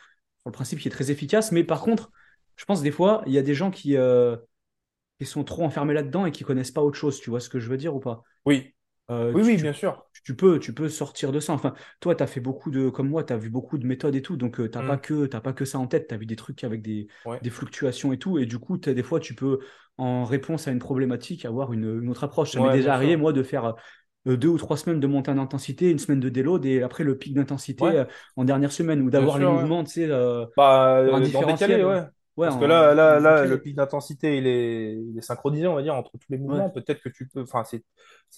[0.45, 2.13] pour le principe, qui est très efficace, mais par contre,
[2.55, 3.97] je pense des fois, il y a des gens qui,
[5.19, 7.59] qui sont trop enfermés là-dedans et qui connaissent pas autre chose, tu vois ce que
[7.59, 8.23] je veux dire ou pas?
[8.47, 8.75] Oui,
[9.11, 10.07] euh, oui, oui, bien sûr.
[10.25, 11.53] Tu peux, tu peux sortir de ça.
[11.53, 14.15] Enfin, toi, tu as fait beaucoup de, comme moi, tu as vu beaucoup de méthodes
[14.15, 15.01] et tout, donc euh, tu n'as pas, mm.
[15.01, 17.09] que, pas que ça en tête, tu as vu des trucs avec des,
[17.43, 19.59] des fluctuations et tout, et du coup, des fois, tu peux,
[19.99, 22.53] en réponse à une problématique, avoir une, autre approche.
[22.53, 23.75] Ça m'est déjà arrivé, moi, de faire
[24.29, 27.03] euh, deux ou trois semaines de montée en intensité, une semaine de déload, et après
[27.03, 28.05] le pic d'intensité
[28.37, 30.09] en dernière semaine, ou d'avoir les mouvements, tu sais,
[30.57, 32.03] bah, dans décalé, ouais.
[32.37, 35.83] Parce que là, là, là, le pic d'intensité, il est, il est synchronisé, on va
[35.83, 36.71] dire, entre tous les mouvements.
[36.71, 37.43] Peut-être que tu peux.
[37.43, 37.85] Enfin, c'est,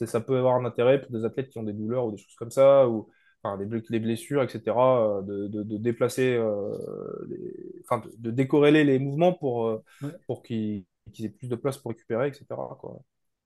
[0.06, 2.34] ça peut avoir un intérêt pour des athlètes qui ont des douleurs ou des choses
[2.34, 3.08] comme ça, ou
[3.42, 6.76] enfin, des, blessures, etc., euh, de, de, déplacer, euh,
[7.84, 9.82] enfin, de, décorréler les mouvements pour, euh,
[10.26, 10.84] pour qu'ils,
[11.20, 12.44] aient plus de place pour récupérer, etc.
[12.78, 13.00] Quoi.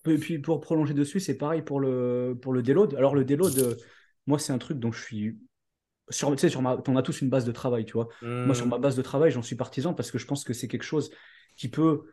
[0.07, 2.95] Et puis pour prolonger dessus, c'est pareil pour le, pour le déload.
[2.95, 3.77] Alors, le déload,
[4.27, 5.39] moi, c'est un truc dont je suis
[6.09, 8.09] sur, tu sais, sur ma, on a tous une base de travail, tu vois.
[8.23, 8.81] Moi, sur ma hmm.
[8.81, 11.11] base de travail, j'en suis partisan parce que je pense que c'est quelque chose
[11.57, 12.05] qui peut,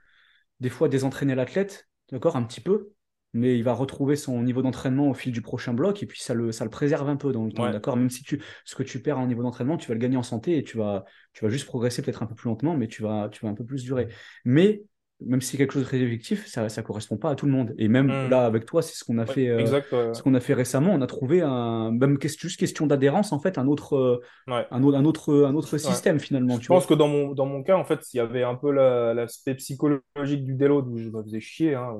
[0.59, 2.91] des fois, désentraîner l'athlète, d'accord, un petit peu,
[3.33, 6.33] mais il va retrouver son niveau d'entraînement au fil du prochain bloc et puis ça
[6.33, 8.83] le, ça le préserve un peu dans le temps, d'accord Même si tu, ce que
[8.83, 11.43] tu perds en niveau d'entraînement, tu vas le gagner en santé et tu vas, tu
[11.43, 13.65] vas juste progresser peut-être un peu plus lentement, mais tu vas, tu vas un peu
[13.65, 14.07] plus durer.
[14.45, 14.83] Mais
[15.25, 17.51] même si c'est quelque chose de très objectif, ça ne correspond pas à tout le
[17.51, 17.73] monde.
[17.77, 18.29] Et même hmm.
[18.29, 20.91] là, avec toi, c'est ce qu'on a, fait, euh, ce qu'on a fait récemment.
[20.93, 24.97] On a trouvé, un, même juste question d'adhérence, en fait, un autre, euh, un, autre,
[24.97, 26.59] un autre, un autre système finalement.
[26.59, 28.71] Je pense que dans mon, dans mon cas, en fait, il y avait un peu
[28.71, 31.97] l'aspect psychologique du déload où je me faisais chier, hein,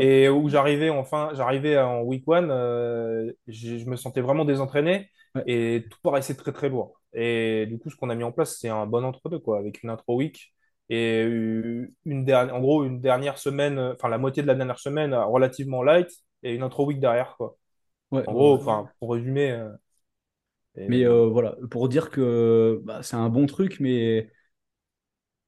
[0.00, 5.10] et où j'arrivais enfin, j'arrivais en week one, euh, je me sentais vraiment désentraîné
[5.46, 7.00] et tout paraissait très très lourd.
[7.12, 9.82] Et du coup, ce qu'on a mis en place, c'est un bon entre-deux, quoi, avec
[9.82, 10.54] une intro week
[10.88, 15.14] et une dernière, en gros, une dernière semaine, enfin la moitié de la dernière semaine
[15.14, 16.08] relativement light
[16.42, 17.56] et une intro week derrière, quoi.
[18.12, 19.52] en gros, enfin, pour résumer.
[19.52, 19.70] Euh,
[20.76, 24.30] mais euh, voilà, pour dire que bah, c'est un bon truc, mais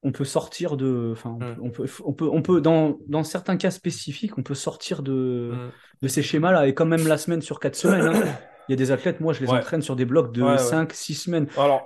[0.03, 1.09] on peut sortir de.
[1.13, 1.71] Enfin, on, hmm.
[1.71, 5.71] peut, on peut, on peut, dans, dans, certains cas spécifiques, on peut sortir de, hmm.
[6.01, 6.67] de ces schémas-là.
[6.67, 8.23] Et quand même la semaine sur quatre semaines, hein,
[8.67, 11.47] il y a des athlètes, moi je les entraîne sur des blocs de 5-6 semaines.
[11.57, 11.85] Alors,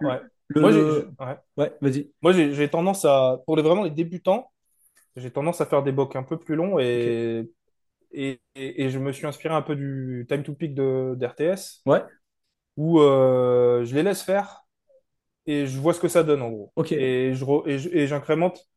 [0.55, 0.81] Moi, j'ai,
[1.57, 1.73] ouais.
[1.81, 2.11] vas-y.
[2.21, 4.51] Moi, j'ai tendance à, pour les, vraiment les débutants,
[5.15, 7.49] j'ai tendance à faire des blocs un peu plus longs et,
[8.11, 11.81] et, et, je me suis inspiré un peu du time to peak de, d'RTS.
[11.85, 12.01] Ouais.
[12.77, 14.65] Où euh, je les laisse faire
[15.45, 16.73] et je vois ce que ça donne en gros.
[16.91, 18.67] Et, je, et, j'incrémente.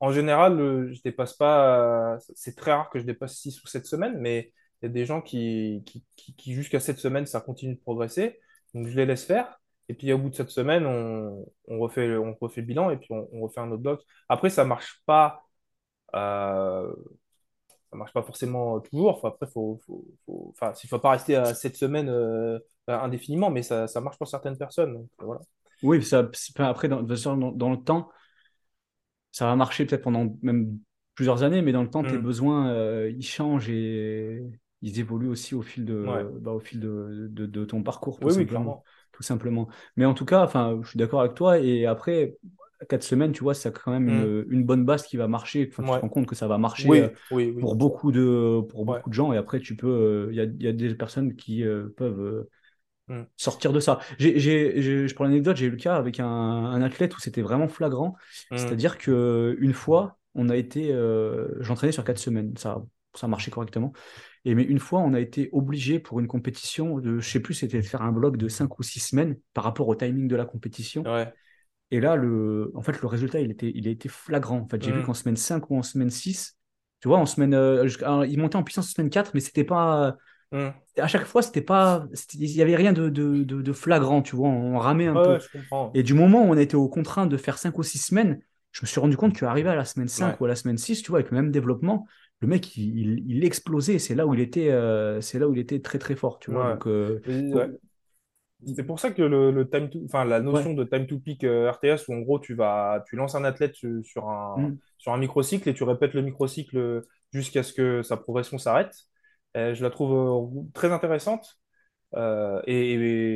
[0.00, 0.58] En général,
[0.92, 2.18] je dépasse pas.
[2.34, 5.06] C'est très rare que je dépasse 6 ou 7 semaines, mais il y a des
[5.06, 8.40] gens qui, qui, qui, qui jusqu'à 7 semaines, ça continue de progresser.
[8.74, 9.60] Donc je les laisse faire.
[9.92, 13.08] Et puis au bout de cette semaine, on, refait, on refait le bilan et puis
[13.10, 14.00] on, refait un autre bloc.
[14.30, 15.44] Après, ça marche pas.
[16.14, 16.90] Euh,
[17.90, 19.18] ça marche pas forcément toujours.
[19.18, 23.50] Enfin, après, faut, faut, enfin, il ne faut pas rester à cette semaine euh, indéfiniment,
[23.50, 25.06] mais ça, ça marche pour certaines personnes.
[25.18, 25.42] voilà.
[25.82, 28.08] Oui, ça, après, dans, dans, le temps,
[29.30, 30.78] ça va marcher peut-être pendant même
[31.14, 32.22] plusieurs années, mais dans le temps, tes mm.
[32.22, 34.42] besoins, euh, ils changent et
[34.80, 36.06] ils évoluent aussi au fil de,
[36.40, 38.18] bah, au fil de, de, ton parcours.
[38.22, 38.82] oui, oui, clairement
[39.12, 39.68] tout simplement.
[39.96, 41.58] Mais en tout cas, enfin, je suis d'accord avec toi.
[41.58, 42.36] Et après,
[42.88, 44.44] quatre semaines, tu vois, c'est quand même une, mm.
[44.50, 45.68] une, bonne base qui va marcher.
[45.70, 49.08] Enfin, Tu te rends compte que ça va marcher euh, pour beaucoup de pour beaucoup
[49.08, 49.32] de gens.
[49.32, 52.46] Et après, tu peux, euh, il y, a, y, a, des personnes qui euh, peuvent
[53.08, 53.22] mm.
[53.36, 54.00] sortir de ça.
[54.18, 57.68] J'ai, je prends l'anecdote, j'ai eu le cas avec un, un athlète où c'était vraiment
[57.68, 58.16] flagrant.
[58.50, 58.56] Mm.
[58.56, 60.96] C'est-à-dire que une fois, on a été,
[61.60, 62.56] j'entraînais sur quatre semaines.
[62.56, 62.82] Ça,
[63.14, 63.92] ça marchait correctement.
[64.44, 67.54] Et mais une fois, on a été obligé pour une compétition de, je sais plus,
[67.54, 70.36] c'était de faire un bloc de 5 ou 6 semaines par rapport au timing de
[70.36, 71.04] la compétition.
[71.90, 74.58] Et là, le, en fait, le résultat, il, était, il a été flagrant.
[74.60, 75.04] En fait, j'ai vu mm.
[75.04, 76.56] qu'en semaine 5 ou en semaine 6,
[77.00, 77.86] tu vois, en semaine, euh,
[78.28, 80.16] il montait en puissance en semaine 4, mais c'était pas,
[80.52, 80.68] Hmm.
[80.98, 84.36] à chaque fois, c'était pas, il y avait rien de, de, de- de flagrant, tu
[84.36, 85.38] vois, on ramait un Ouais, peu.
[85.94, 88.40] Et du moment où on était aux contraintes de faire 5 ou 6 semaines,
[88.72, 90.38] je me suis rendu compte qu'arrivé à la semaine 5 Ouais.
[90.40, 92.06] ou à la semaine 6, tu vois, avec le même développement,
[92.42, 94.00] le mec, il, explosait.
[94.00, 96.50] C'est là où il était, euh, c'est là où il était très très fort, tu
[96.50, 96.66] vois.
[96.66, 96.72] Ouais.
[96.72, 97.70] Donc, euh, ouais.
[98.74, 101.44] C'est pour ça que le, le time to, enfin, la notion de time to peak
[101.44, 104.78] euh, RTS, où en gros, tu vas, tu lances un athlète sur, sur un, Mm.
[104.98, 107.02] sur un microcycle et tu répètes le microcycle
[107.32, 108.94] jusqu'à ce que sa progression s'arrête.
[109.54, 111.60] Je la trouve très intéressante.
[112.14, 112.94] Euh, et,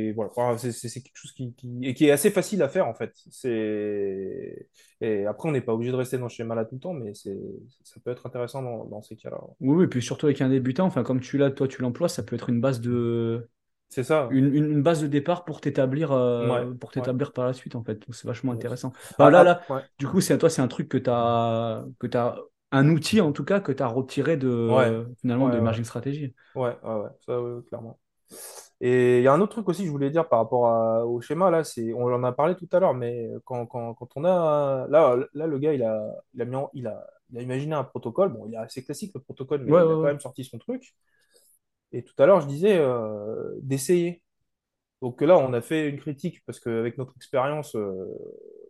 [0.09, 0.71] et voilà, c'est
[1.01, 3.13] quelque chose qui, qui, et qui est assez facile à faire en fait.
[5.01, 7.13] Et après, on n'est pas obligé de rester dans ce schéma-là tout le temps, mais
[7.13, 7.29] ça
[8.03, 9.39] peut être intéressant dans, dans ces cas-là.
[9.59, 12.23] oui, oui, puis surtout avec un débutant, enfin, comme tu l'as, toi, tu l'emploies, ça
[12.23, 13.49] peut être une base de,
[13.89, 14.29] C'est ça.
[14.29, 17.07] une, une- une base de départ pour t'établir, euh, Ouais, pour ouais.
[17.07, 17.95] t'établir par la suite, en fait.
[17.95, 18.93] Donc, c'est vachement intéressant.
[19.19, 19.81] Là, là, ouais.
[19.99, 22.17] du coup, c'est toi, c'est un truc que tu as, que tu
[22.71, 25.05] un outil en tout cas que tu as retiré de Ouais.
[25.21, 25.59] finalement Ouais, de ouais.
[25.59, 26.35] Emerging Strategy.
[26.55, 27.33] Ouais, ouais, ouais, ça,
[27.69, 27.99] clairement.
[28.81, 31.05] Et il y a un autre truc aussi que je voulais dire par rapport à-
[31.05, 34.09] au schéma, là, c'est, on en a parlé tout à l'heure, mais quand, quand, quand
[34.15, 37.39] on a, là, là, le gars, il a, il a mis en- il a, il
[37.39, 39.93] a imaginé un protocole, bon, il est assez classique le protocole, mais Ouais, il ouais,
[39.93, 40.09] a quand ouais.
[40.09, 40.95] même sorti son truc.
[41.93, 44.23] Et tout à l'heure, je disais euh, d'essayer.
[45.01, 48.07] Donc là, on a fait une critique parce qu'avec notre expérience, euh,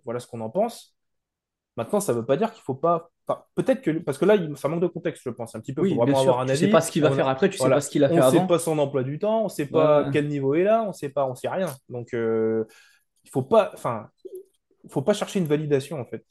[0.06, 0.97] voilà ce qu'on en pense.
[1.78, 3.12] Maintenant, ça ne veut pas dire qu'il faut pas.
[3.28, 3.92] enfin, peut-être que.
[4.00, 5.56] Parce que là, il- ça manque de contexte, je pense.
[5.56, 6.72] Un petit peu, il Oui, bien vraiment avoir un Tu sais avis.
[6.72, 7.78] pas ce qu'il va On faire après, tu sais voilà.
[7.78, 8.48] pas ce qu'il a fait On ne sait avant.
[8.48, 10.10] pas son emploi du temps, on ne sait pas ouais.
[10.12, 11.68] quel niveau est là, on sait pas, on sait rien.
[11.90, 12.66] Donc, euh,
[13.26, 13.72] il faut pas.
[13.76, 14.10] Enfin,
[14.90, 16.26] faut pas chercher une validation, en fait.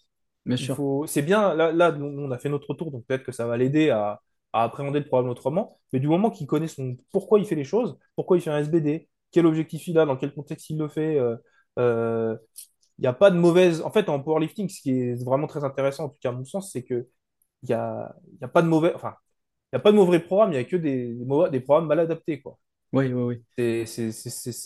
[0.47, 0.77] Bien Il sûr.
[0.77, 1.07] faut.
[1.07, 1.55] C'est bien.
[1.55, 4.21] Là, on a fait notre tour, donc peut-être que ça va l'aider à,
[4.53, 5.79] à appréhender le problème autrement.
[5.93, 8.59] Mais du moment qu'il connaît son pourquoi il fait les choses, pourquoi il fait un
[8.59, 11.19] SBD, quel objectif il a, dans quel contexte il le fait.
[11.19, 11.37] euh,
[11.79, 12.37] euh,
[12.99, 13.83] il n'y a pas de mauvaise.
[13.83, 16.45] En fait, en powerlifting, ce qui est vraiment très intéressant, en tout cas à mon
[16.45, 17.07] sens, c'est que
[17.63, 18.95] il y a, y a pas de mauvais.
[18.95, 19.17] Enfin,
[19.73, 21.15] il y a pas de mauvais programmes, il y a que des,
[21.51, 22.59] des programmes mal adaptés, quoi.
[22.93, 23.43] Oui, oui, oui.
[23.57, 23.87] C'est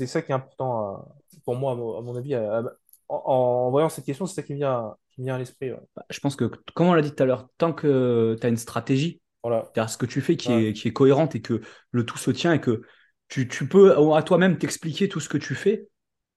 [0.07, 1.09] ça qui est important à-
[1.45, 2.35] pour moi, à mon, à mon avis.
[2.35, 2.63] à-
[3.09, 5.73] en, en voyant cette question, c'est ça qui me vient, qui me vient à l'esprit.
[5.73, 5.81] ouais.
[5.97, 6.45] Bah, Je pense que,
[6.75, 9.65] comme on l'a dit tout à l'heure, tant que tu as une stratégie, Voilà.
[9.89, 10.67] ce que tu fais qui Ouais.
[10.69, 12.83] est, qui est cohérente et que le tout se tient et que
[13.29, 15.89] tu, tu peux à toi-même t'expliquer tout ce que tu fais,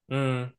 [0.09, 0.53] Hmm.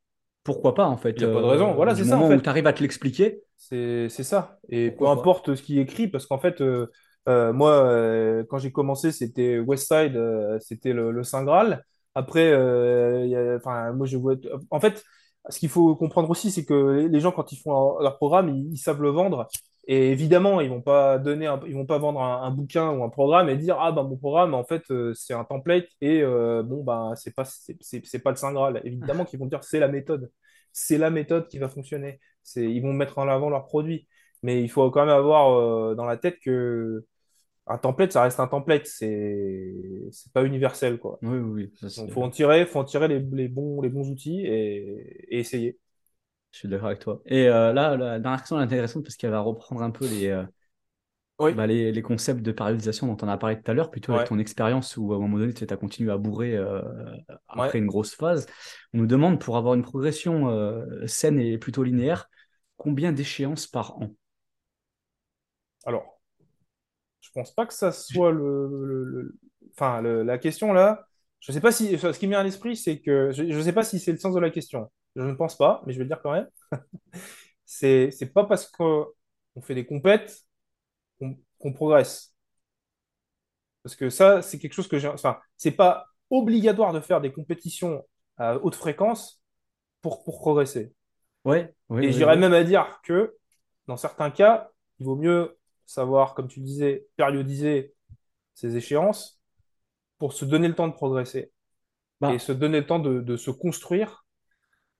[0.45, 1.13] Pourquoi pas en fait.
[1.13, 1.75] Il y a pas de raison.
[1.75, 2.37] Voilà, c'est ça, en fait.
[2.37, 4.59] où tu arrives à te l'expliquer, C'est c'est ça.
[4.69, 5.09] Et peu pas.
[5.09, 6.87] importe ce qui est écrit, parce qu'en fait, euh,
[7.29, 11.85] euh, moi, euh, quand j'ai commencé, c'était Westside, euh, c'était le, le Saint Graal.
[12.15, 14.35] Après, euh, il y a- enfin, moi, je vois.
[14.71, 15.03] En fait,
[15.49, 18.49] ce qu'il faut comprendre aussi, c'est que les gens, quand ils font leur, leur programme,
[18.51, 19.49] ils, ils savent le vendre.
[19.87, 23.05] Et évidemment, ils vont pas donner, un- ils vont pas vendre un, un bouquin ou
[23.05, 26.23] un programme et dire ah bah mon programme, en fait, euh, c'est un template et
[26.23, 28.81] euh, bon bah c'est pas c'est pas le Saint Graal.
[28.85, 30.31] Évidemment qu'ils vont dire c'est la méthode,
[30.73, 32.21] c'est la méthode qui va fonctionner.
[32.43, 34.09] C'est, ils vont mettre en avant leurs produits.
[34.43, 37.05] Mais il faut quand même avoir euh, dans la tête que
[37.67, 38.87] un template, ça reste un template.
[38.87, 39.75] C'est,
[40.13, 41.21] c'est pas universel, quoi.
[41.23, 44.09] oui, oui, ça, Donc, faut en tirer, faut en tirer les, les bons, les bons
[44.11, 45.79] outils et, et essayer.
[46.55, 47.21] Je suis d'accord avec toi.
[47.27, 50.29] Et euh, là, la dernière question est intéressante parce qu'elle va reprendre un peu les,
[50.29, 50.45] euh,
[51.39, 51.55] Oui.
[51.55, 54.25] bah, les, les concepts de périodisation dont on a parlé tout à l'heure, plutôt avec
[54.25, 56.83] ton expérience où à un moment donné, tu as continué à bourrer euh,
[57.49, 57.79] après Ouais.
[57.79, 58.47] une grosse phase.
[58.95, 60.49] On nous demande pour avoir une progression
[61.07, 62.29] saine et plutôt linéaire,
[62.77, 64.11] combien d'échéances par an?
[65.87, 66.21] Alors,
[67.21, 69.39] je pense pas que ça soit le, le- le-
[69.73, 71.07] enfin, le- la question là.
[71.41, 73.73] Je sais pas si, ce qui me vient à l'esprit, c'est que je, je sais
[73.73, 74.91] pas si c'est le sens de la question.
[75.17, 76.49] Je ne pense pas, mais je vais le dire quand même.
[77.65, 79.07] C'est, c'est pas parce qu'on
[79.63, 80.45] fait des compètes
[81.59, 82.35] qu'on progresse.
[83.83, 85.09] Parce que ça, c'est quelque chose que j'ai.
[85.09, 88.03] Enfin, c'est pas obligatoire de faire des compétitions
[88.39, 89.43] à haute fréquence
[90.03, 90.95] pour, pour progresser.
[91.45, 92.37] Ouais, oui, Et oui, j'irais oui.
[92.37, 93.37] même à dire que
[93.87, 97.95] dans certains cas, il vaut mieux savoir, comme tu disais, périodiser
[98.55, 99.41] ces échéances
[100.19, 101.53] pour se donner le temps de progresser
[102.21, 104.24] Bah, et se donner le temps de, de se construire.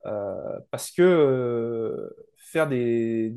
[0.07, 3.33] Euh, parce que euh, faire des,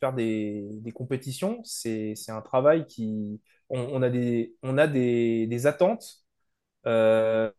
[0.00, 3.40] faire des, compétitions, c'est, un travail qui...
[3.70, 6.24] On, a des, on a des, attentes.
[6.86, 7.50] euh,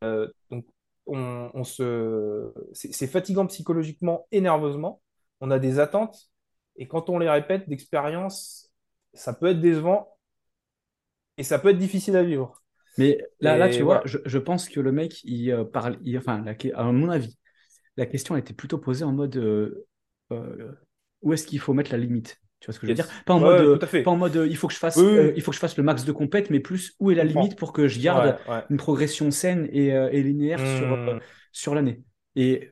[0.49, 0.65] donc,
[1.05, 5.01] on, se, c'est fatigant psychologiquement et nerveusement.
[5.41, 6.29] On a des attentes.
[6.77, 8.71] Et quand on les répète d'expérience,
[9.13, 10.17] ça peut être décevant
[11.37, 12.61] et ça peut être difficile à vivre.
[12.97, 16.17] Mais là, là, tu vois, je, je pense que le mec, il euh, parle, il-
[16.17, 17.37] enfin, la à mon avis,
[17.97, 19.87] la question était plutôt posée en mode euh,
[20.31, 20.71] euh,
[21.21, 22.41] où est-ce qu'il faut mettre la limite?
[22.59, 23.07] Tu vois ce que je veux Yes.
[23.07, 23.09] dire?
[23.25, 25.17] Pas en Ouais, mode, ouais, pas en mode il faut que je fasse, Oui, oui,
[25.17, 25.35] euh, oui.
[25.35, 27.57] il faut que je fasse le max de compète, mais plus où est la limite
[27.57, 31.19] pour que je garde Ouais, une progression saine et, euh, et linéaire sur, euh, Hmm,
[31.51, 32.03] sur l'année?
[32.35, 32.71] Et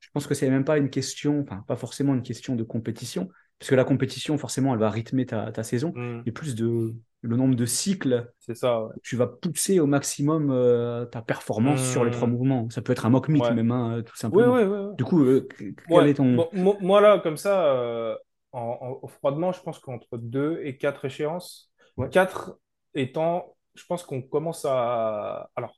[0.00, 3.28] je pense que c'est même pas une question, enfin, pas forcément une question de compétition,
[3.58, 6.22] parce que la compétition, forcément, elle va rythmer ta, ta saison, Hmm.
[6.26, 8.32] mais plus de, le nombre de cycles.
[8.40, 8.84] C'est ça.
[8.84, 8.94] Ouais.
[9.02, 12.32] Tu vas pousser au maximum euh, ta performance sur les trois Hmm.
[12.32, 12.70] mouvements.
[12.70, 13.54] Ça peut être un mock meet Ouais.
[13.54, 14.54] même, hein, tout Oui, simplement.
[14.54, 14.96] oui, oui.
[14.96, 16.10] Du coup, euh, quel Ouais.
[16.10, 16.46] est ton.
[16.52, 18.16] Bon, moi, là, comme ça, euh,
[18.52, 22.08] en, en- froidement, je pense qu'entre deux et quatre échéances, Ouais.
[22.10, 22.58] quatre
[22.94, 25.50] étant, je pense qu'on commence à.
[25.56, 25.74] Alors,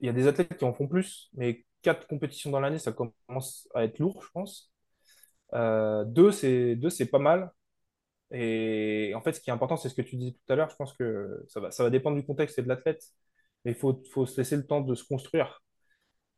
[0.00, 2.92] il y a des athlètes qui en font plus, mais quatre compétitions dans l'année, ça
[2.92, 4.72] commence à être lourd, je pense.
[5.54, 7.52] Euh, deux, c'est deux, c'est pas mal.
[8.32, 10.70] Et en fait, ce qui est important, c'est ce que tu disais tout à l'heure.
[10.70, 13.02] Je pense que ça va, ça va dépendre du contexte et de l'athlète,
[13.64, 15.62] mais il faut, faut se laisser le temps de se construire.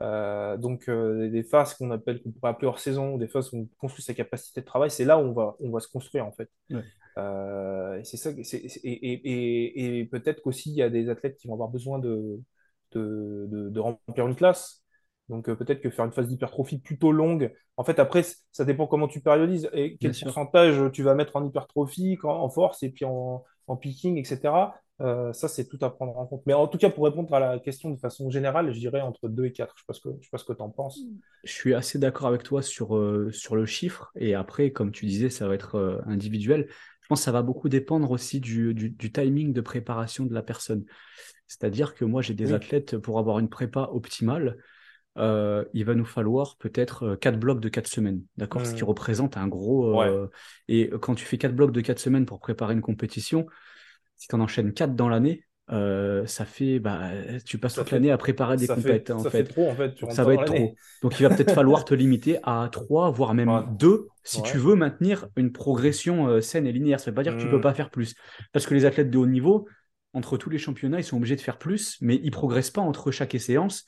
[0.02, 3.52] Euh, donc, euh, des phases qu'on appelle, qu'on pourrait appeler hors saison, ou des phases
[3.52, 5.88] où on construit sa capacité de travail, c'est là où on va, on va se
[5.88, 6.48] construire en fait.
[6.70, 6.84] Ouais.
[7.18, 11.08] Euh, et c'est ça, c'est- et, et, et, et peut-être qu'aussi il y a des
[11.08, 12.40] athlètes qui vont avoir besoin de,
[12.92, 14.84] de, de, de remplir une classe.
[15.28, 18.86] Donc, euh, peut-être que faire une phase d'hypertrophie plutôt longue, en fait, après, ça dépend
[18.86, 20.26] comment tu périodises et Bien quel sûr.
[20.26, 24.72] pourcentage tu vas mettre en hypertrophie, quand- en force et puis en, en picking, etc.
[25.00, 26.42] Euh, ça, c'est tout à prendre en compte.
[26.46, 29.28] Mais en tout cas, pour répondre à la question de façon générale, je dirais entre
[29.28, 29.74] 2 et 4.
[29.76, 31.00] Je ne sais pas ce que, tu en penses.
[31.44, 34.10] Je suis assez d'accord avec toi sur, euh, sur le chiffre.
[34.16, 36.66] Et après, comme tu disais, ça va être euh, individuel.
[37.02, 40.34] Je pense que ça va beaucoup dépendre aussi du, du, du timing de préparation de
[40.34, 40.84] la personne.
[41.46, 42.54] C'est-à-dire que moi, j'ai des Oui.
[42.54, 44.58] athlètes, pour avoir une prépa optimale,
[45.18, 48.66] euh, il va nous falloir peut-être euh, quatre blocs de quatre semaines, d'accord?
[48.66, 48.84] Ce qui Hmm.
[48.84, 49.86] représente un gros...
[49.86, 50.30] euh,
[50.68, 53.46] Et quand tu fais quatre blocs de quatre semaines pour préparer une compétition,
[54.16, 56.78] si tu en enchaînes quatre dans l'année, euh, ça fait...
[56.80, 57.10] Bah,
[57.44, 59.44] tu passes Ça toute l'année à préparer des fait, compètes, en ça fait.
[59.44, 59.94] trop, en fait.
[60.08, 60.74] Ça va être trop.
[61.02, 63.62] Donc il va peut-être falloir te limiter à trois, voire même Ouais.
[63.66, 64.42] deux, si Ouais.
[64.42, 67.00] tu veux maintenir une progression euh, saine et linéaire.
[67.00, 67.62] Ça ne veut pas dire que tu ne peux Hmm.
[67.62, 68.14] pas faire plus.
[68.52, 69.68] Parce que les athlètes de haut niveau,
[70.18, 72.82] entre tous les championnats, ils sont obligés de faire plus, mais ils ne progressent pas
[72.82, 73.86] entre chaque séance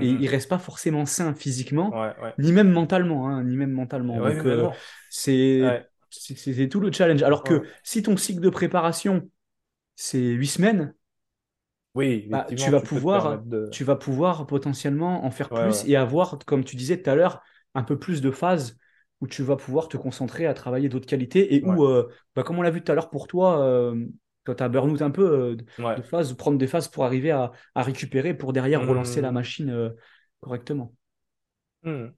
[0.00, 0.16] et Mhm.
[0.16, 2.34] ils ne restent pas forcément sains physiquement, Ouais, ouais.
[2.38, 3.28] ni même mentalement.
[3.28, 4.20] hein, ni même mentalement.
[4.20, 4.68] Ouais, Donc euh,
[5.10, 7.22] c'est tout le challenge.
[7.22, 9.28] Alors que si ton cycle de préparation,
[9.96, 10.94] c'est huit semaines,
[11.94, 16.38] Oui, bah, tu vas pouvoir, de- tu vas pouvoir potentiellement en faire plus et avoir,
[16.46, 17.42] comme tu disais tout à l'heure,
[17.74, 18.78] un peu plus de phases
[19.20, 22.58] où tu vas pouvoir te concentrer à travailler d'autres qualités et où, euh, bah, comme
[22.58, 24.06] on l'a vu tout à l'heure pour toi, euh,
[24.44, 25.96] quand tu as burn-out un peu euh, de Ouais.
[25.96, 29.34] de phases, prendre des phases pour arriver à, à récupérer pour derrière relancer la Mhm.
[29.34, 29.90] machine euh,
[30.40, 30.94] correctement.
[31.82, 32.14] Mhm.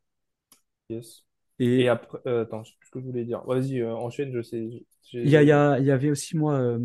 [0.90, 1.24] Yes.
[1.58, 3.42] Et Et après, euh, attends, je sais plus ce que je voulais dire.
[3.44, 4.68] Vas-y, euh, enchaîne, je sais.
[5.12, 6.78] il y, a- il y a- il y avait aussi moi, euh,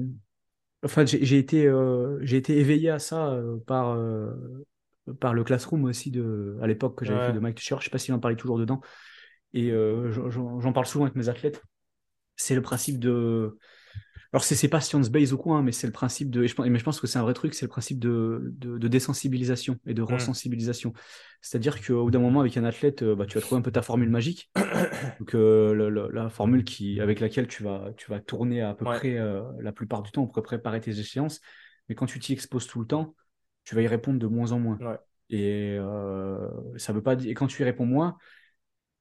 [0.84, 1.72] enfin j'ai été,
[2.22, 3.98] j'ai été éveillé à ça par,
[5.20, 7.76] par le classroom aussi de, à l'époque que j'avais fait de Mike Tusher.
[7.80, 8.82] Je sais pas s'il en parlait toujours dedans.
[9.54, 11.64] Et j'en parle souvent avec mes athlètes.
[12.36, 13.58] C'est le principe de.
[14.32, 16.44] Alors, c'est pas science-based ou quoi, hein, mais c'est le principe de.
[16.44, 18.54] et je pense- Mais je pense que c'est un vrai truc, c'est le principe de,
[18.58, 20.06] de, de désensibilisation et de Mm.
[20.06, 20.94] resensibilisation.
[21.42, 23.72] C'est-à-dire qu'au bout d'un moment, avec un athlète, euh, bah, tu vas trouver un peu
[23.72, 24.52] ta formule magique.
[25.20, 28.98] Donc, euh, la formule qui, avec laquelle tu vas, tu vas tourner à peu Ouais.
[28.98, 31.42] près euh, la plupart du temps pour préparer tes échéances.
[31.88, 33.16] Mais quand tu t'y exposes tout le temps,
[33.64, 34.78] tu vas y répondre de moins en moins.
[34.80, 34.98] Ouais.
[35.32, 36.48] Et, euh,
[36.78, 37.32] ça veut pas dire...
[37.32, 38.18] et quand tu y réponds moins,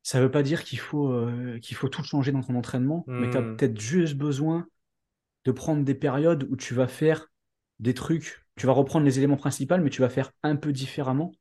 [0.02, 1.26] ça veut pas dire qu'il faut,
[1.60, 3.56] qu'il faut tout changer dans ton entraînement, mais tu as Hmm.
[3.56, 4.66] peut-être juste besoin
[5.48, 7.26] de prendre des périodes où tu vas faire
[7.80, 11.32] des trucs, tu vas reprendre les éléments principaux, mais tu vas faire un peu différemment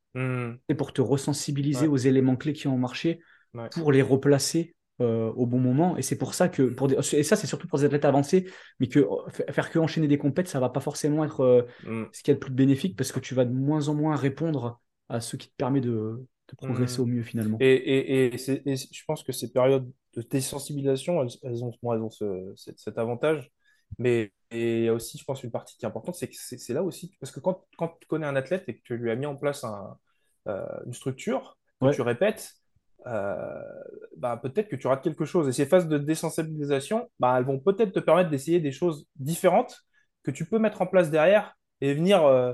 [0.69, 1.93] et pour te resensibiliser Ouais.
[1.93, 3.19] aux éléments clés qui ont marché,
[3.53, 3.69] Ouais.
[3.71, 5.95] pour les replacer euh, au bon moment.
[5.97, 6.95] Et c'est pour ça que, pour des...
[7.15, 10.17] et ça c'est surtout pour des athlètes avancés, mais que f- faire que enchaîner des
[10.17, 12.07] compètes, ça va pas forcément être euh, Mhm.
[12.13, 14.79] ce qui est le plus bénéfique parce que tu vas de moins en moins répondre
[15.09, 17.03] à ce qui te permet de, de progresser Mhm.
[17.03, 17.57] au mieux finalement.
[17.59, 21.71] Et, et, et, c'est- et je pense que ces périodes de désensibilisation, elles, elles ont,
[21.83, 23.51] bon, elles ont ce- cet, cet avantage.
[23.99, 26.35] Mais et il y a aussi, je pense, une partie qui est importante, c'est que
[26.35, 29.11] c'est là aussi, parce que quand, quand tu connais un athlète et que tu lui
[29.11, 29.97] as mis en place un,
[30.47, 31.95] euh, une structure, que Ouais.
[31.95, 32.53] tu répètes,
[33.07, 33.61] euh,
[34.17, 35.47] bah, peut-être que tu rates quelque chose.
[35.49, 39.85] Et ces phases de désensibilisation, bah, elles vont peut-être te permettre d'essayer des choses différentes
[40.23, 42.53] que tu peux mettre en place derrière et venir euh,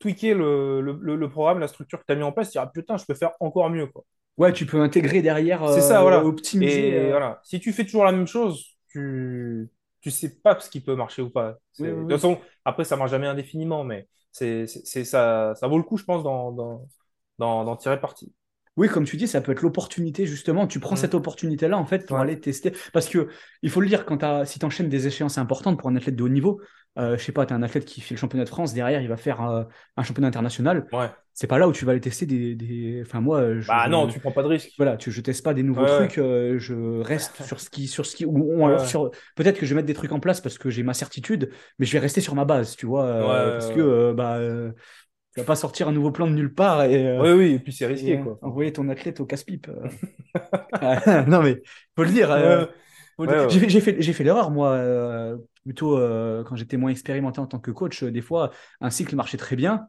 [0.00, 2.52] tweaker le, le, le- le programme, la structure que tu as mis en place, tu
[2.52, 3.86] diras putain, je peux faire encore mieux.
[3.86, 4.04] Quoi.
[4.36, 6.24] Ouais, tu peux intégrer derrière, C'est ça, voilà.
[6.24, 6.82] optimiser.
[6.98, 9.70] Et voilà, si tu fais toujours la même chose, tu
[10.00, 11.58] tu sais pas ce qui peut marcher ou pas.
[11.72, 15.66] C'est- Oui, oui, De toute façon, après, ça marche jamais indéfiniment, mais c'est ça, ça
[15.68, 18.32] vaut le coup, je pense, d'en tirer parti.
[18.76, 20.66] Oui, comme tu dis, ça peut être l'opportunité, justement.
[20.66, 21.00] Tu prends Mhm.
[21.00, 22.22] cette opportunité-là, en fait, pour Ouais.
[22.22, 22.72] aller tester.
[22.92, 23.28] Parce que,
[23.62, 26.22] il faut le dire, quand si tu enchaînes des échéances importantes pour un athlète de
[26.22, 26.60] haut niveau,
[26.98, 29.00] euh, je sais pas, tu as un athlète qui fait le championnat de France, derrière,
[29.00, 29.64] il va faire euh,
[29.96, 30.86] un championnat international.
[30.92, 31.10] Ouais.
[31.32, 32.54] C'est pas là où tu vas aller tester des.
[32.54, 33.68] des- Enfin, moi, je.
[33.68, 34.72] Bah non, tu prends pas de risque.
[34.76, 37.86] Voilà, tu, je teste pas des nouveaux Ouais, trucs, euh, je reste sur ce qui,
[37.88, 40.20] sur ce qui, ou, ou Ouais, sur, peut-être que je vais mettre des trucs en
[40.20, 43.06] place parce que j'ai ma certitude, mais je vais rester sur ma base, tu vois,
[43.06, 44.72] euh, Ouais, parce que euh, bah, euh,
[45.34, 47.58] tu vas pas sortir un nouveau plan de nulle part et, euh, Oui, oui, et
[47.60, 48.38] puis c'est risqué, euh, quoi.
[48.42, 49.68] envoyer ton athlète au casse-pipe.
[49.68, 49.88] euh.
[51.28, 51.62] Non mais
[51.96, 52.30] faut le dire.
[52.30, 52.68] euh, Ouais.
[53.26, 53.48] Ouais, ouais.
[53.50, 53.80] J'ai
[54.12, 58.02] fait, l'erreur, moi, euh, plutôt euh, quand j'étais moins expérimenté en tant que coach.
[58.02, 58.50] euh, des fois,
[58.80, 59.88] un cycle marchait très bien.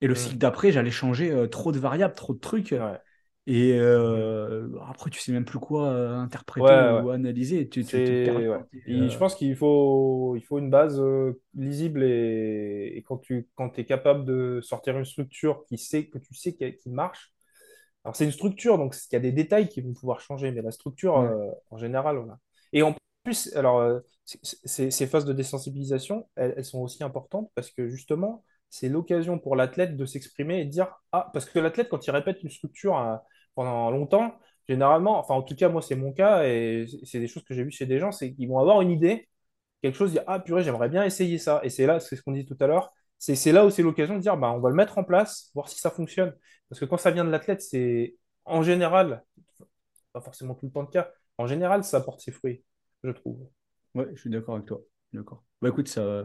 [0.00, 0.18] Et le Mm.
[0.18, 2.70] cycle d'après, j'allais changer euh, trop de variables, trop de trucs.
[2.72, 2.98] Ouais.
[3.46, 7.68] Et euh, après, tu sais même plus quoi interpréter Ouais, ou analyser.
[7.68, 7.92] Tu, tu.
[7.92, 11.02] Et, je pense qu'il faut, il faut une base
[11.54, 16.18] lisible et, et quand tu quand es capable de sortir une structure qui sait que
[16.18, 17.32] tu sais qui, qui marche.
[18.04, 20.62] Alors c'est une structure, donc il y a des détails qui vont pouvoir changer, mais
[20.62, 22.18] la structure ouais, euh, en général.
[22.72, 27.88] Et en plus, alors euh, ces phases de désensibilisation, elles, sont aussi importantes parce que
[27.88, 32.06] justement, c'est l'occasion pour l'athlète de s'exprimer et de dire ah parce que l'athlète quand
[32.06, 33.16] il répète une structure euh,
[33.54, 34.34] pendant longtemps
[34.70, 37.64] Généralement, enfin en tout cas moi c'est mon cas et c'est des choses que j'ai
[37.64, 39.28] vues chez des gens, c'est qu'ils vont avoir une idée,
[39.82, 41.60] quelque chose, dire ah purée j'aimerais bien essayer ça.
[41.64, 43.82] Et c'est là, c'est ce qu'on dit tout à l'heure, c'est c'est là où c'est
[43.82, 46.36] l'occasion de dire bah on va le mettre en place, voir si ça fonctionne.
[46.68, 49.24] Parce que quand ça vient de l'athlète, c'est en général,
[50.12, 52.62] pas forcément tout le temps le cas, en général ça porte ses fruits,
[53.04, 53.50] je trouve.
[53.94, 54.80] ouais, je suis d'accord avec toi.
[55.12, 55.42] D'accord.
[55.62, 56.24] Bah écoute, ça,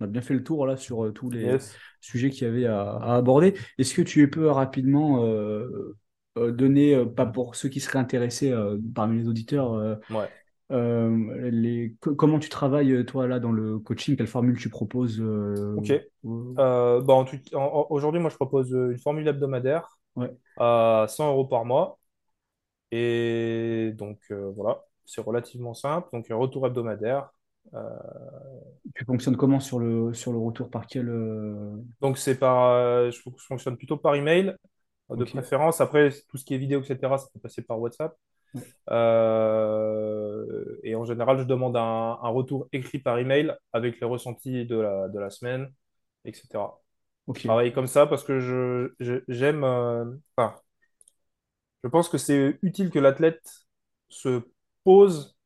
[0.00, 1.80] on a bien fait le tour là sur euh, tous les Yes.
[2.00, 3.54] sujets qu'il y avait à, à aborder.
[3.78, 5.96] Est-ce que tu peux rapidement euh,
[6.38, 9.74] euh, donner, pas pour ceux qui seraient intéressés euh, parmi les auditeurs,
[10.08, 10.30] Ouais.
[10.70, 14.16] les, co- comment tu travailles toi là dans le coaching?
[14.16, 15.20] Quelle formule tu proposes
[15.74, 15.90] Ok.
[17.00, 17.24] bah,
[17.90, 20.36] aujourd'hui, moi je propose une formule hebdomadaire ouais.
[20.56, 21.98] à 100 euros par mois.
[22.92, 26.08] Et donc voilà, c'est relativement simple.
[26.12, 27.30] Donc un retour hebdomadaire.
[27.74, 27.78] Euh,
[28.94, 33.10] Tu fonctionnes comment sur le, sur le retour par quel euh, donc c'est par, euh,
[33.10, 34.56] je, fonctionne plutôt par email
[35.10, 35.80] de préférence.
[35.80, 37.18] Après tout ce qui est vidéo, etc.
[37.18, 38.16] Ça peut passer par WhatsApp.
[38.54, 38.62] Ouais.
[40.82, 44.76] Et en général, je demande un, un retour écrit par email avec les ressentis de
[44.76, 45.72] la, de la semaine,
[46.24, 46.80] etc.
[47.32, 47.44] Je Ok.
[47.44, 49.64] travaille comme ça parce que je, je- j'aime.
[50.36, 50.56] enfin,
[51.84, 53.42] je pense que c'est utile que l'athlète
[54.08, 54.42] se
[54.84, 55.36] pose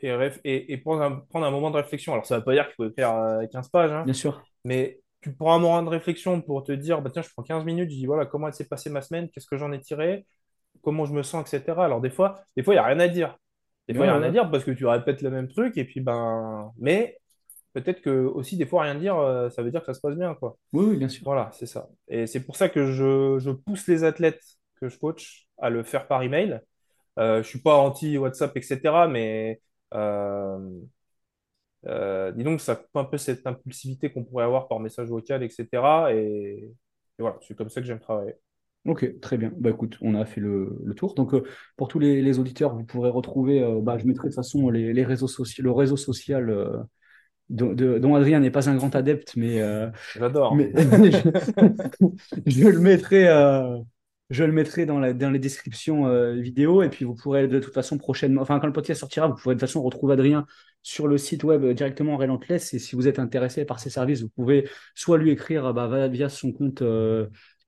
[0.00, 2.12] et, réf- et, et prendre un, prendre un moment de réflexion.
[2.12, 4.42] Alors, ça ne veut pas dire qu'il faut euh, 15 pages, hein, Bien sûr.
[4.64, 7.64] mais tu prends un moment de réflexion pour te dire, bah, tiens, je prends 15
[7.64, 10.26] minutes, je dis, voilà, comment s'est passée ma semaine, qu'est-ce que j'en ai tiré,
[10.82, 11.84] comment je me sens, etc.
[11.86, 13.38] Alors, des fois, des fois, il n'y a rien à dire.
[13.88, 15.48] Des fois, il n'y a ouais, rien à dire parce que tu répètes le même
[15.48, 17.18] truc, et puis, ben, mais
[17.74, 20.16] peut-être que aussi, des fois, rien dire, euh, ça veut dire que ça se passe
[20.16, 20.56] bien, quoi.
[20.72, 21.24] Oui, oui, bien sûr.
[21.24, 21.88] Voilà, c'est ça.
[22.08, 24.42] Et c'est pour ça que je, je pousse les athlètes
[24.80, 26.60] que je coach à le faire par email.
[27.18, 29.08] Euh, je suis pas anti-WhatsApp, etc.
[29.08, 29.60] Mais
[29.94, 30.58] euh,
[31.86, 35.42] euh, dis donc, ça coupe un peu cette impulsivité qu'on pourrait avoir par message vocal,
[35.42, 36.12] etc.
[36.14, 36.70] Et,
[37.18, 38.34] et voilà, c'est comme ça que j'aime travailler.
[38.86, 39.50] Ok, très bien.
[39.56, 41.14] Bah écoute, on a fait le, le tour.
[41.14, 41.42] Donc euh,
[41.76, 44.68] pour tous les, les auditeurs, vous pourrez retrouver, euh, bah, je mettrai de toute façon
[44.68, 46.82] les, les réseaux sociaux, le réseau social euh,
[47.50, 49.60] dont, de- dont Adrien n'est pas un grand adepte, mais,
[50.14, 50.56] J'adore.
[50.56, 51.28] mais je,
[52.46, 53.28] je le mettrai,
[54.34, 56.82] je le mettrai dans la, dans les descriptions euh, vidéo.
[56.82, 59.54] Et puis vous pourrez de toute façon prochainement, enfin quand le podcast sortira, vous pourrez
[59.54, 60.46] de toute façon retrouver Adrien
[60.82, 62.74] sur le site web euh, directement Relentless.
[62.74, 66.28] Et si vous êtes intéressé par ses services, vous pouvez soit lui écrire bah, via
[66.28, 66.82] son compte.
[66.82, 67.26] euh,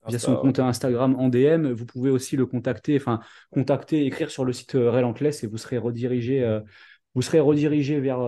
[0.09, 1.73] via son compte Instagram en DM.
[1.73, 3.21] Vous pouvez aussi le contacter, enfin,
[3.51, 6.61] contacter, écrire sur le site Relentless et vous serez redirigé, euh,
[7.15, 8.21] vous serez redirigé vers,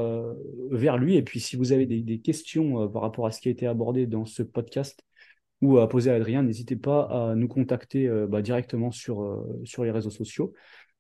[0.71, 1.17] vers lui.
[1.17, 3.67] Et puis, si vous avez des, des questions par rapport à ce qui a été
[3.67, 5.05] abordé dans ce podcast
[5.61, 9.61] ou à poser à Adrien, n'hésitez pas à nous contacter euh, bah, directement sur, euh,
[9.65, 10.53] sur les réseaux sociaux.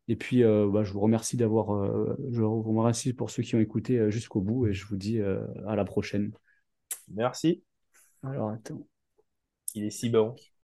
[0.08, 3.54] Et puis, euh, bah, je vous remercie d'avoir, euh, je vous remercie pour ceux qui
[3.54, 6.32] ont écouté jusqu'au bout et je vous dis euh, à la prochaine.
[7.08, 7.62] Merci.
[8.22, 8.86] Alors, attends.
[9.74, 10.34] Il est si bon.